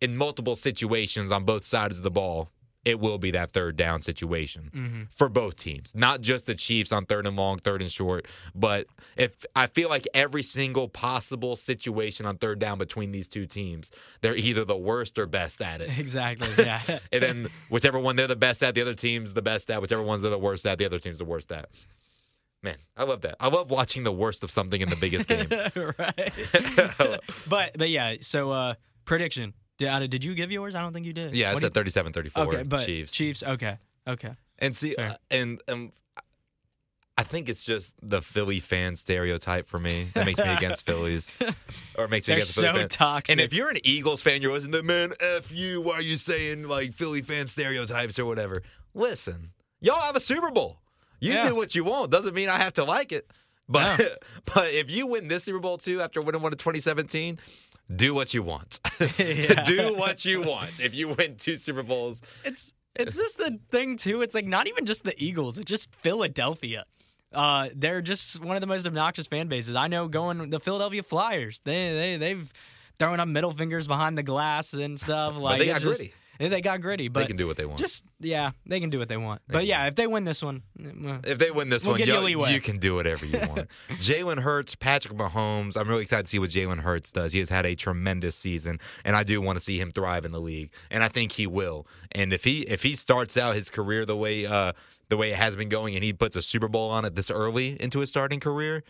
in 0.02 0.18
multiple 0.18 0.56
situations 0.56 1.32
on 1.32 1.44
both 1.44 1.66
sides 1.66 1.98
of 1.98 2.04
the 2.04 2.12
ball, 2.12 2.50
it 2.86 3.00
will 3.00 3.18
be 3.18 3.32
that 3.32 3.54
third 3.54 3.78
down 3.78 4.02
situation 4.02 5.08
for 5.12 5.30
both 5.30 5.56
teams, 5.56 5.94
not 5.96 6.22
just 6.22 6.46
the 6.46 6.56
Chiefs 6.56 6.92
on 6.92 7.06
third 7.06 7.26
and 7.26 7.36
long, 7.38 7.60
third 7.60 7.82
and 7.82 7.92
short. 7.92 8.28
But 8.54 8.88
if 9.16 9.46
I 9.56 9.68
feel 9.68 9.90
like 9.90 10.08
every 10.14 10.44
single 10.44 10.90
possible 10.90 11.56
situation 11.56 12.26
on 12.26 12.38
third 12.38 12.60
down 12.60 12.78
between 12.78 13.12
these 13.12 13.28
two 13.28 13.46
teams, 13.46 13.92
they're 14.22 14.36
either 14.36 14.66
the 14.66 14.76
worst 14.78 15.18
or 15.18 15.26
best 15.26 15.62
at 15.62 15.82
it. 15.82 15.98
Exactly. 15.98 16.48
Yeah. 16.64 16.82
And 17.12 17.24
then 17.24 17.48
whichever 17.70 18.00
one 18.00 18.16
they're 18.16 18.28
the 18.28 18.36
best 18.36 18.64
at, 18.64 18.74
the 18.74 18.82
other 18.82 18.94
team's 18.94 19.34
the 19.34 19.42
best 19.42 19.70
at. 19.70 19.82
Whichever 19.82 20.02
ones 20.02 20.22
they're 20.22 20.32
the 20.32 20.38
worst 20.38 20.66
at, 20.66 20.78
the 20.78 20.86
other 20.86 21.00
team's 21.00 21.18
the 21.18 21.26
worst 21.26 21.52
at. 21.52 21.70
Man, 22.62 22.78
I 22.96 23.04
love 23.04 23.22
that. 23.22 23.36
I 23.42 23.50
love 23.50 23.70
watching 23.70 24.04
the 24.04 24.12
worst 24.12 24.44
of 24.44 24.50
something 24.50 24.80
in 24.80 24.90
the 24.90 24.96
biggest 24.96 25.28
game. 25.28 25.48
right. 26.00 27.20
but 27.50 27.78
but 27.78 27.90
yeah. 27.90 28.16
So 28.22 28.52
uh, 28.52 28.76
prediction. 29.04 29.54
Did, 29.78 30.10
did 30.10 30.24
you 30.24 30.36
give 30.36 30.52
yours? 30.52 30.76
I 30.76 30.82
don't 30.82 30.94
think 30.94 31.06
you 31.06 31.14
did. 31.14 31.34
Yeah, 31.36 31.50
What 31.54 31.64
it's 31.64 31.66
at 31.66 31.74
37 31.74 32.14
34 32.14 32.44
okay, 32.46 32.64
but 32.64 32.86
Chiefs. 32.86 33.12
Chiefs. 33.14 33.44
Okay. 33.44 33.78
Okay. 34.08 34.32
And 34.60 34.76
see, 34.76 34.96
uh, 34.96 35.14
and 35.32 35.62
um, 35.68 35.92
I 37.18 37.24
think 37.24 37.48
it's 37.50 37.64
just 37.64 37.94
the 38.02 38.22
Philly 38.22 38.60
fan 38.60 38.96
stereotype 38.96 39.68
for 39.68 39.80
me 39.80 40.08
that 40.14 40.26
makes 40.26 40.40
me 40.40 40.50
against 40.50 40.86
Phillies, 40.86 41.30
or 41.96 42.08
makes 42.08 42.28
me 42.28 42.32
They're 42.34 42.38
against 42.40 42.54
so 42.56 42.62
fan. 42.64 42.88
toxic. 42.90 43.32
And 43.34 43.42
if 43.42 43.54
you're 43.54 43.70
an 43.70 43.78
Eagles 43.84 44.22
fan, 44.22 44.42
you're 44.42 44.52
listening 44.54 44.74
to 44.74 44.84
man, 44.84 45.14
f 45.20 45.52
you. 45.52 45.82
Why 45.82 45.94
are 45.96 46.02
you 46.02 46.18
saying 46.18 46.64
like 46.68 46.94
Philly 46.94 47.22
fan 47.22 47.48
stereotypes 47.48 48.18
or 48.20 48.26
whatever? 48.26 48.64
Listen, 48.96 49.52
y'all 49.80 50.02
have 50.02 50.16
a 50.16 50.20
Super 50.20 50.50
Bowl. 50.52 50.80
You 51.20 51.34
Yeah. 51.34 51.50
do 51.50 51.56
what 51.56 51.76
you 51.76 51.84
want. 51.84 52.12
Doesn't 52.12 52.34
mean 52.34 52.50
I 52.50 52.58
have 52.58 52.74
to 52.74 52.84
like 52.84 53.12
it. 53.12 53.30
But 53.70 54.20
but 54.54 54.72
if 54.74 54.90
you 54.90 55.08
win 55.08 55.28
this 55.28 55.44
Super 55.44 55.60
Bowl 55.60 55.78
too 55.78 56.02
after 56.02 56.22
winning 56.22 56.42
one 56.42 56.52
in 56.52 56.58
2017, 56.58 57.38
do 57.96 58.14
what 58.14 58.34
you 58.34 58.44
want. 58.44 58.80
Do 59.18 59.96
what 59.98 60.24
you 60.26 60.42
want. 60.44 60.72
If 60.80 60.94
you 60.96 61.10
win 61.10 61.36
two 61.38 61.58
Super 61.58 61.84
Bowls, 61.84 62.22
It's 62.46 62.74
it's 62.96 63.16
just 63.18 63.38
the 63.38 63.60
thing 63.72 63.98
too. 63.98 64.22
It's 64.22 64.36
like 64.36 64.46
not 64.46 64.68
even 64.68 64.86
just 64.86 65.04
the 65.04 65.14
Eagles. 65.22 65.58
It's 65.58 65.70
just 65.70 65.94
Philadelphia. 65.96 66.86
Uh, 67.34 67.70
they're 67.76 68.02
just 68.02 68.40
one 68.42 68.56
of 68.56 68.62
the 68.62 68.68
most 68.68 68.86
obnoxious 68.86 69.26
fan 69.28 69.48
bases. 69.48 69.76
I 69.76 69.88
know. 69.88 70.08
Going 70.08 70.50
the 70.50 70.60
Philadelphia 70.60 71.02
Flyers. 71.04 71.60
They 71.64 71.92
they 71.94 72.18
they've 72.18 72.54
thrown 73.00 73.20
up 73.20 73.28
middle 73.28 73.52
fingers 73.52 73.88
behind 73.88 74.18
the 74.18 74.24
glass 74.24 74.74
and 74.74 75.00
stuff. 75.00 75.36
Like 75.36 75.60
they 75.60 75.66
got 75.66 75.82
just- 75.82 75.86
gritty. 76.00 76.14
They 76.50 76.62
got 76.62 76.82
gritty, 76.82 77.08
but 77.08 77.22
they 77.22 77.26
can 77.28 77.38
do 77.38 77.48
what 77.48 77.58
they 77.58 77.66
want. 77.66 77.80
Just 77.80 78.06
yeah, 78.20 78.52
they 78.66 78.80
can 78.80 78.90
do 78.90 79.00
what 79.00 79.10
they 79.10 79.18
want. 79.18 79.42
But 79.48 79.66
yeah, 79.66 79.88
if 79.88 79.96
they 79.96 80.08
win 80.08 80.24
this 80.24 80.42
one, 80.42 80.64
well, 80.78 81.20
If 81.24 81.38
they 81.38 81.52
win 81.52 81.70
this 81.70 81.86
We'll 81.86 81.94
one, 81.94 82.00
you 82.08 82.48
you 82.48 82.62
can 82.62 82.78
do 82.80 82.96
whatever 82.96 83.26
you 83.26 83.40
want. 83.40 83.70
Jalen 83.92 84.40
Hurts, 84.40 84.76
Patrick 84.76 85.18
Mahomes. 85.18 85.78
I'm 85.78 85.88
really 85.88 86.04
excited 86.04 86.26
to 86.26 86.30
see 86.30 86.40
what 86.40 86.50
Jalen 86.50 86.80
Hurts 86.80 87.12
does. 87.12 87.34
He 87.34 87.40
has 87.40 87.50
had 87.50 87.66
a 87.66 87.76
tremendous 87.76 88.36
season, 88.36 88.80
and 89.06 89.16
I 89.16 89.24
do 89.24 89.42
want 89.42 89.58
to 89.58 89.64
see 89.64 89.80
him 89.80 89.92
thrive 89.92 90.26
in 90.26 90.32
the 90.32 90.42
league, 90.42 90.72
and 90.90 91.04
I 91.04 91.08
think 91.08 91.34
he 91.34 91.48
will. 91.48 91.88
And 92.12 92.34
if 92.34 92.44
he 92.44 92.62
if 92.62 92.84
he 92.84 92.96
starts 92.96 93.38
out 93.38 93.56
his 93.56 93.70
career 93.70 94.06
the 94.06 94.18
way 94.18 94.46
uh, 94.46 94.74
the 95.10 95.18
way 95.18 95.32
it 95.32 95.38
has 95.38 95.56
been 95.56 95.70
going, 95.70 95.96
and 95.96 96.04
he 96.04 96.14
puts 96.14 96.36
a 96.36 96.42
Super 96.42 96.68
Bowl 96.68 96.90
on 96.90 97.06
it 97.06 97.16
this 97.16 97.30
early 97.30 97.82
into 97.82 98.00
his 98.00 98.10
starting 98.10 98.40
career, 98.40 98.84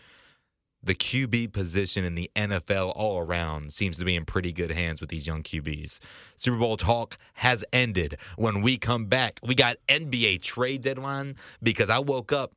the 0.84 0.94
QB 0.94 1.52
position 1.52 2.04
in 2.04 2.14
the 2.14 2.30
NFL 2.36 2.92
all 2.94 3.18
around 3.18 3.72
seems 3.72 3.98
to 3.98 4.04
be 4.04 4.14
in 4.14 4.24
pretty 4.24 4.52
good 4.52 4.70
hands 4.70 5.00
with 5.00 5.10
these 5.10 5.26
young 5.26 5.42
QBs. 5.42 5.98
Super 6.36 6.58
Bowl 6.58 6.76
talk 6.76 7.16
has 7.34 7.64
ended. 7.72 8.16
When 8.36 8.60
we 8.62 8.76
come 8.78 9.06
back, 9.06 9.40
we 9.42 9.54
got 9.54 9.76
NBA 9.88 10.42
trade 10.42 10.82
deadline 10.82 11.36
because 11.62 11.90
I 11.90 11.98
woke 11.98 12.32
up 12.32 12.54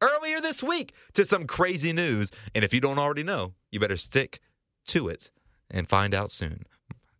earlier 0.00 0.40
this 0.40 0.62
week 0.62 0.94
to 1.14 1.24
some 1.24 1.46
crazy 1.46 1.92
news. 1.92 2.30
And 2.54 2.64
if 2.64 2.72
you 2.72 2.80
don't 2.80 2.98
already 2.98 3.22
know, 3.22 3.54
you 3.70 3.80
better 3.80 3.96
stick 3.96 4.40
to 4.88 5.08
it 5.08 5.30
and 5.70 5.88
find 5.88 6.14
out 6.14 6.30
soon. 6.30 6.64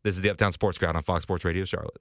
This 0.02 0.16
is 0.16 0.22
the 0.22 0.30
Uptown 0.30 0.52
Sports 0.52 0.78
Crowd 0.78 0.96
on 0.96 1.02
Fox 1.02 1.22
Sports 1.22 1.44
Radio 1.44 1.64
Charlotte. 1.64 2.00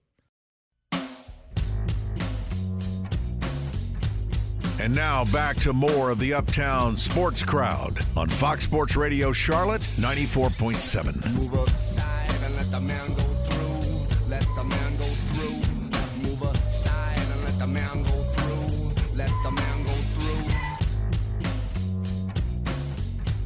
And 4.83 4.93
now 4.93 5.23
back 5.31 5.55
to 5.61 5.71
more 5.71 6.09
of 6.09 6.19
the 6.19 6.33
Uptown 6.33 6.97
Sports 6.97 7.41
Crowd 7.41 7.99
on 8.17 8.27
Fox 8.27 8.65
Sports 8.65 8.97
Radio 8.97 9.31
Charlotte 9.31 9.79
94.7. 9.95 11.33
Move 11.35 11.53
aside 11.53 12.29
and 12.43 12.53
let 12.57 12.69
the 12.69 12.81
man 12.81 13.07
go 13.13 13.23
through. 13.23 14.29
Let 14.29 14.45
the 14.57 14.63
man 14.65 14.97
go 14.97 15.05
through. 15.05 16.27
Move 16.29 16.41
aside 16.41 17.17
and 17.17 17.43
let 17.45 17.57
the 17.59 17.67
man 17.67 18.03
go 18.03 18.09
through. 18.09 19.17
Let 19.17 19.29
the 19.45 19.51
man 19.51 19.83
go 19.83 19.91
through. 19.91 20.51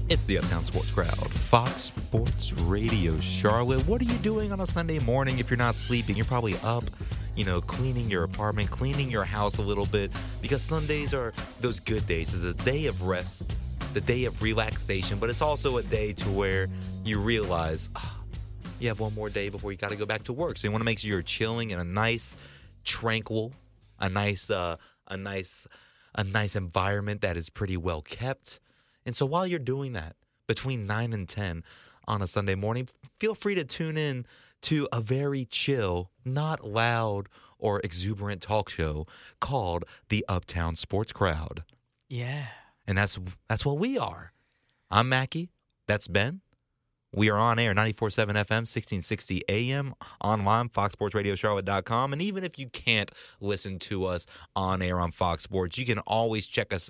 It's 0.10 0.24
the 0.24 0.40
Uptown 0.40 0.66
Sports 0.66 0.90
Crowd, 0.90 1.30
Fox 1.30 1.82
Sports 1.82 2.54
Radio 2.54 3.16
Charlotte. 3.18 3.88
What 3.88 4.02
are 4.02 4.06
you 4.06 4.18
doing 4.24 4.52
on 4.52 4.62
a 4.62 4.66
Sunday 4.66 4.98
morning 4.98 5.38
if 5.38 5.52
you're 5.52 5.58
not 5.58 5.76
sleeping? 5.76 6.16
You're 6.16 6.26
probably 6.26 6.56
up, 6.64 6.86
you 7.38 7.46
know, 7.46 7.62
cleaning 7.62 8.10
your 8.10 8.24
apartment, 8.24 8.70
cleaning 8.72 9.12
your 9.12 9.24
house 9.24 9.60
a 9.60 9.62
little 9.62 9.86
bit 9.86 10.12
because 10.42 10.62
Sundays 10.62 11.14
are 11.14 11.34
those 11.62 11.80
good 11.80 12.06
days. 12.08 12.34
It's 12.34 12.44
a 12.44 12.66
day 12.66 12.88
of 12.88 13.04
rest, 13.04 13.54
the 13.94 14.02
day 14.02 14.26
of 14.26 14.42
relaxation, 14.42 15.20
but 15.20 15.30
it's 15.30 15.42
also 15.42 15.78
a 15.78 15.84
day 15.84 16.14
to 16.14 16.30
where 16.30 16.68
you 17.06 17.20
realize 17.20 17.90
ah, 17.96 18.18
you 18.80 18.88
have 18.88 19.00
one 19.00 19.14
more 19.14 19.30
day 19.30 19.50
before 19.50 19.72
you 19.72 19.78
got 19.78 19.92
to 19.92 19.96
go 19.96 20.06
back 20.06 20.24
to 20.24 20.34
work. 20.34 20.58
So 20.58 20.68
you 20.68 20.72
want 20.72 20.82
to 20.82 20.86
make 20.86 20.98
sure 20.98 21.10
you're 21.10 21.22
chilling 21.22 21.70
in 21.70 21.80
a 21.80 21.84
nice, 21.84 22.36
tranquil, 22.84 23.54
a 24.00 24.10
nice, 24.10 24.50
uh, 24.50 24.78
a 25.08 25.16
nice, 25.16 25.68
a 26.16 26.24
nice 26.24 26.56
environment 26.56 27.22
that 27.22 27.38
is 27.38 27.52
pretty 27.52 27.78
well 27.78 28.02
kept. 28.02 28.60
And 29.06 29.16
so 29.16 29.28
while 29.28 29.46
you're 29.46 29.60
doing 29.60 29.94
that, 29.94 30.16
between 30.48 30.88
9 30.88 31.14
and 31.14 31.30
10 31.30 31.64
on 32.08 32.22
a 32.24 32.28
Sunday 32.28 32.56
morning, 32.56 32.88
feel 33.20 33.36
free 33.36 33.54
to 33.54 33.64
tune 33.64 33.96
in 33.96 34.26
to 34.64 34.88
a 34.92 35.02
very 35.02 35.46
chill, 35.46 36.12
not 36.26 36.66
loud 36.66 37.28
or 37.60 37.80
exuberant 37.84 38.42
talk 38.42 38.70
show 38.70 39.08
called 39.40 39.84
The 40.10 40.26
Uptown 40.28 40.76
Sports 40.76 41.12
Crowd. 41.12 41.64
yeah. 42.10 42.48
And 42.90 42.98
that's 42.98 43.20
that's 43.50 43.66
what 43.66 43.78
we 43.80 43.98
are. 43.98 44.32
I'm 44.90 45.10
Mackie. 45.10 45.50
That's 45.88 46.08
Ben. 46.08 46.40
We 47.14 47.30
are 47.30 47.38
on 47.38 47.60
air 47.60 47.74
94.7 47.74 48.14
FM, 48.36 48.64
1660 48.64 49.44
AM, 49.50 49.94
online, 50.24 50.70
foxsportsradiocharlotte.com. 50.70 52.14
And 52.14 52.22
even 52.22 52.44
if 52.46 52.58
you 52.60 52.70
can't 52.70 53.12
listen 53.42 53.80
to 53.80 54.06
us 54.06 54.26
on 54.56 54.82
air 54.82 55.00
on 55.00 55.12
Fox 55.12 55.44
Sports, 55.44 55.78
you 55.78 55.86
can 55.86 56.00
always 56.00 56.48
check 56.48 56.72
us 56.72 56.90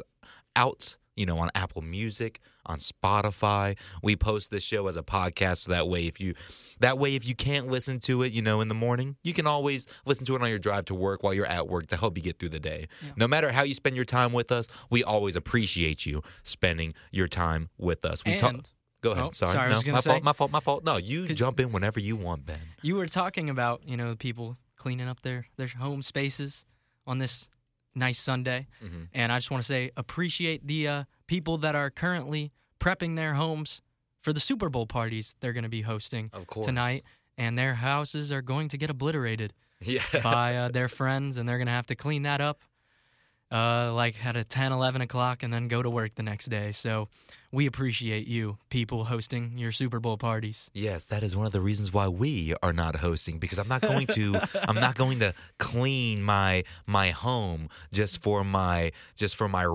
out, 0.56 0.98
you 1.18 1.26
know, 1.26 1.38
on 1.40 1.50
Apple 1.56 1.82
Music, 1.82 2.40
on 2.66 2.80
Spotify. 2.80 3.76
We 4.04 4.16
post 4.16 4.52
this 4.52 4.64
show 4.64 4.88
as 4.88 4.96
a 4.96 5.04
podcast 5.04 5.58
so 5.58 5.72
that 5.72 5.88
way 5.88 6.06
if 6.06 6.20
you 6.20 6.36
that 6.80 6.98
way 7.00 7.16
if 7.16 7.28
you 7.28 7.36
can't 7.36 7.68
listen 7.68 8.00
to 8.02 8.22
it, 8.24 8.32
you 8.32 8.42
know, 8.42 8.62
in 8.62 8.68
the 8.68 8.76
morning, 8.76 9.18
you 9.24 9.34
can 9.34 9.48
always 9.48 9.88
listen 10.06 10.26
to 10.26 10.36
it 10.36 10.42
on 10.42 10.50
your 10.50 10.60
drive 10.60 10.86
to 10.86 10.96
work 10.96 11.24
while 11.24 11.34
you're 11.34 11.46
at 11.46 11.68
work 11.68 11.88
to 11.88 11.98
help 11.98 12.18
you 12.18 12.24
get 12.24 12.40
through 12.40 12.50
the 12.50 12.60
day. 12.60 12.88
No 13.16 13.28
matter 13.28 13.52
how 13.52 13.64
you 13.64 13.74
spend 13.74 13.96
your 13.96 14.06
time 14.06 14.32
with 14.32 14.52
us, 14.52 14.68
we 14.90 15.04
always 15.04 15.36
appreciate 15.36 16.06
you 16.06 16.22
spending 16.44 16.94
your 17.12 17.28
time 17.28 17.70
with 17.78 18.06
us. 18.06 18.24
We 18.26 18.38
talk 18.38 18.56
Go 19.02 19.12
ahead. 19.12 19.26
Oh, 19.26 19.32
sorry. 19.32 19.54
sorry, 19.54 19.70
no, 19.70 19.94
my 19.94 20.00
say- 20.00 20.10
fault. 20.10 20.24
My 20.24 20.34
fault. 20.34 20.52
My 20.52 20.60
fault. 20.60 20.84
No, 20.84 20.98
you 20.98 21.28
jump 21.28 21.60
in 21.60 21.72
whenever 21.72 22.00
you 22.00 22.16
want, 22.16 22.46
Ben. 22.46 22.60
You 22.82 22.96
were 22.96 23.06
talking 23.06 23.50
about, 23.50 23.82
you 23.86 23.96
know, 23.96 24.16
people 24.16 24.58
cleaning 24.76 25.08
up 25.08 25.22
their, 25.22 25.46
their 25.56 25.68
home 25.68 26.02
spaces 26.02 26.66
on 27.06 27.20
this 27.20 27.50
nice 27.98 28.20
Sunday. 28.20 28.68
Mhm. 28.84 29.08
And 29.14 29.32
I 29.32 29.38
just 29.38 29.52
want 29.52 29.64
to 29.64 29.68
say, 29.68 29.92
appreciate 29.98 30.66
the 30.68 30.88
uh, 30.88 31.04
people 31.28 31.58
that 31.60 31.76
are 31.76 31.90
currently 31.90 32.52
prepping 32.80 33.16
their 33.16 33.34
homes 33.34 33.82
for 34.22 34.32
the 34.34 34.40
Super 34.40 34.70
Bowl 34.70 34.86
parties 34.86 35.36
they're 35.40 35.54
going 35.54 35.64
to 35.64 35.70
be 35.70 35.82
hosting 35.82 36.30
Of 36.34 36.48
course. 36.48 36.66
tonight. 36.66 37.04
And 37.38 37.58
their 37.58 37.76
houses 37.76 38.32
are 38.32 38.42
going 38.42 38.68
to 38.70 38.78
get 38.78 38.90
obliterated 38.90 39.54
Yeah. 39.82 40.02
by 40.24 40.56
uh, 40.56 40.70
their 40.70 40.88
friends, 40.88 41.38
and 41.38 41.48
they're 41.48 41.58
going 41.60 41.68
to 41.68 41.74
have 41.74 41.86
to 41.88 41.96
clean 41.96 42.24
that 42.24 42.42
up 42.42 42.62
uh, 43.52 43.94
like 43.94 44.16
at 44.26 44.36
a 44.36 44.44
10, 44.44 44.72
11 44.72 45.02
o'clock 45.02 45.44
and 45.44 45.54
then 45.54 45.68
go 45.68 45.82
to 45.82 45.90
work 45.90 46.16
the 46.16 46.24
next 46.24 46.46
day. 46.46 46.72
So 46.72 47.08
we 47.52 47.66
appreciate 47.66 48.28
you, 48.28 48.58
people 48.70 49.06
hosting 49.06 49.58
your 49.58 49.72
Super 49.72 50.00
Bowl 50.00 50.18
parties. 50.18 50.70
Yes, 50.74 51.06
that 51.06 51.24
is 51.24 51.36
one 51.36 51.46
of 51.46 51.54
the 51.54 51.62
reasons 51.62 51.94
why 51.94 52.08
we 52.10 52.54
are 52.62 52.74
not 52.74 52.98
hosting 52.98 53.40
because 53.40 53.58
I'm 53.58 53.68
not 53.70 53.82
going 53.82 54.08
to 54.08 54.40
I'm 54.68 54.76
not 54.76 54.96
going 54.96 55.20
to 55.20 55.34
clean 55.58 56.22
my 56.22 56.64
my 56.86 57.12
home 57.12 57.70
just 57.94 58.22
for 58.22 58.44
my 58.44 58.92
just 59.16 59.36
for 59.38 59.48
my 59.48 59.66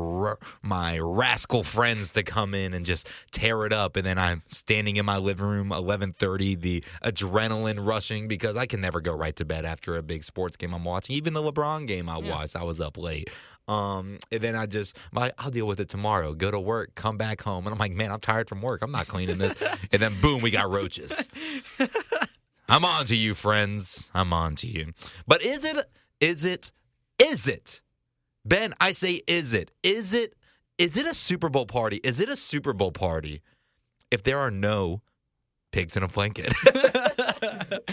my 0.63 0.99
rascal 0.99 1.65
friends 1.65 2.11
to 2.13 2.23
come 2.23 2.55
in 2.55 2.75
and 2.75 2.85
just 2.85 3.09
tear 3.31 3.65
it 3.67 3.73
up. 3.73 3.97
And 3.97 4.05
then 4.05 4.19
I'm 4.19 4.43
standing 4.49 4.97
in 4.97 5.07
my 5.07 5.17
living 5.17 5.47
room 5.47 5.71
11:30 5.71 6.61
the 6.61 6.85
adrenaline 7.03 7.85
rushing 7.87 8.29
because 8.29 8.57
I 8.57 8.67
can 8.67 8.81
never 8.81 9.01
go 9.01 9.13
right 9.15 9.35
to 9.37 9.45
bed 9.45 9.65
after 9.65 9.97
a 9.97 10.03
big 10.03 10.25
sports 10.25 10.57
game 10.57 10.75
I'm 10.75 10.85
watching. 10.85 11.17
Even 11.17 11.33
the 11.35 11.43
LeBron 11.43 11.87
game 11.87 12.09
I 12.09 12.19
Yeah. 12.19 12.31
watched 12.33 12.57
I 12.57 12.65
was 12.65 12.81
up 12.81 12.99
late. 12.99 13.31
Um 13.69 14.19
and 14.33 14.41
then 14.43 14.57
I 14.57 14.67
just 14.67 14.97
my 15.13 15.33
I'll 15.39 15.51
deal 15.51 15.67
with 15.67 15.79
it 15.81 15.89
tomorrow. 15.89 16.35
Go 16.35 16.51
to 16.51 16.59
work 16.61 16.95
come 16.97 17.17
back 17.17 17.41
home 17.43 17.62
and 17.67 17.73
I'm 17.73 17.79
like 17.79 17.93
man 17.93 18.11
I'm 18.11 18.21
tired 18.21 18.49
from 18.49 18.63
work 18.63 18.83
I'm 18.83 18.93
not 18.93 19.09
cleaning 19.09 19.39
this 19.39 19.55
and 19.93 20.01
then 20.03 20.21
boom 20.21 20.43
we 20.43 20.51
got 20.51 20.71
roaches 20.71 21.13
I'm 22.73 22.87
on 22.87 23.05
to 23.07 23.15
you, 23.17 23.35
friends. 23.35 24.11
I'm 24.15 24.33
on 24.33 24.55
to 24.57 24.67
you. 24.67 24.95
But 25.27 25.43
is 25.43 25.63
it, 25.63 25.77
is 26.21 26.47
it, 26.47 26.73
is 27.19 27.47
it, 27.47 27.83
Ben, 28.47 28.73
I 28.81 28.93
say, 28.93 29.21
is 29.27 29.53
it, 29.53 29.71
is 29.83 30.15
it, 30.15 30.35
is 30.79 30.97
it 30.97 31.07
a 31.07 31.13
Super 31.13 31.51
Bowl 31.51 31.67
party? 31.67 32.01
Is 32.03 32.19
it 32.19 32.31
a 32.31 32.37
Super 32.37 32.73
Bowl 32.73 32.91
party 32.91 33.43
if 34.11 34.23
there 34.23 34.39
are 34.39 34.51
no 34.51 35.03
pigs 35.71 35.99
in 35.99 36.03
a 36.03 36.09
blanket? 36.09 36.53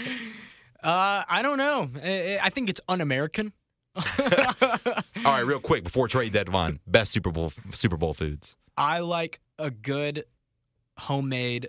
Uh, 0.82 1.22
I 1.28 1.42
don't 1.42 1.58
know. 1.58 1.90
I, 2.02 2.38
I 2.42 2.48
think 2.48 2.70
it's 2.70 2.80
un-American. 2.88 3.52
All 3.94 4.02
right, 5.26 5.44
real 5.44 5.60
quick 5.60 5.84
before 5.84 6.08
trade 6.08 6.32
deadline, 6.32 6.80
best 6.86 7.12
Super 7.12 7.30
Bowl 7.30 7.52
Super 7.74 7.98
Bowl 7.98 8.14
foods. 8.14 8.56
I 8.78 9.00
like 9.00 9.40
a 9.60 9.70
good 9.70 10.24
homemade 10.98 11.68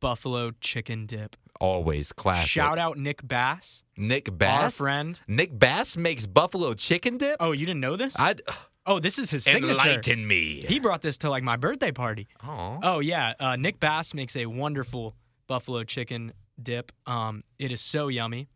buffalo 0.00 0.52
chicken 0.60 1.06
dip. 1.06 1.36
Always 1.60 2.12
classic. 2.12 2.48
Shout 2.48 2.78
out 2.78 2.98
Nick 2.98 3.26
Bass, 3.26 3.82
Nick 3.96 4.36
Bass, 4.38 4.62
our 4.62 4.70
friend. 4.70 5.18
Nick 5.26 5.58
Bass 5.58 5.96
makes 5.96 6.26
buffalo 6.26 6.74
chicken 6.74 7.18
dip. 7.18 7.36
Oh, 7.40 7.52
you 7.52 7.66
didn't 7.66 7.80
know 7.80 7.96
this? 7.96 8.18
I'd 8.18 8.42
oh, 8.86 9.00
this 9.00 9.18
is 9.18 9.30
his 9.30 9.44
signature. 9.44 9.72
enlighten 9.72 10.26
me. 10.26 10.62
He 10.66 10.78
brought 10.78 11.02
this 11.02 11.18
to 11.18 11.30
like 11.30 11.42
my 11.42 11.56
birthday 11.56 11.90
party. 11.90 12.28
oh, 12.46 12.78
Oh 12.82 12.98
yeah, 13.00 13.34
uh, 13.40 13.56
Nick 13.56 13.80
Bass 13.80 14.14
makes 14.14 14.36
a 14.36 14.46
wonderful 14.46 15.16
buffalo 15.48 15.82
chicken 15.82 16.32
dip. 16.62 16.92
Um, 17.06 17.42
it 17.58 17.72
is 17.72 17.80
so 17.80 18.06
yummy. 18.08 18.48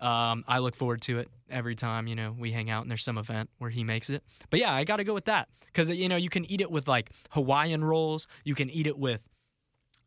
Um, 0.00 0.44
I 0.46 0.58
look 0.60 0.76
forward 0.76 1.02
to 1.02 1.18
it 1.18 1.28
every 1.50 1.74
time 1.74 2.06
you 2.06 2.14
know 2.14 2.34
we 2.38 2.52
hang 2.52 2.70
out 2.70 2.82
and 2.82 2.90
there's 2.90 3.02
some 3.02 3.18
event 3.18 3.50
where 3.58 3.70
he 3.70 3.82
makes 3.84 4.10
it. 4.10 4.22
But 4.50 4.60
yeah, 4.60 4.72
I 4.72 4.84
got 4.84 4.96
to 4.96 5.04
go 5.04 5.14
with 5.14 5.24
that 5.26 5.48
because 5.66 5.90
you 5.90 6.08
know 6.08 6.16
you 6.16 6.28
can 6.28 6.44
eat 6.50 6.60
it 6.60 6.70
with 6.70 6.86
like 6.88 7.10
Hawaiian 7.30 7.82
rolls. 7.84 8.26
You 8.44 8.54
can 8.54 8.70
eat 8.70 8.86
it 8.86 8.98
with 8.98 9.22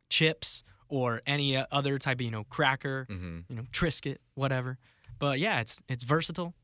chips 0.09 0.63
or 0.87 1.21
any 1.25 1.55
uh, 1.55 1.65
other 1.71 1.97
type 1.97 2.17
of 2.17 2.21
you 2.21 2.31
know 2.31 2.43
cracker, 2.45 3.07
Mhm. 3.09 3.43
you 3.49 3.55
know 3.55 3.63
Triscuit, 3.71 4.17
whatever. 4.35 4.77
But 5.19 5.39
yeah, 5.39 5.59
it's 5.59 5.81
it's 5.87 6.03
versatile. 6.03 6.53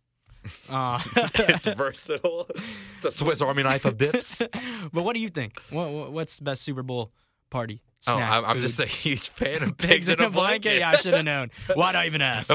Uh, 0.69 1.01
it's 1.35 1.65
versatile. 1.77 2.49
It's 2.97 3.05
a 3.05 3.11
Swiss 3.11 3.41
Army 3.41 3.63
knife 3.63 3.83
of 3.83 3.97
dips. 3.97 4.37
but 4.93 5.03
what 5.03 5.13
do 5.13 5.19
you 5.19 5.27
think? 5.29 5.59
What- 5.71 6.11
what's 6.13 6.37
the 6.37 6.43
best 6.45 6.61
Super 6.61 6.83
Bowl 6.83 7.11
party? 7.49 7.81
Oh, 8.05 8.17
I'm, 8.17 8.45
I'm 8.45 8.61
just 8.61 8.79
a 8.79 8.85
huge 8.85 9.29
fan 9.29 9.63
of 9.63 9.77
Pigs 9.77 10.09
in 10.09 10.19
a 10.21 10.29
blanket. 10.29 10.79
Yeah, 10.79 10.91
I 10.91 10.95
should 10.97 11.13
have 11.13 11.25
known. 11.25 11.51
Why'd 11.73 11.95
I 11.95 12.05
even 12.05 12.21
ask? 12.21 12.53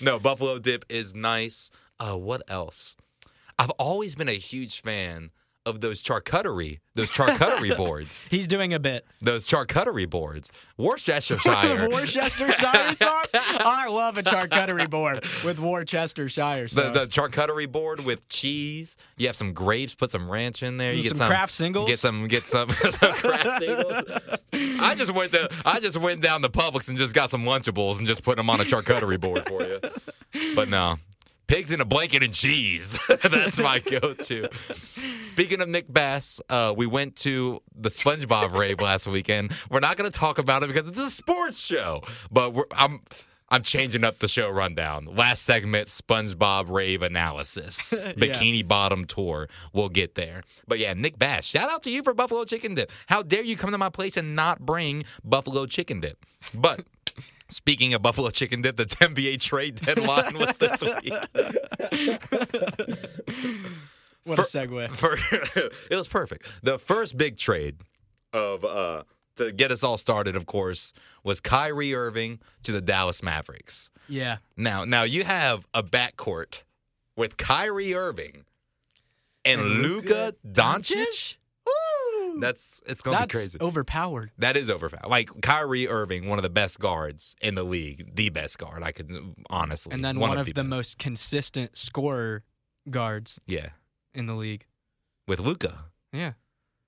no, 0.00 0.18
buffalo 0.18 0.58
dip 0.58 0.84
is 0.88 1.14
nice. 1.14 1.70
Uh, 2.00 2.16
what 2.16 2.42
else? 2.48 2.96
I've 3.58 3.70
always 3.70 4.14
been 4.14 4.28
a 4.28 4.38
huge 4.38 4.82
fan 4.82 5.30
of 5.68 5.80
those 5.80 6.02
charcuterie, 6.02 6.78
those 6.94 7.10
charcuterie 7.10 7.76
boards, 7.76 8.24
He's 8.30 8.48
doing 8.48 8.72
a 8.74 8.78
bit. 8.80 9.06
those 9.20 9.46
charcuterie 9.46 10.08
boards. 10.08 10.50
Worcestershire. 10.76 11.88
Worcestershire 11.90 12.94
sauce. 12.96 13.30
I 13.34 13.86
love 13.88 14.16
a 14.18 14.22
charcuterie 14.22 14.88
board 14.88 15.24
with 15.44 15.58
Worcestershire 15.58 16.64
The, 16.64 16.68
sauce. 16.68 16.94
the 16.94 17.06
charcuterie 17.06 17.70
board 17.70 18.04
with 18.04 18.28
cheese. 18.28 18.96
You 19.16 19.26
have 19.26 19.36
some 19.36 19.52
grapes. 19.52 19.94
Put 19.94 20.10
some 20.10 20.30
ranch 20.30 20.62
in 20.62 20.76
there. 20.78 20.92
You 20.92 21.02
Some 21.04 21.10
get 21.10 21.16
some 21.18 21.28
Kraft 21.28 21.52
singles? 21.52 21.88
Get 21.88 21.98
some. 21.98 22.26
Get 22.28 22.46
some, 22.46 22.70
some 22.70 23.14
Kraft 23.14 23.60
singles. 23.62 24.04
I 24.52 24.94
just 24.96 25.12
went 25.12 25.32
to. 25.32 25.48
I 25.64 25.80
just 25.80 25.96
went 25.98 26.22
down 26.22 26.42
to 26.42 26.48
Publix 26.48 26.88
and 26.88 26.96
just 26.96 27.14
got 27.14 27.30
some 27.30 27.44
Lunchables 27.44 27.98
and 27.98 28.06
just 28.06 28.22
put 28.22 28.36
them 28.36 28.48
on 28.50 28.60
a 28.60 28.64
charcuterie 28.64 29.20
board 29.20 29.46
for 29.48 29.62
you. 29.62 29.80
But 30.54 30.68
no, 30.68 30.96
pigs 31.48 31.72
in 31.72 31.80
a 31.80 31.84
blanket 31.84 32.22
and 32.22 32.32
cheese. 32.32 32.96
That's 33.22 33.58
my 33.58 33.78
go-to. 34.00 34.48
Speaking 35.24 35.60
of 35.60 35.68
Nick 35.68 35.92
Bass, 35.92 36.40
uh, 36.48 36.72
we 36.76 36.86
went 36.86 37.16
to 37.16 37.60
the 37.74 37.88
SpongeBob 37.88 38.56
rave 38.56 38.80
last 38.80 39.08
weekend. 39.08 39.52
We're 39.70 39.80
not 39.80 39.96
going 39.96 40.10
to 40.10 40.16
talk 40.16 40.38
about 40.38 40.62
it 40.62 40.68
because 40.68 40.86
it's 40.86 40.98
a 40.98 41.10
sports 41.10 41.58
show, 41.58 42.02
but 42.30 42.54
we're, 42.54 42.64
I'm. 42.70 43.00
I'm 43.50 43.62
changing 43.62 44.04
up 44.04 44.18
the 44.18 44.28
show 44.28 44.50
rundown. 44.50 45.06
Last 45.06 45.44
segment, 45.44 45.88
SpongeBob 45.88 46.68
rave 46.68 47.00
analysis, 47.00 47.94
Bikini 47.96 48.68
Bottom 48.68 49.06
tour. 49.06 49.48
We'll 49.72 49.88
get 49.88 50.16
there. 50.16 50.42
But 50.66 50.78
yeah, 50.78 50.92
Nick 50.92 51.18
Bass, 51.18 51.46
shout 51.46 51.70
out 51.70 51.82
to 51.84 51.90
you 51.90 52.02
for 52.02 52.12
Buffalo 52.12 52.44
Chicken 52.44 52.74
Dip. 52.74 52.92
How 53.06 53.22
dare 53.22 53.42
you 53.42 53.56
come 53.56 53.70
to 53.70 53.78
my 53.78 53.88
place 53.88 54.18
and 54.18 54.36
not 54.36 54.60
bring 54.60 55.04
Buffalo 55.24 55.64
Chicken 55.64 56.00
Dip? 56.00 56.26
But 56.52 56.84
speaking 57.50 57.94
of 57.94 58.02
Buffalo 58.02 58.30
Chicken 58.30 58.62
Dip, 58.62 58.76
the 58.76 58.86
NBA 58.86 59.40
trade 59.40 59.76
deadline 59.76 60.38
was 60.38 60.56
this 60.58 60.82
week. 60.82 61.12
what 64.24 64.38
a 64.38 64.42
segue. 64.42 64.96
For, 64.96 65.16
it 65.90 65.96
was 65.96 66.08
perfect. 66.08 66.46
The 66.62 66.78
first 66.78 67.16
big 67.16 67.36
trade 67.38 67.76
of 68.32 68.64
uh 68.64 69.04
to 69.36 69.52
get 69.52 69.70
us 69.70 69.82
all 69.84 69.96
started, 69.96 70.34
of 70.36 70.46
course, 70.46 70.92
was 71.22 71.40
Kyrie 71.40 71.94
Irving 71.94 72.40
to 72.64 72.72
the 72.72 72.80
Dallas 72.80 73.22
Mavericks. 73.22 73.88
Yeah. 74.08 74.38
Now, 74.56 74.84
now 74.84 75.04
you 75.04 75.22
have 75.24 75.64
a 75.72 75.82
backcourt 75.82 76.62
with 77.16 77.36
Kyrie 77.36 77.94
Irving 77.94 78.44
and, 79.44 79.60
And 79.60 79.70
Luka 79.82 80.08
Luka 80.08 80.34
Doncic. 80.46 81.36
That's 82.40 82.80
it's 82.86 83.00
gonna 83.00 83.18
That's 83.18 83.26
be 83.32 83.38
crazy. 83.38 83.58
overpowered. 83.60 84.30
That 84.38 84.56
is 84.56 84.70
overpowered. 84.70 85.08
Like 85.10 85.40
Kyrie 85.42 85.88
Irving, 85.88 86.28
one 86.28 86.38
of 86.38 86.42
the 86.42 86.50
best 86.50 86.78
guards 86.78 87.34
in 87.40 87.54
the 87.54 87.64
league, 87.64 88.14
the 88.14 88.28
best 88.28 88.58
guard. 88.58 88.82
I 88.82 88.92
could 88.92 89.10
honestly, 89.50 89.92
And 89.92 90.04
then 90.04 90.18
one, 90.20 90.36
of, 90.38 90.46
the, 90.46 90.52
best. 90.52 90.66
most 90.66 90.98
consistent 90.98 91.76
scorer 91.76 92.44
guards 92.90 93.38
yeah 93.46 93.70
in 94.14 94.26
the 94.26 94.34
league. 94.34 94.66
with 95.26 95.40
Luka. 95.40 95.84
Yeah. 96.12 96.32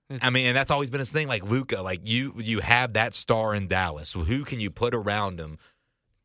It's, 0.08 0.24
I 0.24 0.30
mean, 0.30 0.46
and 0.46 0.56
that's 0.56 0.70
always 0.72 0.90
been 0.90 0.98
his 0.98 1.10
thing. 1.10 1.28
Like 1.28 1.44
Luka, 1.44 1.82
like 1.82 2.00
you, 2.08 2.34
you 2.38 2.60
have 2.60 2.94
that 2.94 3.14
star 3.14 3.54
in 3.54 3.68
Dallas. 3.68 4.12
Who 4.14 4.44
can 4.44 4.58
you 4.58 4.70
put 4.70 4.94
around 4.94 5.38
him 5.38 5.58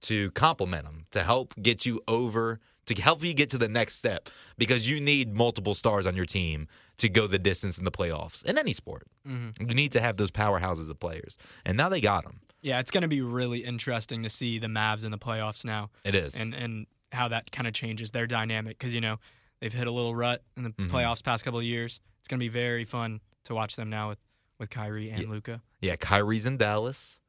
to 0.03 0.31
complement 0.31 0.85
them, 0.85 1.05
to 1.11 1.23
help 1.23 1.53
get 1.61 1.85
you 1.85 2.01
over, 2.07 2.59
to 2.85 2.93
help 3.01 3.23
you 3.23 3.33
get 3.33 3.49
to 3.51 3.57
the 3.57 3.67
next 3.67 3.95
step? 3.95 4.29
Because 4.57 4.89
you 4.89 4.99
need 5.01 5.33
multiple 5.33 5.73
stars 5.75 6.05
on 6.05 6.15
your 6.15 6.25
team 6.25 6.67
to 6.97 7.09
go 7.09 7.27
the 7.27 7.39
distance 7.39 7.77
in 7.77 7.83
the 7.85 7.91
playoffs 7.91 8.43
in 8.45 8.57
any 8.57 8.73
sport. 8.73 9.07
Mhm. 9.27 9.59
You 9.69 9.75
need 9.75 9.91
to 9.93 10.01
have 10.01 10.17
those 10.17 10.31
powerhouses 10.31 10.89
of 10.89 10.99
players, 10.99 11.37
and 11.65 11.77
now 11.77 11.89
they 11.89 12.01
got 12.01 12.23
them. 12.23 12.41
yeah, 12.61 12.79
it's 12.79 12.89
going 12.89 13.03
to 13.03 13.07
be 13.07 13.21
really 13.21 13.63
interesting 13.63 14.23
to 14.23 14.29
see 14.29 14.57
the 14.57 14.65
Mavs 14.67 15.03
in 15.05 15.11
the 15.11 15.19
playoffs 15.19 15.63
now. 15.63 15.89
It 16.03 16.15
is. 16.15 16.33
and 16.39 16.53
and 16.55 16.87
how 17.11 17.27
that 17.27 17.51
kind 17.51 17.67
of 17.67 17.73
changes 17.73 18.11
their 18.11 18.25
dynamic 18.27 18.77
because 18.79 18.93
you 18.95 18.99
know 19.01 19.19
they've 19.59 19.71
hit 19.73 19.85
a 19.87 19.91
little 19.91 20.15
rut 20.15 20.43
in 20.57 20.63
the 20.63 20.71
Mhm. 20.71 20.89
playoffs 20.89 21.23
past 21.23 21.43
couple 21.45 21.59
of 21.59 21.65
years. 21.65 22.01
It's 22.19 22.27
gonna 22.27 22.39
be 22.39 22.47
very 22.49 22.83
fun 22.83 23.21
to 23.45 23.53
watch 23.53 23.75
them 23.75 23.89
now 23.89 24.09
with 24.09 24.19
with 24.57 24.69
Kyrie 24.69 25.09
and 25.11 25.21
Yeah. 25.23 25.29
Luka. 25.29 25.61
yeah, 25.81 25.95
Kyrie's 25.97 26.45
in 26.45 26.57
Dallas. 26.57 27.19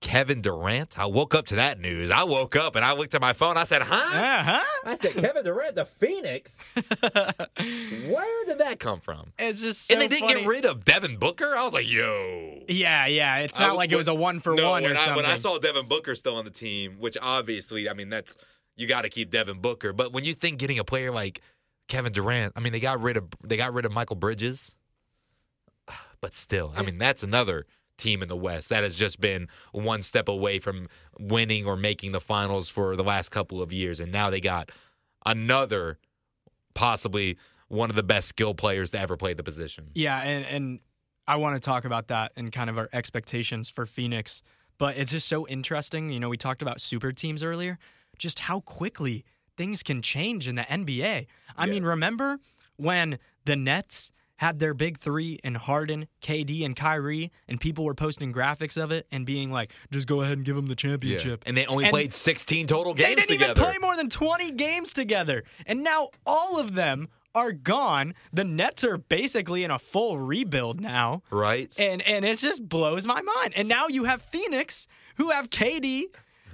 Kevin 0.00 0.40
Durant. 0.40 0.98
I 0.98 1.06
woke 1.06 1.34
up 1.34 1.46
to 1.46 1.56
that 1.56 1.78
news. 1.78 2.10
I 2.10 2.24
woke 2.24 2.56
up 2.56 2.74
and 2.74 2.84
I 2.84 2.92
looked 2.92 3.14
at 3.14 3.20
my 3.20 3.34
phone. 3.34 3.58
I 3.58 3.64
said, 3.64 3.82
"Huh?" 3.82 3.96
Uh-huh. 3.96 4.64
I 4.84 4.96
said, 4.96 5.12
"Kevin 5.14 5.44
Durant, 5.44 5.74
the 5.74 5.84
Phoenix." 5.84 6.58
Where 6.74 8.44
did 8.46 8.58
that 8.58 8.76
come 8.78 9.00
from? 9.00 9.32
It's 9.38 9.60
just 9.60 9.88
so 9.88 9.94
and 9.94 10.00
they 10.00 10.08
didn't 10.08 10.28
funny. 10.28 10.40
get 10.40 10.48
rid 10.48 10.64
of 10.64 10.84
Devin 10.86 11.16
Booker. 11.16 11.54
I 11.54 11.64
was 11.64 11.74
like, 11.74 11.90
"Yo." 11.90 12.62
Yeah, 12.66 13.06
yeah. 13.06 13.38
It's 13.38 13.58
I 13.60 13.66
not 13.66 13.76
like 13.76 13.92
it 13.92 13.96
was 13.96 14.08
a 14.08 14.14
one 14.14 14.40
for 14.40 14.54
no, 14.54 14.70
one 14.70 14.86
or 14.86 14.92
I, 14.92 14.94
something. 14.94 15.16
When 15.16 15.26
I 15.26 15.36
saw 15.36 15.58
Devin 15.58 15.86
Booker 15.86 16.14
still 16.14 16.36
on 16.36 16.46
the 16.46 16.50
team, 16.50 16.96
which 16.98 17.18
obviously, 17.20 17.88
I 17.88 17.92
mean, 17.92 18.08
that's 18.08 18.36
you 18.76 18.86
got 18.86 19.02
to 19.02 19.10
keep 19.10 19.30
Devin 19.30 19.60
Booker. 19.60 19.92
But 19.92 20.12
when 20.12 20.24
you 20.24 20.32
think 20.32 20.58
getting 20.58 20.78
a 20.78 20.84
player 20.84 21.10
like 21.10 21.42
Kevin 21.88 22.12
Durant, 22.12 22.54
I 22.56 22.60
mean, 22.60 22.72
they 22.72 22.80
got 22.80 23.02
rid 23.02 23.18
of 23.18 23.28
they 23.44 23.58
got 23.58 23.74
rid 23.74 23.84
of 23.84 23.92
Mikal 23.92 24.18
Bridges, 24.18 24.74
but 26.22 26.34
still, 26.34 26.72
I 26.74 26.82
mean, 26.82 26.96
that's 26.96 27.22
another 27.22 27.66
team 28.00 28.22
in 28.22 28.28
the 28.28 28.36
West 28.36 28.68
that 28.70 28.82
has 28.82 28.94
just 28.94 29.20
been 29.20 29.48
one 29.72 30.02
step 30.02 30.28
away 30.28 30.58
from 30.58 30.88
winning 31.18 31.66
or 31.66 31.76
making 31.76 32.12
the 32.12 32.20
finals 32.20 32.68
for 32.68 32.96
the 32.96 33.04
last 33.04 33.30
couple 33.30 33.62
of 33.62 33.72
years, 33.72 34.00
and 34.00 34.10
now 34.10 34.30
they 34.30 34.40
got 34.40 34.70
another 35.26 35.98
possibly 36.74 37.36
one 37.68 37.90
of 37.90 37.96
the 37.96 38.02
best 38.02 38.28
skill 38.28 38.54
players 38.54 38.90
to 38.90 38.98
ever 38.98 39.16
play 39.16 39.34
the 39.34 39.42
position. 39.42 39.90
Yeah, 39.94 40.20
and 40.20 40.44
and 40.44 40.80
I 41.26 41.36
want 41.36 41.54
to 41.54 41.60
talk 41.60 41.84
about 41.84 42.08
that 42.08 42.32
and 42.36 42.50
kind 42.50 42.68
of 42.68 42.76
our 42.76 42.88
expectations 42.92 43.68
for 43.68 43.86
Phoenix. 43.86 44.42
But 44.78 44.96
it's 44.96 45.10
just 45.10 45.28
so 45.28 45.46
interesting. 45.46 46.10
You 46.10 46.18
know, 46.18 46.28
we 46.28 46.38
talked 46.38 46.62
about 46.62 46.80
super 46.80 47.12
teams 47.12 47.42
earlier, 47.42 47.78
just 48.18 48.40
how 48.40 48.60
quickly 48.60 49.24
things 49.56 49.82
can 49.82 50.00
change 50.00 50.48
in 50.48 50.54
the 50.54 50.62
NBA. 50.62 51.26
I 51.56 51.66
mean, 51.66 51.84
remember 51.84 52.38
when 52.76 53.18
the 53.44 53.56
Nets 53.56 54.10
had 54.40 54.58
their 54.58 54.72
big 54.72 54.98
three 54.98 55.38
in 55.44 55.54
Harden, 55.54 56.08
KD, 56.22 56.64
and 56.64 56.74
Kyrie, 56.74 57.30
and 57.46 57.60
people 57.60 57.84
were 57.84 57.92
posting 57.92 58.32
graphics 58.32 58.82
of 58.82 58.90
it 58.90 59.06
and 59.12 59.26
being 59.26 59.50
like, 59.52 59.70
just 59.90 60.08
go 60.08 60.22
ahead 60.22 60.38
and 60.38 60.46
give 60.46 60.56
them 60.56 60.66
the 60.66 60.74
championship. 60.74 61.42
And 61.44 61.54
they 61.54 61.66
only 61.66 61.84
And 61.84 61.92
played 61.92 62.14
16 62.14 62.66
total 62.66 62.94
games 62.94 63.08
together. 63.08 63.14
They 63.14 63.20
didn't 63.20 63.38
together. 63.40 63.60
even 63.60 63.70
play 63.70 63.86
more 63.86 63.96
than 63.96 64.08
20 64.08 64.52
games 64.52 64.94
together. 64.94 65.44
And 65.66 65.84
now 65.84 66.08
all 66.24 66.58
of 66.58 66.74
them 66.74 67.08
are 67.34 67.52
gone. 67.52 68.14
The 68.32 68.44
Nets 68.44 68.82
are 68.82 68.96
basically 68.96 69.62
in 69.62 69.70
a 69.70 69.78
full 69.78 70.18
rebuild 70.18 70.80
now. 70.80 71.22
right? 71.30 71.70
And 71.78 72.00
and 72.00 72.24
it 72.24 72.38
just 72.38 72.66
blows 72.66 73.06
my 73.06 73.20
mind. 73.20 73.52
And 73.56 73.68
now 73.68 73.88
you 73.88 74.04
have 74.04 74.22
Phoenix 74.22 74.88
who 75.16 75.28
have 75.28 75.50
KD, 75.50 76.04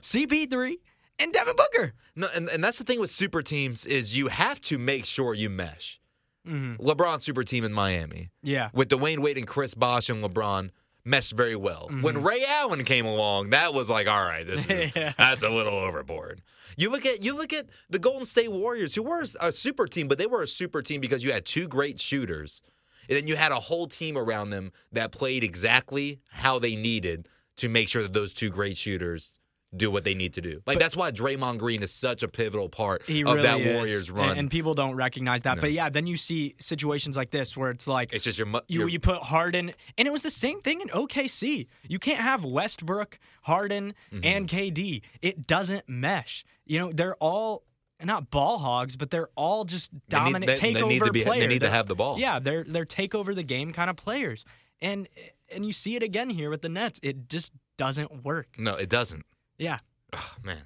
CP3, 0.03 0.75
and 1.21 1.33
Devin 1.33 1.55
Booker. 1.55 1.93
No, 2.17 2.27
and, 2.35 2.49
and 2.49 2.65
that's 2.65 2.79
the 2.79 2.85
thing 2.85 2.99
with 2.99 3.13
super 3.13 3.43
teams 3.43 3.87
is 3.87 4.17
you 4.17 4.27
have 4.27 4.61
to 4.63 4.77
make 4.77 5.05
sure 5.05 5.35
you 5.35 5.49
mesh. 5.49 6.01
Mhm. 6.47 6.79
LeBron 6.79 7.21
super 7.21 7.45
team 7.45 7.65
in 7.65 7.73
Miami 7.73 8.31
Yeah. 8.43 8.71
with 8.73 8.89
Dwyane 8.89 9.19
Wade 9.21 9.39
and 9.39 9.47
Chris 9.47 9.75
Bosh 9.75 10.09
and 10.09 10.23
LeBron 10.25 10.71
meshed 11.05 11.33
very 11.33 11.57
well. 11.57 11.89
When 12.01 12.23
Ray 12.23 12.45
Allen 12.47 12.85
came 12.85 13.07
along, 13.07 13.51
that 13.51 13.73
was 13.75 13.89
like, 13.89 14.09
all 14.09 14.25
right, 14.25 14.47
this 14.47 14.67
is 14.69 14.93
Yeah. 14.95 15.13
that's 15.19 15.43
a 15.43 15.49
little 15.51 15.75
overboard. 15.75 16.43
You 16.77 16.91
look 16.91 17.07
at 17.07 17.23
you 17.23 17.35
look 17.35 17.53
at 17.53 17.67
the 17.89 17.99
Golden 17.99 18.27
State 18.27 18.51
Warriors, 18.53 18.95
who 18.95 19.03
were 19.03 19.25
a 19.41 19.53
super 19.53 19.87
team, 19.87 20.09
but 20.09 20.19
they 20.19 20.27
were 20.27 20.43
a 20.43 20.49
super 20.49 20.83
team 20.83 21.01
because 21.01 21.23
you 21.25 21.33
had 21.33 21.45
two 21.47 21.69
great 21.69 22.01
shooters, 22.01 22.61
and 23.09 23.17
then 23.17 23.27
you 23.29 23.37
had 23.37 23.53
a 23.53 23.61
whole 23.61 23.87
team 23.87 24.19
around 24.19 24.51
them 24.51 24.73
that 24.93 25.13
played 25.13 25.43
exactly 25.45 26.21
how 26.29 26.59
they 26.59 26.75
needed 26.77 27.29
to 27.57 27.69
make 27.69 27.89
sure 27.89 28.03
that 28.03 28.13
those 28.13 28.35
two 28.35 28.51
great 28.51 28.77
shooters 28.77 29.33
do 29.77 29.91
what 29.91 30.05
they 30.05 30.15
need 30.15 30.35
to 30.35 30.41
do. 30.41 30.61
Like 30.67 30.79
that's 30.79 30.97
why 30.97 31.13
Draymond 31.13 31.59
Green 31.59 31.83
is 31.83 31.93
such 31.93 32.23
a 32.23 32.29
pivotal 32.29 32.69
part 32.69 33.03
of 33.03 33.09
really 33.09 33.43
that 33.43 33.61
is. 33.61 33.75
Warriors 33.77 34.11
run. 34.11 34.37
And, 34.39 34.51
people 34.51 34.75
don't 34.75 34.95
recognize 34.95 35.43
that. 35.43 35.57
No. 35.57 35.61
But 35.61 35.73
yeah, 35.73 35.89
then 35.91 36.07
you 36.07 36.17
see 36.17 36.55
situations 36.59 37.17
like 37.17 37.31
this 37.31 37.57
where 37.57 37.71
it's 37.71 37.87
like 37.87 38.13
it's 38.13 38.25
just 38.25 38.39
your, 38.39 38.49
you, 38.69 38.81
your 38.81 38.89
you 38.89 38.99
put 39.01 39.19
Harden, 39.23 39.73
and 39.99 40.09
it 40.09 40.11
was 40.11 40.23
the 40.23 40.31
same 40.31 40.61
thing 40.61 40.81
in 40.81 40.89
OKC. 40.89 41.67
You 41.89 41.99
can't 41.99 42.21
have 42.21 42.45
Westbrook, 42.45 43.19
Harden, 43.43 43.95
Mm-hmm. 44.13 44.21
and 44.25 44.49
KD. 44.49 45.03
It 45.23 45.47
doesn't 45.47 45.89
mesh. 45.89 46.45
You 46.65 46.79
know, 46.81 46.91
they're 46.93 47.17
all 47.17 47.65
not 48.03 48.31
ball 48.31 48.59
hogs, 48.59 48.97
but 48.97 49.11
they're 49.11 49.29
all 49.37 49.65
just 49.65 49.91
They 49.93 49.97
need- 49.97 50.25
dominant 50.25 50.47
they- 50.61 50.73
takeover 50.75 50.81
they 50.81 50.89
need 50.89 51.03
to 51.03 51.13
be- 51.13 51.21
they 51.21 51.25
players. 51.25 51.47
need 51.49 51.61
to 51.63 51.71
have 51.71 51.87
the 51.89 51.95
ball. 51.95 52.19
Yeah, 52.19 52.39
they're 52.39 52.65
they're 52.65 52.85
take 52.85 53.15
over 53.15 53.35
the 53.35 53.43
game 53.43 53.73
kind 53.73 53.89
of 53.91 53.97
players, 53.97 54.45
and 54.81 55.09
and 55.51 55.65
you 55.65 55.73
see 55.73 55.97
it 55.97 56.03
again 56.03 56.29
here 56.31 56.51
with 56.51 56.63
the 56.63 56.69
Nets. 56.69 56.99
It 57.03 57.29
just 57.29 57.53
doesn't 57.79 58.25
work. 58.25 58.49
no, 58.59 58.75
it 58.75 58.89
doesn't. 58.89 59.25
Yeah, 59.59 59.79
Oh, 60.13 60.35
man. 60.43 60.63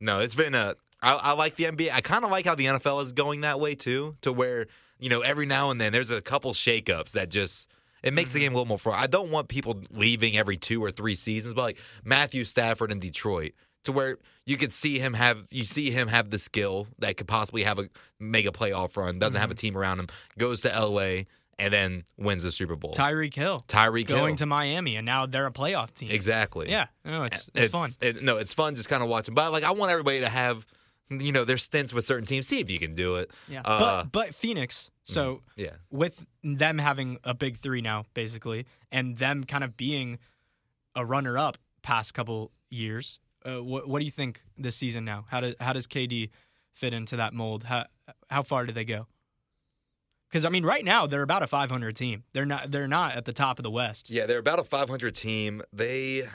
No, 0.00 0.20
it's 0.20 0.34
been 0.34 0.54
a. 0.54 0.74
I, 1.00 1.14
I 1.14 1.32
like 1.32 1.56
the 1.56 1.64
NBA. 1.64 1.92
I 1.92 2.00
kind 2.00 2.24
of 2.24 2.30
like 2.30 2.44
how 2.44 2.54
the 2.54 2.66
NFL 2.66 3.02
is 3.02 3.12
going 3.12 3.42
that 3.42 3.60
way 3.60 3.74
too, 3.74 4.16
to 4.22 4.32
where 4.32 4.66
you 4.98 5.08
know 5.08 5.20
every 5.20 5.46
now 5.46 5.70
and 5.70 5.80
then 5.80 5.92
there's 5.92 6.10
a 6.10 6.20
couple 6.20 6.52
shakeups 6.52 7.12
that 7.12 7.28
just 7.28 7.70
it 8.02 8.12
makes 8.14 8.32
the 8.32 8.38
mm-hmm. 8.38 8.46
game 8.46 8.52
a 8.52 8.56
little 8.56 8.68
more 8.68 8.78
fun. 8.78 8.94
I 8.96 9.06
don't 9.06 9.30
want 9.30 9.48
people 9.48 9.80
leaving 9.90 10.36
every 10.36 10.56
two 10.56 10.82
or 10.82 10.90
three 10.90 11.14
seasons, 11.14 11.54
but 11.54 11.62
like 11.62 11.78
Matthew 12.04 12.44
Stafford 12.44 12.92
in 12.92 13.00
Detroit, 13.00 13.52
to 13.84 13.92
where 13.92 14.18
you 14.46 14.56
could 14.56 14.72
see 14.72 14.98
him 14.98 15.14
have 15.14 15.44
you 15.50 15.64
see 15.64 15.90
him 15.90 16.08
have 16.08 16.30
the 16.30 16.38
skill 16.38 16.86
that 16.98 17.16
could 17.16 17.28
possibly 17.28 17.64
have 17.64 17.78
a 17.78 17.88
make 18.18 18.46
a 18.46 18.52
playoff 18.52 18.96
run. 18.96 19.18
Doesn't 19.18 19.40
have 19.40 19.50
a 19.50 19.54
mm-hmm. 19.54 19.60
team 19.60 19.78
around 19.78 20.00
him, 20.00 20.06
goes 20.38 20.60
to 20.62 20.68
LA 20.68 21.22
and 21.58 21.72
then 21.72 22.04
wins 22.16 22.42
the 22.42 22.50
Super 22.52 22.76
Bowl. 22.76 22.92
Tyreek 22.92 23.34
Hill 23.34 23.64
Tyreek 23.68 24.08
Hill. 24.08 24.16
going 24.18 24.36
to 24.36 24.46
Miami, 24.46 24.96
and 24.96 25.06
now 25.06 25.26
they're 25.26 25.46
a 25.46 25.52
playoff 25.52 25.92
team. 25.94 26.10
exactly. 26.10 26.70
Yeah, 26.70 26.86
no, 27.04 27.24
it's 27.24 27.50
it's, 27.54 27.72
fun. 27.72 27.90
it- 28.00 28.22
no, 28.22 28.38
it's 28.38 28.54
fun 28.54 28.74
just 28.74 28.88
kind 28.88 29.02
of 29.02 29.08
watching. 29.08 29.34
But 29.34 29.52
like, 29.52 29.64
I 29.64 29.70
want 29.72 29.90
everybody 29.92 30.20
to 30.20 30.28
have, 30.28 30.66
you 31.10 31.32
know, 31.32 31.44
their 31.44 31.58
stints 31.58 31.92
with 31.92 32.04
certain 32.04 32.26
teams. 32.26 32.46
See 32.48 32.60
if 32.60 32.70
you 32.70 32.78
can 32.78 32.94
do 32.94 33.16
it. 33.16 33.30
Yeah, 33.48 33.60
Uh, 33.64 33.78
but 34.04 34.12
but 34.12 34.34
Phoenix. 34.34 34.90
So 35.04 35.42
yeah, 35.56 35.70
with 35.90 36.24
them 36.44 36.78
having 36.78 37.18
a 37.24 37.34
big 37.34 37.58
three 37.58 37.80
now, 37.80 38.04
basically, 38.14 38.66
and 38.92 39.18
them 39.18 39.42
kind 39.44 39.64
of 39.64 39.76
being 39.76 40.18
a 40.94 41.04
runner 41.04 41.36
up 41.36 41.58
past 41.82 42.14
couple 42.14 42.52
years. 42.70 43.18
Uh, 43.44 43.62
what 43.62 43.88
what 43.88 43.98
do 43.98 44.04
you 44.04 44.10
think 44.12 44.40
this 44.56 44.76
season 44.76 45.04
now? 45.04 45.24
How 45.28 45.40
does 45.40 45.54
how 45.60 45.72
does 45.72 45.86
KD 45.88 46.30
fit 46.72 46.94
into 46.94 47.16
that 47.16 47.34
mold? 47.34 47.64
How 47.64 47.86
how 48.30 48.42
far 48.44 48.64
do 48.64 48.72
they 48.72 48.84
go? 48.84 49.08
Because 50.32 50.46
I 50.46 50.48
mean, 50.48 50.64
right 50.64 50.82
now 50.82 51.06
they're 51.06 51.22
about 51.22 51.42
a 51.42 51.46
500 51.46 51.94
team. 51.94 52.24
They're 52.32 52.46
not 52.46 52.70
they're 52.70 52.88
not 52.88 53.16
at 53.16 53.26
the 53.26 53.34
top 53.34 53.58
of 53.58 53.64
the 53.64 53.70
West. 53.70 54.08
yeah, 54.08 54.24
they're 54.24 54.38
about 54.38 54.58
a 54.58 54.64
500 54.64 55.14
team. 55.14 55.60
They, 55.74 56.26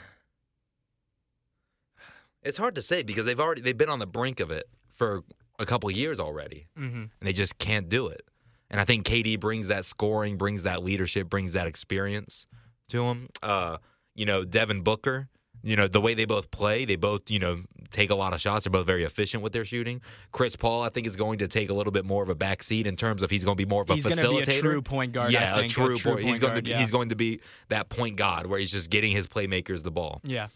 it's 2.44 2.58
hard 2.58 2.76
to 2.76 2.82
say 2.82 3.02
because 3.02 3.24
they've 3.24 3.40
already 3.40 3.60
they've 3.60 3.76
been 3.76 3.88
on 3.88 3.98
the 3.98 4.06
brink 4.06 4.38
of 4.38 4.52
it 4.52 4.68
for 4.94 5.24
a 5.58 5.66
couple 5.66 5.90
years 5.90 6.20
already, 6.20 6.68
hmm 6.76 6.84
and 6.84 7.10
they 7.22 7.32
just 7.32 7.58
can't 7.58 7.88
do 7.88 8.06
it. 8.06 8.22
And 8.70 8.80
I 8.80 8.84
think 8.84 9.04
KD 9.04 9.40
brings 9.40 9.66
that 9.68 9.84
scoring, 9.84 10.36
brings 10.36 10.62
that 10.62 10.84
leadership, 10.84 11.28
brings 11.28 11.54
that 11.54 11.66
experience 11.66 12.46
to 12.90 13.04
him. 13.04 13.28
Uh, 13.42 13.78
you 14.14 14.26
know, 14.26 14.44
Devin 14.44 14.82
Booker. 14.82 15.28
You 15.62 15.76
know 15.76 15.88
the 15.88 16.00
way 16.00 16.14
they 16.14 16.24
both 16.24 16.50
play, 16.50 16.84
they 16.84 16.96
both 16.96 17.30
you 17.30 17.38
know 17.38 17.62
take 17.90 18.10
a 18.10 18.14
lot 18.14 18.32
of 18.32 18.40
shots. 18.40 18.64
They're 18.64 18.70
both 18.70 18.86
very 18.86 19.02
efficient 19.04 19.42
with 19.42 19.52
their 19.52 19.64
shooting. 19.64 20.00
Chris 20.30 20.54
Paul, 20.56 20.82
I 20.82 20.88
think, 20.88 21.06
is 21.06 21.16
going 21.16 21.38
to 21.38 21.48
take 21.48 21.68
a 21.70 21.74
little 21.74 21.90
bit 21.90 22.04
more 22.04 22.22
of 22.22 22.28
a 22.28 22.34
back 22.34 22.62
seat 22.62 22.86
in 22.86 22.96
terms 22.96 23.22
of 23.22 23.30
he's 23.30 23.44
going 23.44 23.56
to 23.56 23.62
be 23.64 23.68
more 23.68 23.82
of 23.82 23.90
a 23.90 23.94
He's 23.94 24.04
going 24.04 24.16
facilitator. 24.16 24.44
to 24.44 24.50
be 24.50 24.56
a 24.58 24.60
true 24.60 24.82
point 24.82 25.12
guard. 25.12 25.32
yeah, 25.32 25.54
I 25.54 25.60
think. 25.60 25.72
a 25.72 25.74
true, 25.74 25.96
true 25.96 26.12
point. 26.12 26.24
He's 26.24 26.38
going 26.38 26.52
guard, 26.52 26.56
to 26.56 26.62
be 26.62 26.70
yeah. 26.72 26.78
he's 26.78 26.90
going 26.90 27.08
to 27.08 27.16
be 27.16 27.40
that 27.70 27.88
point 27.88 28.16
god 28.16 28.46
where 28.46 28.58
he's 28.58 28.70
just 28.72 28.88
getting 28.90 29.10
his 29.12 29.26
playmakers 29.26 29.82
the 29.82 29.90
ball. 29.90 30.20
yeah. 30.24 30.48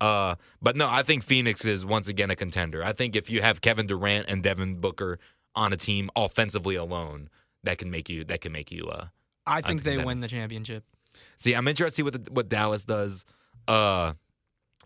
Uh, 0.00 0.36
but 0.62 0.76
no, 0.76 0.88
I 0.88 1.02
think 1.02 1.24
Phoenix 1.24 1.64
is 1.64 1.84
once 1.84 2.06
again 2.06 2.30
a 2.30 2.36
contender. 2.36 2.84
I 2.84 2.92
think 2.92 3.16
if 3.16 3.28
you 3.28 3.42
have 3.42 3.60
Kevin 3.60 3.88
Durant 3.88 4.26
and 4.28 4.44
Devin 4.44 4.76
Booker 4.76 5.18
on 5.56 5.72
a 5.72 5.76
team 5.76 6.08
offensively 6.14 6.76
alone, 6.76 7.28
that 7.64 7.78
can 7.78 7.90
make 7.90 8.08
you 8.08 8.22
that 8.24 8.40
can 8.40 8.52
make 8.52 8.70
you. 8.70 8.86
Uh, 8.86 9.06
I 9.44 9.60
think 9.60 9.82
they 9.82 9.98
win 9.98 10.20
the 10.20 10.28
championship. 10.28 10.84
see, 11.38 11.54
I'm 11.54 11.66
interested 11.66 11.90
to 11.90 11.96
see 11.96 12.02
what 12.04 12.24
the, 12.24 12.32
what 12.32 12.48
Dallas 12.48 12.84
does. 12.84 13.24
Uh, 13.66 14.12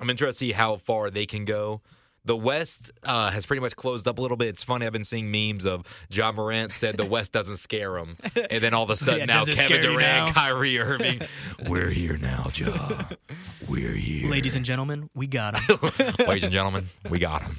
I'm 0.03 0.11
interested 0.11 0.39
to 0.47 0.47
see 0.47 0.53
how 0.53 0.77
far 0.77 1.11
they 1.11 1.27
can 1.27 1.45
go. 1.45 1.81
The 2.25 2.37
West 2.37 2.91
uh, 3.03 3.31
has 3.31 3.47
pretty 3.47 3.61
much 3.61 3.75
closed 3.75 4.07
up 4.07 4.19
a 4.19 4.21
little 4.23 4.37
bit. 4.37 4.49
It's 4.49 4.63
funny. 4.63 4.87
I've 4.87 4.93
been 4.93 5.03
seeing 5.05 5.31
memes 5.31 5.65
of 5.65 5.85
Ja 6.11 6.31
Morant 6.31 6.73
said 6.73 6.97
the 6.97 7.05
West 7.05 7.33
doesn't 7.33 7.57
scare 7.57 7.97
him, 7.99 8.17
and 8.51 8.63
then 8.63 8.75
all 8.75 8.85
of 8.85 8.91
a 8.91 8.97
sudden 9.05 9.21
Yeah, 9.21 9.27
now 9.27 9.45
Kevin 9.45 9.83
Durant, 9.83 10.01
now? 10.01 10.33
Kyrie 10.33 10.79
Irving, 10.79 11.21
we're 11.67 11.91
here 11.91 12.19
now, 12.19 12.49
Ja. 12.55 13.03
We're 13.69 13.93
here, 13.93 14.29
Ladies 14.31 14.55
and 14.57 14.65
gentlemen, 14.65 15.09
we 15.15 15.27
got 15.29 15.59
him. 15.59 15.79
ladies 16.27 16.43
and 16.45 16.53
gentlemen, 16.53 16.89
we 17.09 17.19
got 17.21 17.43
him. 17.43 17.57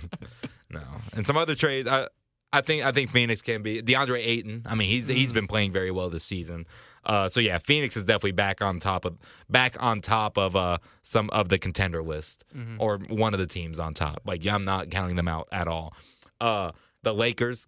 No, 0.69 0.81
and 1.13 1.25
some 1.25 1.37
other 1.37 1.55
trades. 1.55 1.87
I, 1.89 2.07
I 2.53 2.61
think 2.61 2.85
I 2.85 2.91
think 2.91 3.09
Phoenix 3.09 3.41
can 3.41 3.63
be 3.63 3.81
DeAndre 3.81 4.19
Ayton. 4.19 4.61
I 4.65 4.75
mean, 4.75 4.87
he's 4.87 5.07
he's 5.07 5.33
been 5.33 5.47
playing 5.47 5.71
very 5.73 5.89
well 5.91 6.09
this 6.09 6.23
season. 6.23 6.65
Uh, 7.03 7.27
so 7.27 7.39
yeah, 7.39 7.57
Phoenix 7.57 7.97
is 7.97 8.05
definitely 8.05 8.31
back 8.31 8.61
on 8.61 8.79
top 8.79 9.03
of 9.05 9.17
back 9.49 9.75
on 9.81 9.99
top 9.99 10.37
of 10.37 10.55
uh 10.55 10.77
some 11.01 11.29
of 11.31 11.49
the 11.49 11.57
contender 11.57 12.03
list 12.03 12.45
or 12.79 12.99
one 13.09 13.33
of 13.33 13.39
the 13.39 13.47
teams 13.47 13.79
on 13.79 13.93
top. 13.95 14.21
Like 14.23 14.45
yeah, 14.45 14.53
I'm 14.55 14.65
not 14.65 14.91
counting 14.91 15.15
them 15.15 15.27
out 15.27 15.47
at 15.51 15.67
all. 15.67 15.95
Uh, 16.39 16.71
the 17.03 17.13
Lakers, 17.13 17.65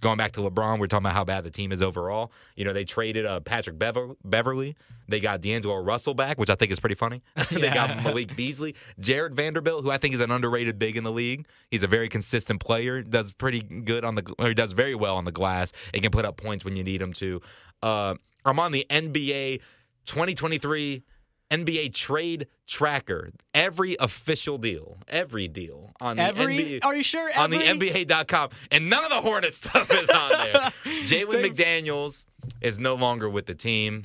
going 0.00 0.16
back 0.16 0.32
to 0.32 0.40
LeBron, 0.40 0.78
we're 0.80 0.86
talking 0.86 1.04
about 1.04 1.14
how 1.14 1.24
bad 1.24 1.44
the 1.44 1.50
team 1.50 1.72
is 1.72 1.82
overall. 1.82 2.32
You 2.56 2.64
know, 2.64 2.72
they 2.72 2.84
traded 2.84 3.26
uh, 3.26 3.40
Patrick 3.40 3.78
Bever- 3.78 4.16
Beverley. 4.24 4.76
They 5.08 5.20
got 5.20 5.40
D'Angelo 5.40 5.76
Russell 5.82 6.14
back, 6.14 6.38
which 6.38 6.50
I 6.50 6.54
think 6.54 6.72
is 6.72 6.80
pretty 6.80 6.94
funny. 6.94 7.22
they 7.50 7.60
got 7.70 7.90
Yeah. 7.90 8.00
Malik 8.02 8.34
Beasley, 8.34 8.74
Jarred 8.98 9.34
Vanderbilt, 9.36 9.84
who 9.84 9.90
I 9.90 9.98
think 9.98 10.14
is 10.14 10.20
an 10.20 10.30
underrated 10.30 10.78
big 10.78 10.96
in 10.96 11.04
the 11.04 11.12
league. 11.12 11.46
He's 11.70 11.82
a 11.82 11.86
very 11.86 12.08
consistent 12.08 12.60
player. 12.60 13.02
Does 13.02 13.32
pretty 13.32 13.60
good 13.62 14.04
on 14.04 14.14
the, 14.16 14.34
or 14.38 14.48
he 14.48 14.54
does 14.54 14.72
very 14.72 14.94
well 14.94 15.16
on 15.16 15.24
the 15.24 15.32
glass. 15.32 15.72
and 15.92 16.02
can 16.02 16.10
put 16.10 16.24
up 16.24 16.36
points 16.36 16.64
when 16.64 16.74
you 16.76 16.82
need 16.84 17.00
him 17.00 17.12
to. 17.14 17.40
Uh, 17.82 18.14
I'm 18.44 18.58
on 18.58 18.72
the 18.72 18.86
NBA 18.90 19.60
2023 20.06 21.02
NBA 21.50 21.94
trade 21.94 22.46
tracker, 22.66 23.30
every 23.54 23.96
official 24.00 24.58
deal, 24.58 24.98
every 25.08 25.48
deal 25.48 25.90
on 26.00 26.16
the 26.16 26.22
Every? 26.22 26.58
NBA 26.58 26.84
Are 26.84 26.94
you 26.94 27.02
sure? 27.02 27.30
on 27.38 27.50
the 27.50 27.58
NBA.com, 27.58 28.50
and 28.70 28.90
none 28.90 29.04
of 29.04 29.10
the 29.10 29.20
Hornet 29.20 29.54
stuff 29.54 29.90
is 29.90 30.08
on 30.10 30.30
there. 30.30 30.72
Jalen 31.04 31.50
McDaniels 31.50 32.26
is 32.60 32.78
no 32.78 32.94
longer 32.94 33.28
with 33.28 33.46
the 33.46 33.54
team. 33.54 34.04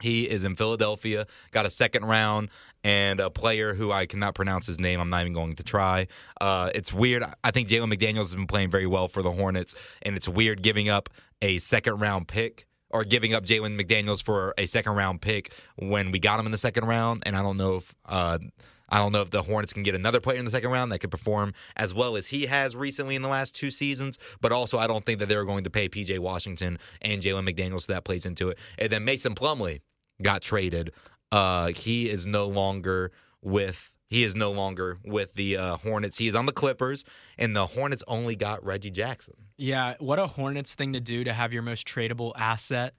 He 0.00 0.28
is 0.28 0.42
in 0.42 0.56
Philadelphia, 0.56 1.26
got 1.52 1.64
a 1.64 1.70
second 1.70 2.04
round, 2.06 2.48
and 2.82 3.20
a 3.20 3.30
player 3.30 3.72
who 3.74 3.92
I 3.92 4.06
cannot 4.06 4.34
pronounce 4.34 4.66
his 4.66 4.80
name. 4.80 4.98
I'm 4.98 5.10
not 5.10 5.20
even 5.20 5.32
going 5.32 5.54
to 5.56 5.62
try. 5.62 6.08
Uh, 6.40 6.70
it's 6.74 6.92
weird. 6.92 7.22
I 7.44 7.50
think 7.52 7.68
Jalen 7.68 7.92
McDaniels 7.94 8.16
has 8.16 8.34
been 8.34 8.48
playing 8.48 8.70
very 8.70 8.86
well 8.86 9.06
for 9.06 9.22
the 9.22 9.30
Hornets, 9.30 9.76
and 10.02 10.16
it's 10.16 10.28
weird 10.28 10.62
giving 10.62 10.88
up 10.88 11.08
a 11.40 11.58
second 11.58 12.00
round 12.00 12.26
pick 12.26 12.66
or 12.92 13.04
giving 13.04 13.34
up 13.34 13.44
Jalen 13.44 13.80
McDaniels 13.80 14.22
for 14.22 14.54
a 14.58 14.66
second 14.66 14.94
round 14.94 15.20
pick 15.20 15.52
when 15.76 16.10
we 16.10 16.18
got 16.18 16.38
him 16.38 16.46
in 16.46 16.52
the 16.52 16.58
second 16.58 16.86
round. 16.86 17.22
And 17.26 17.36
I 17.36 17.42
don't 17.42 17.56
know 17.56 17.76
if. 17.76 17.94
Uh, 18.04 18.38
I 18.92 18.98
don't 18.98 19.10
know 19.10 19.22
if 19.22 19.30
the 19.30 19.40
Hornets 19.42 19.72
can 19.72 19.82
get 19.82 19.94
another 19.94 20.20
player 20.20 20.38
in 20.38 20.44
the 20.44 20.50
second 20.50 20.70
round 20.70 20.92
that 20.92 20.98
could 20.98 21.10
perform 21.10 21.54
as 21.76 21.94
well 21.94 22.14
as 22.14 22.26
he 22.26 22.44
has 22.44 22.76
recently 22.76 23.16
in 23.16 23.22
the 23.22 23.28
last 23.28 23.54
two 23.56 23.70
seasons. 23.70 24.18
But 24.42 24.52
also, 24.52 24.78
I 24.78 24.86
don't 24.86 25.02
think 25.02 25.18
that 25.20 25.30
they're 25.30 25.46
going 25.46 25.64
to 25.64 25.70
pay 25.70 25.88
PJ 25.88 26.18
Washington 26.18 26.78
and 27.00 27.22
Jalen 27.22 27.48
McDaniels, 27.48 27.82
so 27.82 27.94
that 27.94 28.04
plays 28.04 28.26
into 28.26 28.50
it. 28.50 28.58
And 28.78 28.90
then 28.90 29.06
Mason 29.06 29.34
Plumlee 29.34 29.80
got 30.20 30.42
traded. 30.42 30.92
Uh, 31.32 31.68
he 31.68 32.10
is 32.10 32.26
no 32.26 32.46
longer 32.46 33.12
with. 33.40 33.92
He 34.08 34.24
is 34.24 34.34
no 34.34 34.52
longer 34.52 34.98
with 35.06 35.32
the 35.32 35.56
uh, 35.56 35.76
Hornets. 35.78 36.18
He 36.18 36.28
is 36.28 36.34
on 36.34 36.44
the 36.44 36.52
Clippers, 36.52 37.02
and 37.38 37.56
the 37.56 37.66
Hornets 37.66 38.04
only 38.06 38.36
got 38.36 38.62
Reggie 38.62 38.90
Jackson. 38.90 39.32
Yeah, 39.62 39.94
what 40.00 40.18
a 40.18 40.26
Hornets 40.26 40.74
thing 40.74 40.94
to 40.94 41.00
do 41.00 41.22
to 41.22 41.32
have 41.32 41.52
your 41.52 41.62
most 41.62 41.86
tradable 41.86 42.32
asset 42.36 42.94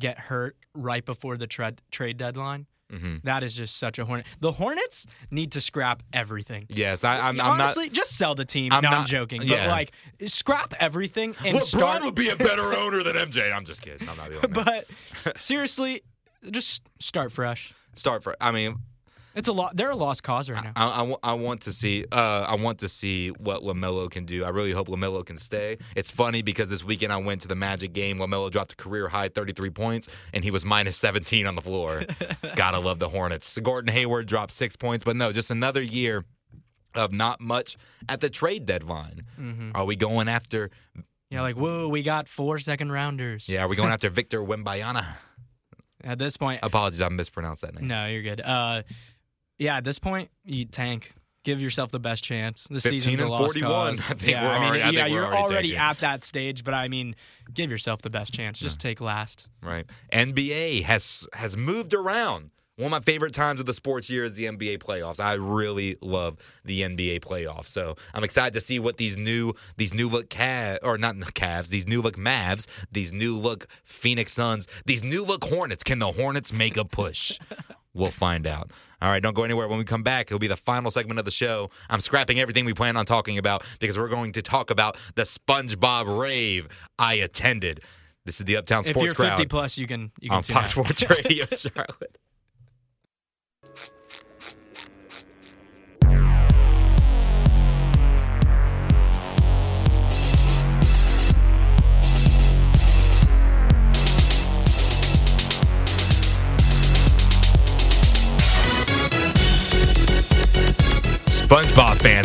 get 0.00 0.16
hurt 0.18 0.56
right 0.72 1.04
before 1.04 1.36
the 1.36 1.48
tra- 1.48 1.74
trade 1.90 2.16
deadline. 2.18 2.66
hmm 2.88 3.16
That 3.24 3.42
is 3.42 3.52
just 3.54 3.76
such 3.78 3.98
a 3.98 4.04
Hornet. 4.04 4.24
The 4.38 4.52
Hornets 4.52 5.06
need 5.32 5.50
to 5.52 5.60
scrap 5.60 6.04
everything. 6.12 6.66
Yes, 6.68 7.02
I, 7.02 7.16
I'm, 7.18 7.24
I'm 7.30 7.36
not. 7.36 7.46
Honestly, 7.60 7.88
just 7.88 8.16
sell 8.16 8.36
the 8.36 8.44
team. 8.44 8.72
I'm 8.72 8.82
no, 8.82 8.90
I'm 8.90 8.94
not- 8.98 9.06
joking. 9.08 9.42
But 9.46 9.66
like, 9.68 9.90
scrap 10.26 10.72
everything 10.78 11.34
and 11.44 11.56
LeBron 11.58 11.62
start. 11.64 12.02
would 12.04 12.14
be 12.14 12.28
a 12.28 12.36
better 12.36 12.74
owner 12.76 13.02
than 13.02 13.16
MJ. 13.16 13.52
I'm 13.52 13.64
just 13.64 13.82
kidding. 13.82 14.08
I'm 14.08 14.16
not 14.16 14.30
that. 14.52 14.52
but 15.24 15.40
seriously, 15.40 16.02
just 16.50 16.88
start 17.00 17.32
fresh. 17.32 17.74
Start 17.96 18.22
fresh. 18.22 18.36
I 18.40 18.52
mean, 18.52 18.76
It's 19.34 19.48
a 19.48 19.52
lot. 19.52 19.76
They're 19.76 19.90
a 19.90 19.96
lost 19.96 20.22
cause 20.22 20.48
right 20.48 20.62
now. 20.62 20.72
I, 20.76 21.02
I, 21.04 21.16
I 21.30 21.32
want 21.34 21.62
to 21.62 21.72
see 21.72 22.04
uh, 22.12 22.46
I 22.48 22.54
want 22.54 22.78
to 22.80 22.88
see 22.88 23.30
what 23.30 23.62
Lamelo 23.62 24.10
can 24.10 24.24
do. 24.24 24.44
I 24.44 24.50
really 24.50 24.70
hope 24.72 24.88
Lamelo 24.88 25.26
can 25.26 25.38
stay. 25.38 25.78
It's 25.96 26.10
funny 26.10 26.42
because 26.42 26.70
this 26.70 26.84
weekend 26.84 27.12
I 27.12 27.16
went 27.16 27.42
to 27.42 27.48
the 27.48 27.56
Magic 27.56 27.92
game. 27.92 28.18
Lamelo 28.18 28.50
dropped 28.50 28.72
a 28.72 28.76
career 28.76 29.08
high 29.08 29.28
33 29.28 29.70
points, 29.70 30.08
and 30.32 30.44
he 30.44 30.50
was 30.50 30.64
minus 30.64 30.96
17 30.98 31.46
on 31.46 31.54
the 31.56 31.62
floor. 31.62 32.04
Gotta 32.56 32.78
love 32.78 32.98
the 33.00 33.08
Hornets. 33.08 33.58
Gordon 33.62 33.92
Hayward 33.92 34.26
dropped 34.26 34.52
six 34.52 34.76
points, 34.76 35.02
but 35.04 35.16
no, 35.16 35.32
just 35.32 35.50
another 35.50 35.82
year 35.82 36.24
of 36.94 37.12
not 37.12 37.40
much 37.40 37.76
at 38.08 38.20
the 38.20 38.30
trade 38.30 38.66
deadline. 38.66 39.22
Mhm. 39.40 39.72
Are 39.74 39.84
we 39.84 39.96
going 39.96 40.28
after? 40.28 40.70
Yeah, 41.30 41.40
like 41.42 41.56
whoa, 41.56 41.88
we 41.88 42.04
got 42.04 42.28
four 42.28 42.60
second 42.60 42.92
rounders. 42.92 43.48
Yeah, 43.48 43.64
are 43.64 43.68
we 43.68 43.74
going 43.74 43.90
after 43.92 44.10
Victor 44.10 44.38
Wembayana? 44.40 45.04
At 46.04 46.18
this 46.18 46.36
point, 46.36 46.60
Apologies, 46.62 47.00
I 47.00 47.08
mispronounced 47.08 47.62
that 47.62 47.74
name. 47.74 47.88
no, 47.88 48.06
you're 48.06 48.22
good. 48.22 48.40
Uh, 48.40 48.82
yeah, 49.58 49.76
at 49.76 49.84
this 49.84 49.98
point, 49.98 50.30
you 50.44 50.64
tank. 50.64 51.12
Give 51.44 51.60
yourself 51.60 51.90
the 51.90 52.00
best 52.00 52.24
chance. 52.24 52.66
The 52.70 52.80
15 52.80 53.00
season's 53.02 53.20
a 53.20 53.28
lost 53.28 53.58
41. 53.58 53.70
cause. 53.96 54.00
I 54.10 54.14
think 54.14 54.32
yeah, 54.32 54.42
we're 54.44 54.48
I 54.48 54.58
mean, 54.60 54.68
already- 54.68 54.82
I 54.82 54.90
yeah, 54.90 55.02
we're 55.04 55.08
you're 55.08 55.24
already 55.26 55.52
already 55.52 55.76
at 55.76 55.98
that 56.00 56.24
stage. 56.24 56.64
But 56.64 56.72
I 56.72 56.88
mean, 56.88 57.14
give 57.52 57.70
yourself 57.70 58.00
the 58.00 58.08
best 58.08 58.32
chance. 58.32 58.58
Just 58.58 58.80
take 58.80 59.00
last. 59.02 59.46
Right. 59.62 59.84
NBA 60.10 60.84
has 60.84 61.26
has 61.34 61.56
moved 61.56 61.92
around. 61.92 62.50
One 62.76 62.86
of 62.86 62.90
my 62.90 63.00
favorite 63.00 63.34
times 63.34 63.60
of 63.60 63.66
the 63.66 63.74
sports 63.74 64.10
year 64.10 64.24
is 64.24 64.34
the 64.34 64.46
NBA 64.46 64.78
playoffs. 64.78 65.20
I 65.20 65.34
really 65.34 65.96
love 66.00 66.38
the 66.64 66.80
NBA 66.80 67.20
playoffs. 67.20 67.68
So 67.68 67.94
I'm 68.14 68.24
excited 68.24 68.52
to 68.54 68.60
see 68.60 68.80
what 68.80 68.96
these 68.96 69.16
new 69.16 69.52
these 69.76 69.92
new 69.94 70.08
look 70.08 70.28
Cavs 70.30 70.78
or 70.82 70.96
not 70.98 71.16
the 71.20 71.26
Cavs, 71.26 71.68
these 71.68 71.86
new 71.86 72.00
look 72.00 72.16
Mavs, 72.16 72.66
these 72.90 73.12
new 73.12 73.38
look 73.38 73.68
Phoenix 73.84 74.32
Suns, 74.32 74.66
these 74.86 75.04
new 75.04 75.24
look 75.24 75.44
Hornets. 75.44 75.84
Can 75.84 75.98
the 75.98 76.10
Hornets 76.10 76.52
make 76.54 76.78
a 76.78 76.84
push? 76.86 77.38
we'll 77.94 78.10
find 78.10 78.46
out. 78.46 78.70
All 79.00 79.10
right, 79.10 79.22
don't 79.22 79.34
go 79.34 79.44
anywhere. 79.44 79.68
When 79.68 79.78
we 79.78 79.84
come 79.84 80.02
back, 80.02 80.26
it'll 80.26 80.38
be 80.38 80.46
the 80.46 80.56
final 80.56 80.90
segment 80.90 81.18
of 81.18 81.24
the 81.24 81.30
show. 81.30 81.70
I'm 81.90 82.00
scrapping 82.00 82.40
everything 82.40 82.64
we 82.64 82.74
plan 82.74 82.96
on 82.96 83.06
talking 83.06 83.38
about 83.38 83.64
because 83.78 83.98
we're 83.98 84.08
going 84.08 84.32
to 84.32 84.42
talk 84.42 84.70
about 84.70 84.96
the 85.14 85.22
SpongeBob 85.22 86.18
rave 86.18 86.68
I 86.98 87.14
attended. 87.14 87.80
This 88.24 88.40
is 88.40 88.46
the 88.46 88.56
Uptown 88.56 88.84
Sports. 88.84 88.88
if 88.88 88.94
Sports 88.94 89.18
you're 89.18 89.28
50 89.30 89.36
Crowd 89.36 89.50
plus, 89.50 89.78
you 89.78 89.86
can 89.86 90.10
you 90.20 90.30
can 90.30 90.38
on 90.38 90.42
Fox. 90.42 90.70
Sports 90.70 91.04
Radio 91.24 91.46
Charlotte. 91.54 92.18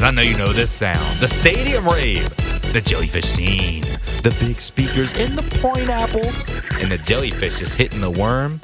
I 0.09 0.11
know 0.11 0.23
you 0.23 0.35
know 0.37 0.51
this 0.51 0.71
sound. 0.71 1.19
The 1.19 1.29
stadium 1.29 1.87
rave, 1.87 2.27
the 2.73 2.81
jellyfish 2.83 3.25
scene, 3.25 3.83
the 4.23 4.35
big 4.39 4.55
speakers 4.55 5.15
in 5.15 5.35
the 5.35 5.43
pineapple, 5.61 6.25
and 6.81 6.91
the 6.91 6.99
jellyfish 7.05 7.59
just 7.59 7.75
hitting 7.75 8.01
the 8.01 8.09
worm. 8.09 8.59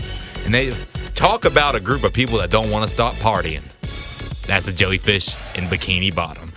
And 0.46 0.52
they 0.52 0.72
talk 1.14 1.46
about 1.46 1.76
a 1.76 1.80
group 1.80 2.04
of 2.04 2.14
people 2.14 2.40
that 2.40 2.50
don't 2.50 2.72
want 2.72 2.82
to 2.82 2.92
stop 2.92 3.14
partying. 3.18 3.62
That's 4.48 4.66
the 4.66 4.72
jellyfish 4.72 5.36
in 5.54 5.66
Bikini 5.66 6.16
Bottom. 6.16 6.52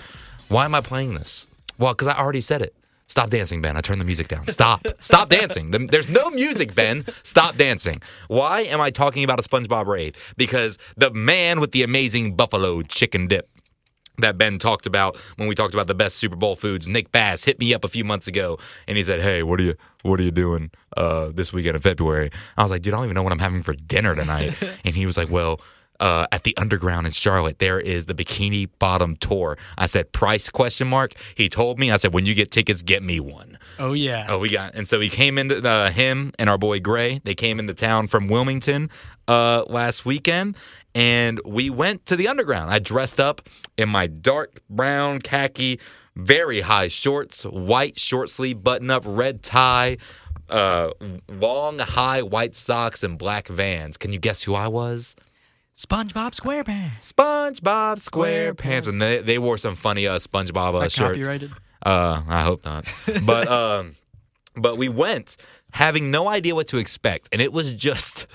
Why 0.49 0.65
am 0.65 0.75
I 0.75 0.81
playing 0.81 1.13
this? 1.13 1.47
Well, 1.77 1.93
because 1.93 2.09
I 2.09 2.19
already 2.19 2.41
said 2.41 2.63
it. 2.63 2.75
Stop 3.09 3.29
dancing, 3.29 3.61
Ben. 3.61 3.77
I 3.77 3.83
turned 3.83 4.01
the 4.01 4.07
music 4.07 4.29
down. 4.29 4.47
Stop. 4.47 4.87
Stop 5.01 5.29
dancing. 5.29 5.71
There's 5.71 6.09
no 6.09 6.31
music, 6.31 6.75
Ben. 6.75 7.05
Stop 7.25 7.59
dancing. 7.59 8.01
Why 8.29 8.63
am 8.63 8.81
I 8.81 8.91
talking 8.91 9.23
about 9.23 9.39
a 9.39 9.47
SpongeBob 9.47 9.85
rave? 9.85 10.15
Because 10.39 10.79
the 10.97 11.11
man 11.11 11.61
with 11.61 11.73
the 11.73 11.83
amazing 11.83 12.37
buffalo 12.37 12.81
chicken 12.81 13.27
dip 13.27 13.51
that 14.19 14.39
Ben 14.39 14.59
talked 14.59 14.87
about 14.87 15.17
when 15.37 15.49
we 15.49 15.55
talked 15.55 15.75
about 15.75 15.87
the 15.87 15.95
best 15.95 16.17
Super 16.17 16.37
Bowl 16.37 16.57
foods. 16.57 16.89
Nick 16.89 17.13
Bass 17.13 17.45
hit 17.45 17.59
me 17.59 17.75
up 17.75 17.85
a 17.85 17.89
few 17.89 18.05
months 18.05 18.27
ago 18.27 18.59
and 18.87 18.97
he 18.97 19.05
said, 19.05 19.21
"Hey, 19.21 19.43
what 19.43 19.61
are 19.61 19.65
you 19.65 19.75
what 20.03 20.21
are 20.21 20.23
you 20.23 20.31
doing 20.31 20.71
uh, 20.97 21.31
this 21.33 21.53
weekend 21.53 21.77
in 21.77 21.83
February?" 21.83 22.31
I 22.57 22.63
was 22.63 22.71
like, 22.71 22.83
"Dude, 22.83 22.95
I 22.95 22.99
don't 22.99 23.07
even 23.07 23.15
know 23.15 23.23
what 23.23 23.33
I'm 23.33 23.39
having 23.39 23.63
for 23.63 23.75
dinner 23.75 24.15
tonight." 24.15 24.55
and 24.85 24.95
he 24.95 25.07
was 25.07 25.17
like, 25.17 25.31
"Well." 25.31 25.61
Uh, 26.01 26.29
at 26.31 26.45
the 26.45 26.57
underground 26.59 27.09
in 27.09 27.13
Charlotte, 27.13 27.59
there 27.59 27.81
is 27.81 28.07
the 28.07 28.15
Bikini 28.15 28.69
Bottom 28.79 29.17
tour. 29.17 29.59
I 29.77 29.87
said, 29.87 30.13
"Price?" 30.13 30.49
Question 30.49 30.87
mark. 30.87 31.15
He 31.35 31.49
told 31.49 31.81
me. 31.81 31.91
I 31.91 31.97
said, 31.97 32.15
"When 32.15 32.25
you 32.25 32.37
get 32.37 32.53
tickets, 32.53 32.83
get 32.83 33.03
me 33.03 33.19
one." 33.19 33.59
Oh 33.81 33.95
yeah. 33.95 34.27
Oh, 34.29 34.39
we 34.39 34.49
got, 34.49 34.77
and 34.77 34.87
so 34.87 35.01
he 35.01 35.09
came 35.09 35.39
into 35.39 35.69
uh, 35.69 35.91
him 35.91 36.31
and 36.39 36.49
our 36.49 36.57
boy 36.57 36.79
Gray. 36.79 37.21
They 37.25 37.35
came 37.35 37.59
into 37.59 37.75
town 37.75 38.07
from 38.07 38.29
Wilmington 38.29 38.91
uh, 39.27 39.65
last 39.67 40.05
weekend, 40.07 40.57
and 40.99 41.41
we 41.45 41.71
went 41.71 42.07
to 42.07 42.17
the 42.17 42.27
underground. 42.27 42.73
I 42.73 42.81
dressed 42.81 43.21
up 43.21 43.49
in 43.77 43.89
my 43.89 44.09
dark 44.09 44.61
brown 44.69 45.21
khaki, 45.21 45.79
very 46.17 46.63
high 46.63 46.89
shorts, 46.89 47.45
white 47.45 48.01
short 48.01 48.31
sleeve 48.31 48.65
button 48.65 48.91
up, 48.91 49.05
red 49.07 49.45
tie, 49.45 49.99
uh, 50.49 50.91
long 51.29 51.79
high 51.79 52.23
white 52.23 52.57
socks, 52.57 53.05
and 53.05 53.17
black 53.17 53.47
Vans. 53.47 53.97
Can 53.97 54.13
you 54.13 54.19
guess 54.19 54.43
who 54.43 54.57
I 54.57 54.67
was? 54.67 55.15
SpongeBob 55.77 56.35
SquarePants. 56.35 57.13
SpongeBob 57.13 58.01
SquarePants, 58.01 58.89
and 58.89 59.01
they, 59.01 59.21
they 59.21 59.39
wore 59.39 59.57
some 59.57 59.77
funny 59.77 60.09
uh, 60.09 60.19
SpongeBob 60.19 60.75
uh, 60.75 60.81
That 60.81 60.91
shirts. 60.91 61.17
copyrighted. 61.17 61.53
Uh, 61.87 62.23
I 62.27 62.43
hope 62.43 62.65
not. 62.65 62.87
But 63.23 63.47
um, 63.53 63.95
but 64.57 64.79
we 64.79 64.89
went 64.89 65.37
having 65.73 66.11
no 66.11 66.27
idea 66.27 66.57
what 66.57 66.67
to 66.69 66.79
expect, 66.79 67.29
and 67.31 67.41
it 67.41 67.53
was 67.53 67.73
just. 67.73 68.27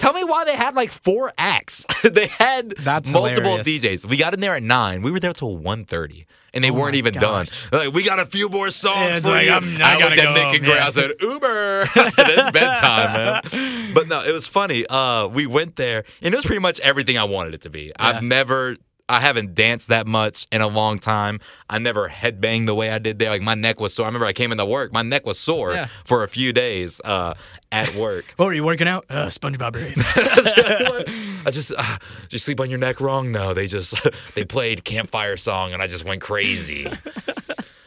Tell 0.00 0.12
me 0.14 0.24
why 0.24 0.44
they 0.44 0.56
had 0.56 0.74
like 0.74 0.90
four 0.90 1.30
acts. 1.38 1.84
they 2.02 2.26
had 2.26 2.70
That's 2.78 3.10
multiple 3.10 3.58
hilarious. 3.58 3.84
DJs. 3.84 4.04
We 4.06 4.16
got 4.16 4.32
in 4.34 4.40
there 4.40 4.56
at 4.56 4.62
nine. 4.62 5.02
We 5.02 5.10
were 5.10 5.20
there 5.20 5.32
till 5.34 5.58
1.30. 5.58 6.24
and 6.54 6.64
they 6.64 6.70
Oh 6.70 6.74
weren't 6.74 6.94
even 6.96 7.12
done. 7.14 7.46
Like, 7.70 7.92
we 7.92 8.02
got 8.02 8.18
a 8.18 8.24
few 8.26 8.48
more 8.48 8.70
songs 8.70 9.16
Yeah, 9.16 9.20
for 9.20 9.28
like, 9.28 9.46
you. 9.46 9.52
I'm- 9.52 9.76
I 9.82 9.92
I, 9.92 9.98
looked 9.98 10.18
at 10.18 10.32
Nick 10.34 10.42
home, 10.44 10.54
and 10.54 10.64
Gray. 10.64 10.74
yeah. 10.74 10.86
I 10.86 10.90
said, 10.90 11.10
Uber. 11.20 11.88
I 11.96 12.08
said, 12.08 12.26
it's 12.30 12.50
bedtime, 12.50 13.12
man. 13.52 13.92
But 13.94 14.08
no, 14.08 14.20
it 14.22 14.32
was 14.32 14.46
funny. 14.48 14.86
Uh, 14.88 15.28
we 15.28 15.46
went 15.46 15.76
there, 15.76 16.04
and 16.22 16.32
it 16.32 16.36
was 16.36 16.46
pretty 16.46 16.60
much 16.62 16.80
everything 16.80 17.18
I 17.18 17.24
wanted 17.24 17.52
it 17.54 17.60
to 17.62 17.70
be. 17.70 17.92
I've 17.98 18.22
never. 18.22 18.76
I 19.10 19.20
haven't 19.20 19.54
danced 19.54 19.88
that 19.88 20.06
much 20.06 20.46
in 20.52 20.60
a 20.60 20.68
long 20.68 20.98
time. 20.98 21.40
I 21.68 21.78
never 21.78 22.08
headbanged 22.08 22.66
the 22.66 22.74
way 22.74 22.90
I 22.90 22.98
did 22.98 23.18
there. 23.18 23.30
Like 23.30 23.42
my 23.42 23.54
neck 23.54 23.80
was 23.80 23.92
sore. 23.94 24.06
I 24.06 24.08
remember 24.08 24.26
I 24.26 24.32
came 24.32 24.52
into 24.52 24.64
work, 24.64 24.92
my 24.92 25.02
neck 25.02 25.26
was 25.26 25.38
sore 25.38 25.72
Yeah. 25.74 25.88
for 26.04 26.22
a 26.24 26.28
few 26.28 26.52
days 26.52 27.00
uh, 27.04 27.34
at 27.72 27.94
work. 27.94 28.24
what 28.36 28.46
were 28.46 28.54
you 28.54 28.64
working 28.64 28.88
out? 28.88 29.04
Uh, 29.10 29.26
SpongeBob. 29.26 29.76
I 31.46 31.50
just 31.50 31.72
uh, 31.76 31.98
did 32.22 32.32
you 32.32 32.38
sleep 32.38 32.60
on 32.60 32.70
your 32.70 32.78
neck 32.78 33.00
wrong? 33.00 33.32
No, 33.32 33.54
they 33.54 33.66
just 33.66 33.94
they 34.34 34.44
played 34.44 34.84
campfire 34.84 35.36
song 35.36 35.72
and 35.72 35.82
I 35.82 35.86
just 35.86 36.04
went 36.04 36.20
crazy. 36.22 36.86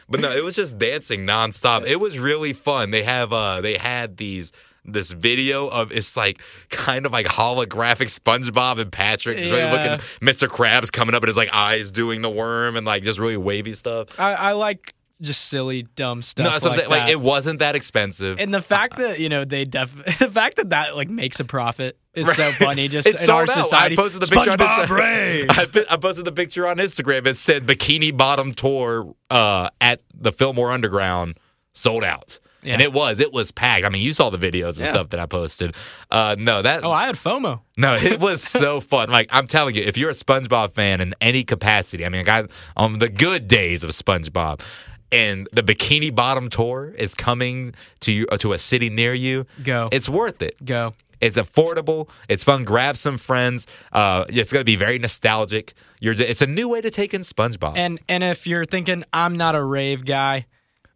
but 0.08 0.20
no, 0.20 0.30
it 0.30 0.44
was 0.44 0.56
just 0.56 0.78
dancing 0.78 1.26
nonstop. 1.26 1.86
It 1.86 1.96
was 1.96 2.18
really 2.18 2.52
fun. 2.52 2.90
They 2.90 3.02
have 3.02 3.32
uh 3.32 3.60
they 3.60 3.76
had 3.76 4.16
these 4.16 4.52
this 4.84 5.12
video 5.12 5.68
of 5.68 5.92
it's 5.92 6.16
like 6.16 6.40
kind 6.70 7.06
of 7.06 7.12
like 7.12 7.26
holographic 7.26 8.08
SpongeBob 8.18 8.78
and 8.78 8.92
Patrick 8.92 9.38
just 9.38 9.50
really 9.50 9.70
looking. 9.70 9.98
Mr. 10.20 10.48
Krabs 10.48 10.92
coming 10.92 11.14
up 11.14 11.22
and 11.22 11.28
his 11.28 11.36
like 11.36 11.52
eyes 11.52 11.90
doing 11.90 12.22
the 12.22 12.30
worm 12.30 12.76
and 12.76 12.86
like 12.86 13.02
just 13.02 13.18
really 13.18 13.36
wavy 13.36 13.72
stuff. 13.72 14.08
I, 14.18 14.34
I 14.34 14.52
like 14.52 14.94
just 15.20 15.46
silly, 15.46 15.82
dumb 15.94 16.22
stuff. 16.22 16.44
no, 16.44 16.50
that's 16.50 16.64
what 16.64 16.72
I'm 16.72 16.76
like 16.78 16.88
saying. 16.88 17.00
Like 17.02 17.10
it 17.10 17.20
wasn't 17.20 17.60
that 17.60 17.76
expensive. 17.76 18.38
and 18.40 18.52
the 18.52 18.60
fact 18.60 18.96
that 18.96 19.20
you 19.20 19.28
know 19.28 19.44
they 19.44 19.64
def 19.64 19.92
the 20.18 20.30
fact 20.30 20.56
that 20.56 20.70
that 20.70 20.96
like 20.96 21.08
makes 21.08 21.40
a 21.40 21.44
profit 21.44 21.96
is 22.14 22.32
so 22.34 22.52
funny. 22.52 22.88
Just 22.88 23.06
It's 23.14 23.24
in 23.24 23.30
our 23.30 23.42
out. 23.42 23.50
society, 23.50 23.94
I 23.94 23.96
posted 23.96 24.22
the 24.22 24.26
picture 24.26 24.50
on 24.50 24.58
SpongeBob 24.58 24.88
Ray. 24.90 25.46
I, 25.50 25.66
I 25.90 25.96
posted 25.96 26.24
the 26.24 26.32
picture 26.32 26.66
on 26.66 26.76
Instagram. 26.78 27.26
It 27.26 27.36
said 27.36 27.66
Bikini 27.66 28.16
Bottom 28.16 28.54
Tour 28.54 29.14
uh, 29.30 29.70
at 29.80 30.02
the 30.14 30.32
Fillmore 30.32 30.70
Underground 30.70 31.38
sold 31.72 32.04
out. 32.04 32.38
And 32.64 32.80
it 32.82 32.92
was. 32.92 33.20
It 33.20 33.32
was 33.32 33.50
packed. 33.50 33.84
I 33.84 33.88
mean, 33.88 34.02
you 34.02 34.12
saw 34.12 34.30
the 34.30 34.38
videos 34.38 34.76
and 34.76 34.86
Yeah. 34.86 34.90
stuff 34.92 35.10
that 35.10 35.20
I 35.20 35.26
posted. 35.26 35.74
Uh, 36.10 36.34
no, 36.38 36.62
that 36.62 36.84
Oh, 36.84 36.92
I 36.92 37.06
had 37.06 37.16
FOMO. 37.16 37.60
no, 37.76 37.94
it 37.94 38.20
was 38.20 38.42
so 38.42 38.80
fun. 38.92 39.10
Like 39.10 39.28
I'm 39.32 39.46
telling 39.46 39.74
you, 39.74 39.82
if 39.82 39.96
you're 39.96 40.10
a 40.10 40.14
SpongeBob 40.14 40.72
fan 40.74 41.00
in 41.00 41.14
any 41.20 41.44
capacity, 41.44 42.04
I 42.06 42.08
mean, 42.08 42.20
I 42.20 42.24
got 42.24 42.50
on 42.76 42.98
the 42.98 43.08
good 43.08 43.48
days 43.48 43.84
of 43.84 43.90
SpongeBob, 43.90 44.60
and 45.12 45.48
the 45.52 45.62
Bikini 45.62 46.14
Bottom 46.14 46.48
tour 46.48 46.92
is 46.96 47.14
coming 47.14 47.74
to 48.00 48.12
you 48.12 48.26
to 48.38 48.52
a 48.52 48.58
city 48.58 48.90
near 48.90 49.14
you, 49.14 49.46
Go. 49.62 49.88
it's 49.92 50.08
worth 50.08 50.42
it. 50.42 50.62
Go. 50.64 50.92
It's 51.20 51.36
affordable. 51.38 52.08
It's 52.28 52.44
fun. 52.44 52.64
Grab 52.64 52.98
some 52.98 53.16
friends. 53.16 53.66
Uh, 53.92 54.24
it's 54.28 54.52
going 54.52 54.60
to 54.60 54.64
be 54.64 54.76
very 54.76 54.98
nostalgic. 54.98 55.72
You're. 56.00 56.12
It's 56.14 56.42
a 56.42 56.46
new 56.46 56.68
way 56.68 56.80
to 56.82 56.90
take 56.90 57.14
in 57.14 57.22
SpongeBob. 57.22 57.74
And 57.76 57.98
and 58.08 58.22
if 58.22 58.46
you're 58.46 58.64
thinking 58.66 59.04
I'm 59.12 59.34
not 59.34 59.54
a 59.54 59.62
rave 59.62 60.04
guy, 60.04 60.44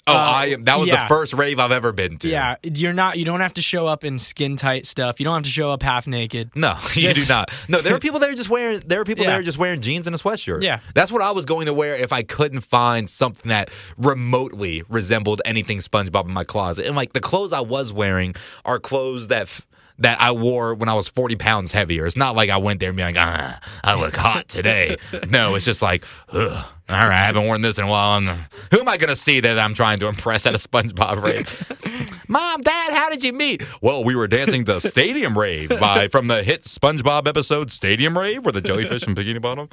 oh, 0.08 0.12
uh, 0.12 0.32
I 0.34 0.46
am. 0.46 0.64
That 0.64 0.78
was 0.78 0.88
yeah. 0.88 1.04
the 1.04 1.08
first 1.08 1.32
rave 1.34 1.58
I've 1.58 1.72
ever 1.72 1.92
been 1.92 2.18
to. 2.18 2.28
yeah, 2.28 2.56
you're 2.62 2.92
not. 2.92 3.18
You 3.18 3.24
don't 3.24 3.40
have 3.40 3.54
to 3.54 3.62
show 3.62 3.86
up 3.86 4.04
in 4.04 4.18
skin 4.18 4.56
tight 4.56 4.86
stuff. 4.86 5.20
You 5.20 5.24
don't 5.24 5.34
have 5.34 5.44
to 5.44 5.50
show 5.50 5.70
up 5.70 5.82
half 5.82 6.06
naked. 6.06 6.50
No, 6.54 6.76
you 6.94 7.12
do 7.14 7.24
not. 7.26 7.52
No, 7.68 7.80
there 7.80 7.94
are 7.94 7.98
people 8.00 8.18
there 8.20 8.34
just 8.34 8.48
wearing. 8.50 8.82
There 8.86 9.00
are 9.00 9.04
people 9.04 9.24
Yeah. 9.24 9.32
there 9.32 9.42
just 9.42 9.58
wearing 9.58 9.80
jeans 9.80 10.06
and 10.06 10.14
a 10.14 10.18
sweatshirt. 10.18 10.62
Yeah. 10.62 10.80
that's 10.94 11.12
what 11.12 11.22
I 11.22 11.30
was 11.32 11.44
going 11.44 11.66
to 11.66 11.72
wear 11.74 11.94
if 11.94 12.12
I 12.12 12.22
couldn't 12.22 12.60
find 12.60 13.08
something 13.08 13.48
that 13.48 13.70
remotely 13.96 14.82
resembled 14.88 15.42
anything 15.44 15.78
SpongeBob 15.78 16.26
in 16.26 16.32
my 16.32 16.44
closet. 16.44 16.86
And 16.86 16.96
like 16.96 17.12
the 17.12 17.20
clothes 17.20 17.52
I 17.52 17.60
was 17.60 17.92
wearing 17.92 18.34
are 18.64 18.78
clothes 18.78 19.28
that. 19.28 19.60
That 19.98 20.20
I 20.20 20.30
wore 20.30 20.74
when 20.74 20.88
I 20.88 20.94
was 20.94 21.08
40 21.08 21.36
pounds 21.36 21.72
heavier. 21.72 22.06
It's 22.06 22.16
not 22.16 22.36
like 22.36 22.50
I 22.50 22.56
went 22.56 22.80
there 22.80 22.90
and 22.90 22.96
be 22.96 23.02
like, 23.02 23.16
ah, 23.18 23.58
I 23.82 23.94
look 23.94 24.14
hot 24.14 24.48
today. 24.48 24.96
no, 25.28 25.56
it's 25.56 25.64
just 25.64 25.82
like, 25.82 26.04
Ugh, 26.32 26.64
all 26.90 26.96
right, 26.96 27.10
I 27.10 27.24
haven't 27.24 27.44
worn 27.44 27.60
this 27.60 27.76
in 27.76 27.84
a 27.84 27.88
while. 27.88 28.16
I'm, 28.16 28.26
who 28.70 28.80
am 28.80 28.88
I 28.88 28.96
going 28.96 29.10
to 29.10 29.16
see 29.16 29.40
that 29.40 29.58
I'm 29.58 29.74
trying 29.74 29.98
to 29.98 30.06
impress 30.06 30.46
at 30.46 30.54
a 30.54 30.58
SpongeBob 30.58 31.22
rave? 31.22 32.18
Mom, 32.28 32.62
Dad, 32.62 32.94
how 32.94 33.10
did 33.10 33.22
you 33.22 33.34
meet? 33.34 33.62
Well, 33.82 34.04
we 34.04 34.14
were 34.16 34.26
dancing 34.26 34.64
the 34.64 34.80
Stadium 34.80 35.36
Rave 35.36 35.68
by 35.68 36.08
from 36.12 36.28
the 36.28 36.42
hit 36.42 36.62
SpongeBob 36.62 37.26
episode 37.26 37.72
Stadium 37.72 38.16
Rave, 38.16 38.46
with 38.46 38.54
the 38.54 38.62
jellyfish 38.62 39.06
and 39.06 39.14
Bikini 39.14 39.40
Bottom. 39.40 39.68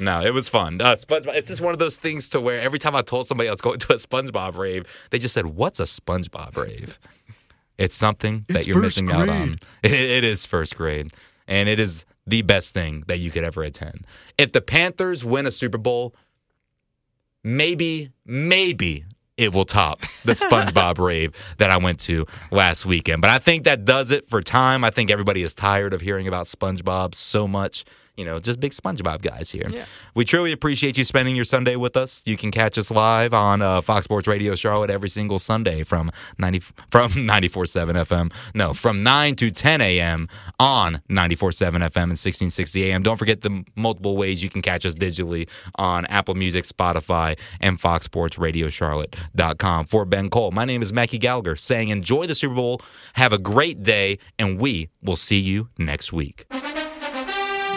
No, 0.00 0.22
it 0.22 0.34
was 0.34 0.48
fun. 0.48 0.80
Uh, 0.80 0.96
SpongeBob, 0.96 1.36
it's 1.36 1.48
just 1.48 1.60
one 1.60 1.72
of 1.72 1.78
those 1.78 1.98
things 1.98 2.28
to 2.30 2.40
where 2.40 2.60
every 2.60 2.80
time 2.80 2.96
I 2.96 3.02
told 3.02 3.28
somebody 3.28 3.48
I 3.48 3.52
was 3.52 3.60
going 3.60 3.78
to 3.78 3.92
a 3.92 3.96
SpongeBob 3.96 4.56
rave, 4.56 4.86
they 5.10 5.20
just 5.20 5.34
said, 5.34 5.46
"What's 5.46 5.78
a 5.78 5.84
SpongeBob 5.84 6.56
rave?" 6.56 6.98
It's 7.78 7.96
something 7.96 8.44
that 8.48 8.58
It's 8.58 8.66
you're 8.66 8.80
missing 8.80 9.10
out 9.10 9.28
on. 9.28 9.58
It, 9.82 9.92
it 9.92 10.24
is 10.24 10.46
first 10.46 10.76
grade, 10.76 11.12
and 11.46 11.68
it 11.68 11.78
is 11.78 12.04
the 12.26 12.42
best 12.42 12.74
thing 12.74 13.04
that 13.06 13.18
you 13.20 13.30
could 13.30 13.44
ever 13.44 13.62
attend. 13.62 14.06
If 14.38 14.52
the 14.52 14.60
Panthers 14.60 15.24
win 15.24 15.46
a 15.46 15.52
Super 15.52 15.78
Bowl, 15.78 16.14
maybe, 17.44 18.10
maybe 18.24 19.04
it 19.36 19.54
will 19.54 19.64
top 19.64 20.00
the 20.24 20.32
SpongeBob 20.44 20.98
rave 20.98 21.32
that 21.58 21.70
I 21.70 21.76
went 21.76 22.00
to 22.00 22.26
last 22.50 22.86
weekend. 22.86 23.20
But 23.20 23.30
I 23.30 23.38
think 23.38 23.64
that 23.64 23.84
does 23.84 24.10
it 24.10 24.28
for 24.28 24.42
time. 24.42 24.82
I 24.82 24.90
think 24.90 25.10
everybody 25.10 25.42
is 25.42 25.54
tired 25.54 25.92
of 25.92 26.00
hearing 26.00 26.26
about 26.26 26.46
SpongeBob 26.46 27.14
so 27.14 27.46
much. 27.46 27.84
You 28.16 28.24
know, 28.24 28.40
just 28.40 28.60
big 28.60 28.72
SpongeBob 28.72 29.22
guys 29.22 29.50
here. 29.50 29.68
Yeah. 29.68 29.84
We 30.14 30.24
truly 30.24 30.52
appreciate 30.52 30.96
you 30.96 31.04
spending 31.04 31.36
your 31.36 31.44
Sunday 31.44 31.76
with 31.76 31.96
us. 31.96 32.22
You 32.24 32.36
can 32.36 32.50
catch 32.50 32.78
us 32.78 32.90
live 32.90 33.34
on 33.34 33.60
uh, 33.60 33.82
Fox 33.82 34.04
Sports 34.04 34.26
Radio 34.26 34.54
Charlotte 34.54 34.90
every 34.90 35.10
single 35.10 35.38
Sunday 35.38 35.82
from 35.82 36.10
90 36.38 36.60
from 36.90 37.10
94.7 37.12 37.92
FM. 38.06 38.32
No, 38.54 38.72
from 38.72 39.02
9 39.02 39.34
to 39.36 39.50
10 39.50 39.80
a.m. 39.82 40.28
on 40.58 41.02
94.7 41.10 41.68
FM 41.68 41.76
and 41.76 42.16
1660 42.16 42.90
a.m. 42.90 43.02
Don't 43.02 43.18
forget 43.18 43.42
the 43.42 43.64
multiple 43.76 44.16
ways 44.16 44.42
you 44.42 44.48
can 44.48 44.62
catch 44.62 44.86
us 44.86 44.94
digitally 44.94 45.48
on 45.76 46.06
Apple 46.06 46.34
Music, 46.34 46.64
Spotify, 46.64 47.38
and 47.60 47.78
FoxSportsRadioCharlotte.com. 47.78 49.84
For 49.86 50.04
Ben 50.04 50.28
Cole, 50.28 50.50
my 50.52 50.64
name 50.64 50.82
is 50.82 50.92
Mackie 50.92 51.18
Gallagher 51.18 51.56
saying 51.56 51.88
enjoy 51.90 52.26
the 52.26 52.34
Super 52.34 52.54
Bowl, 52.54 52.80
have 53.14 53.32
a 53.32 53.38
great 53.38 53.82
day, 53.82 54.18
and 54.38 54.58
we 54.58 54.88
will 55.02 55.16
see 55.16 55.38
you 55.38 55.68
next 55.78 56.12
week. 56.12 56.46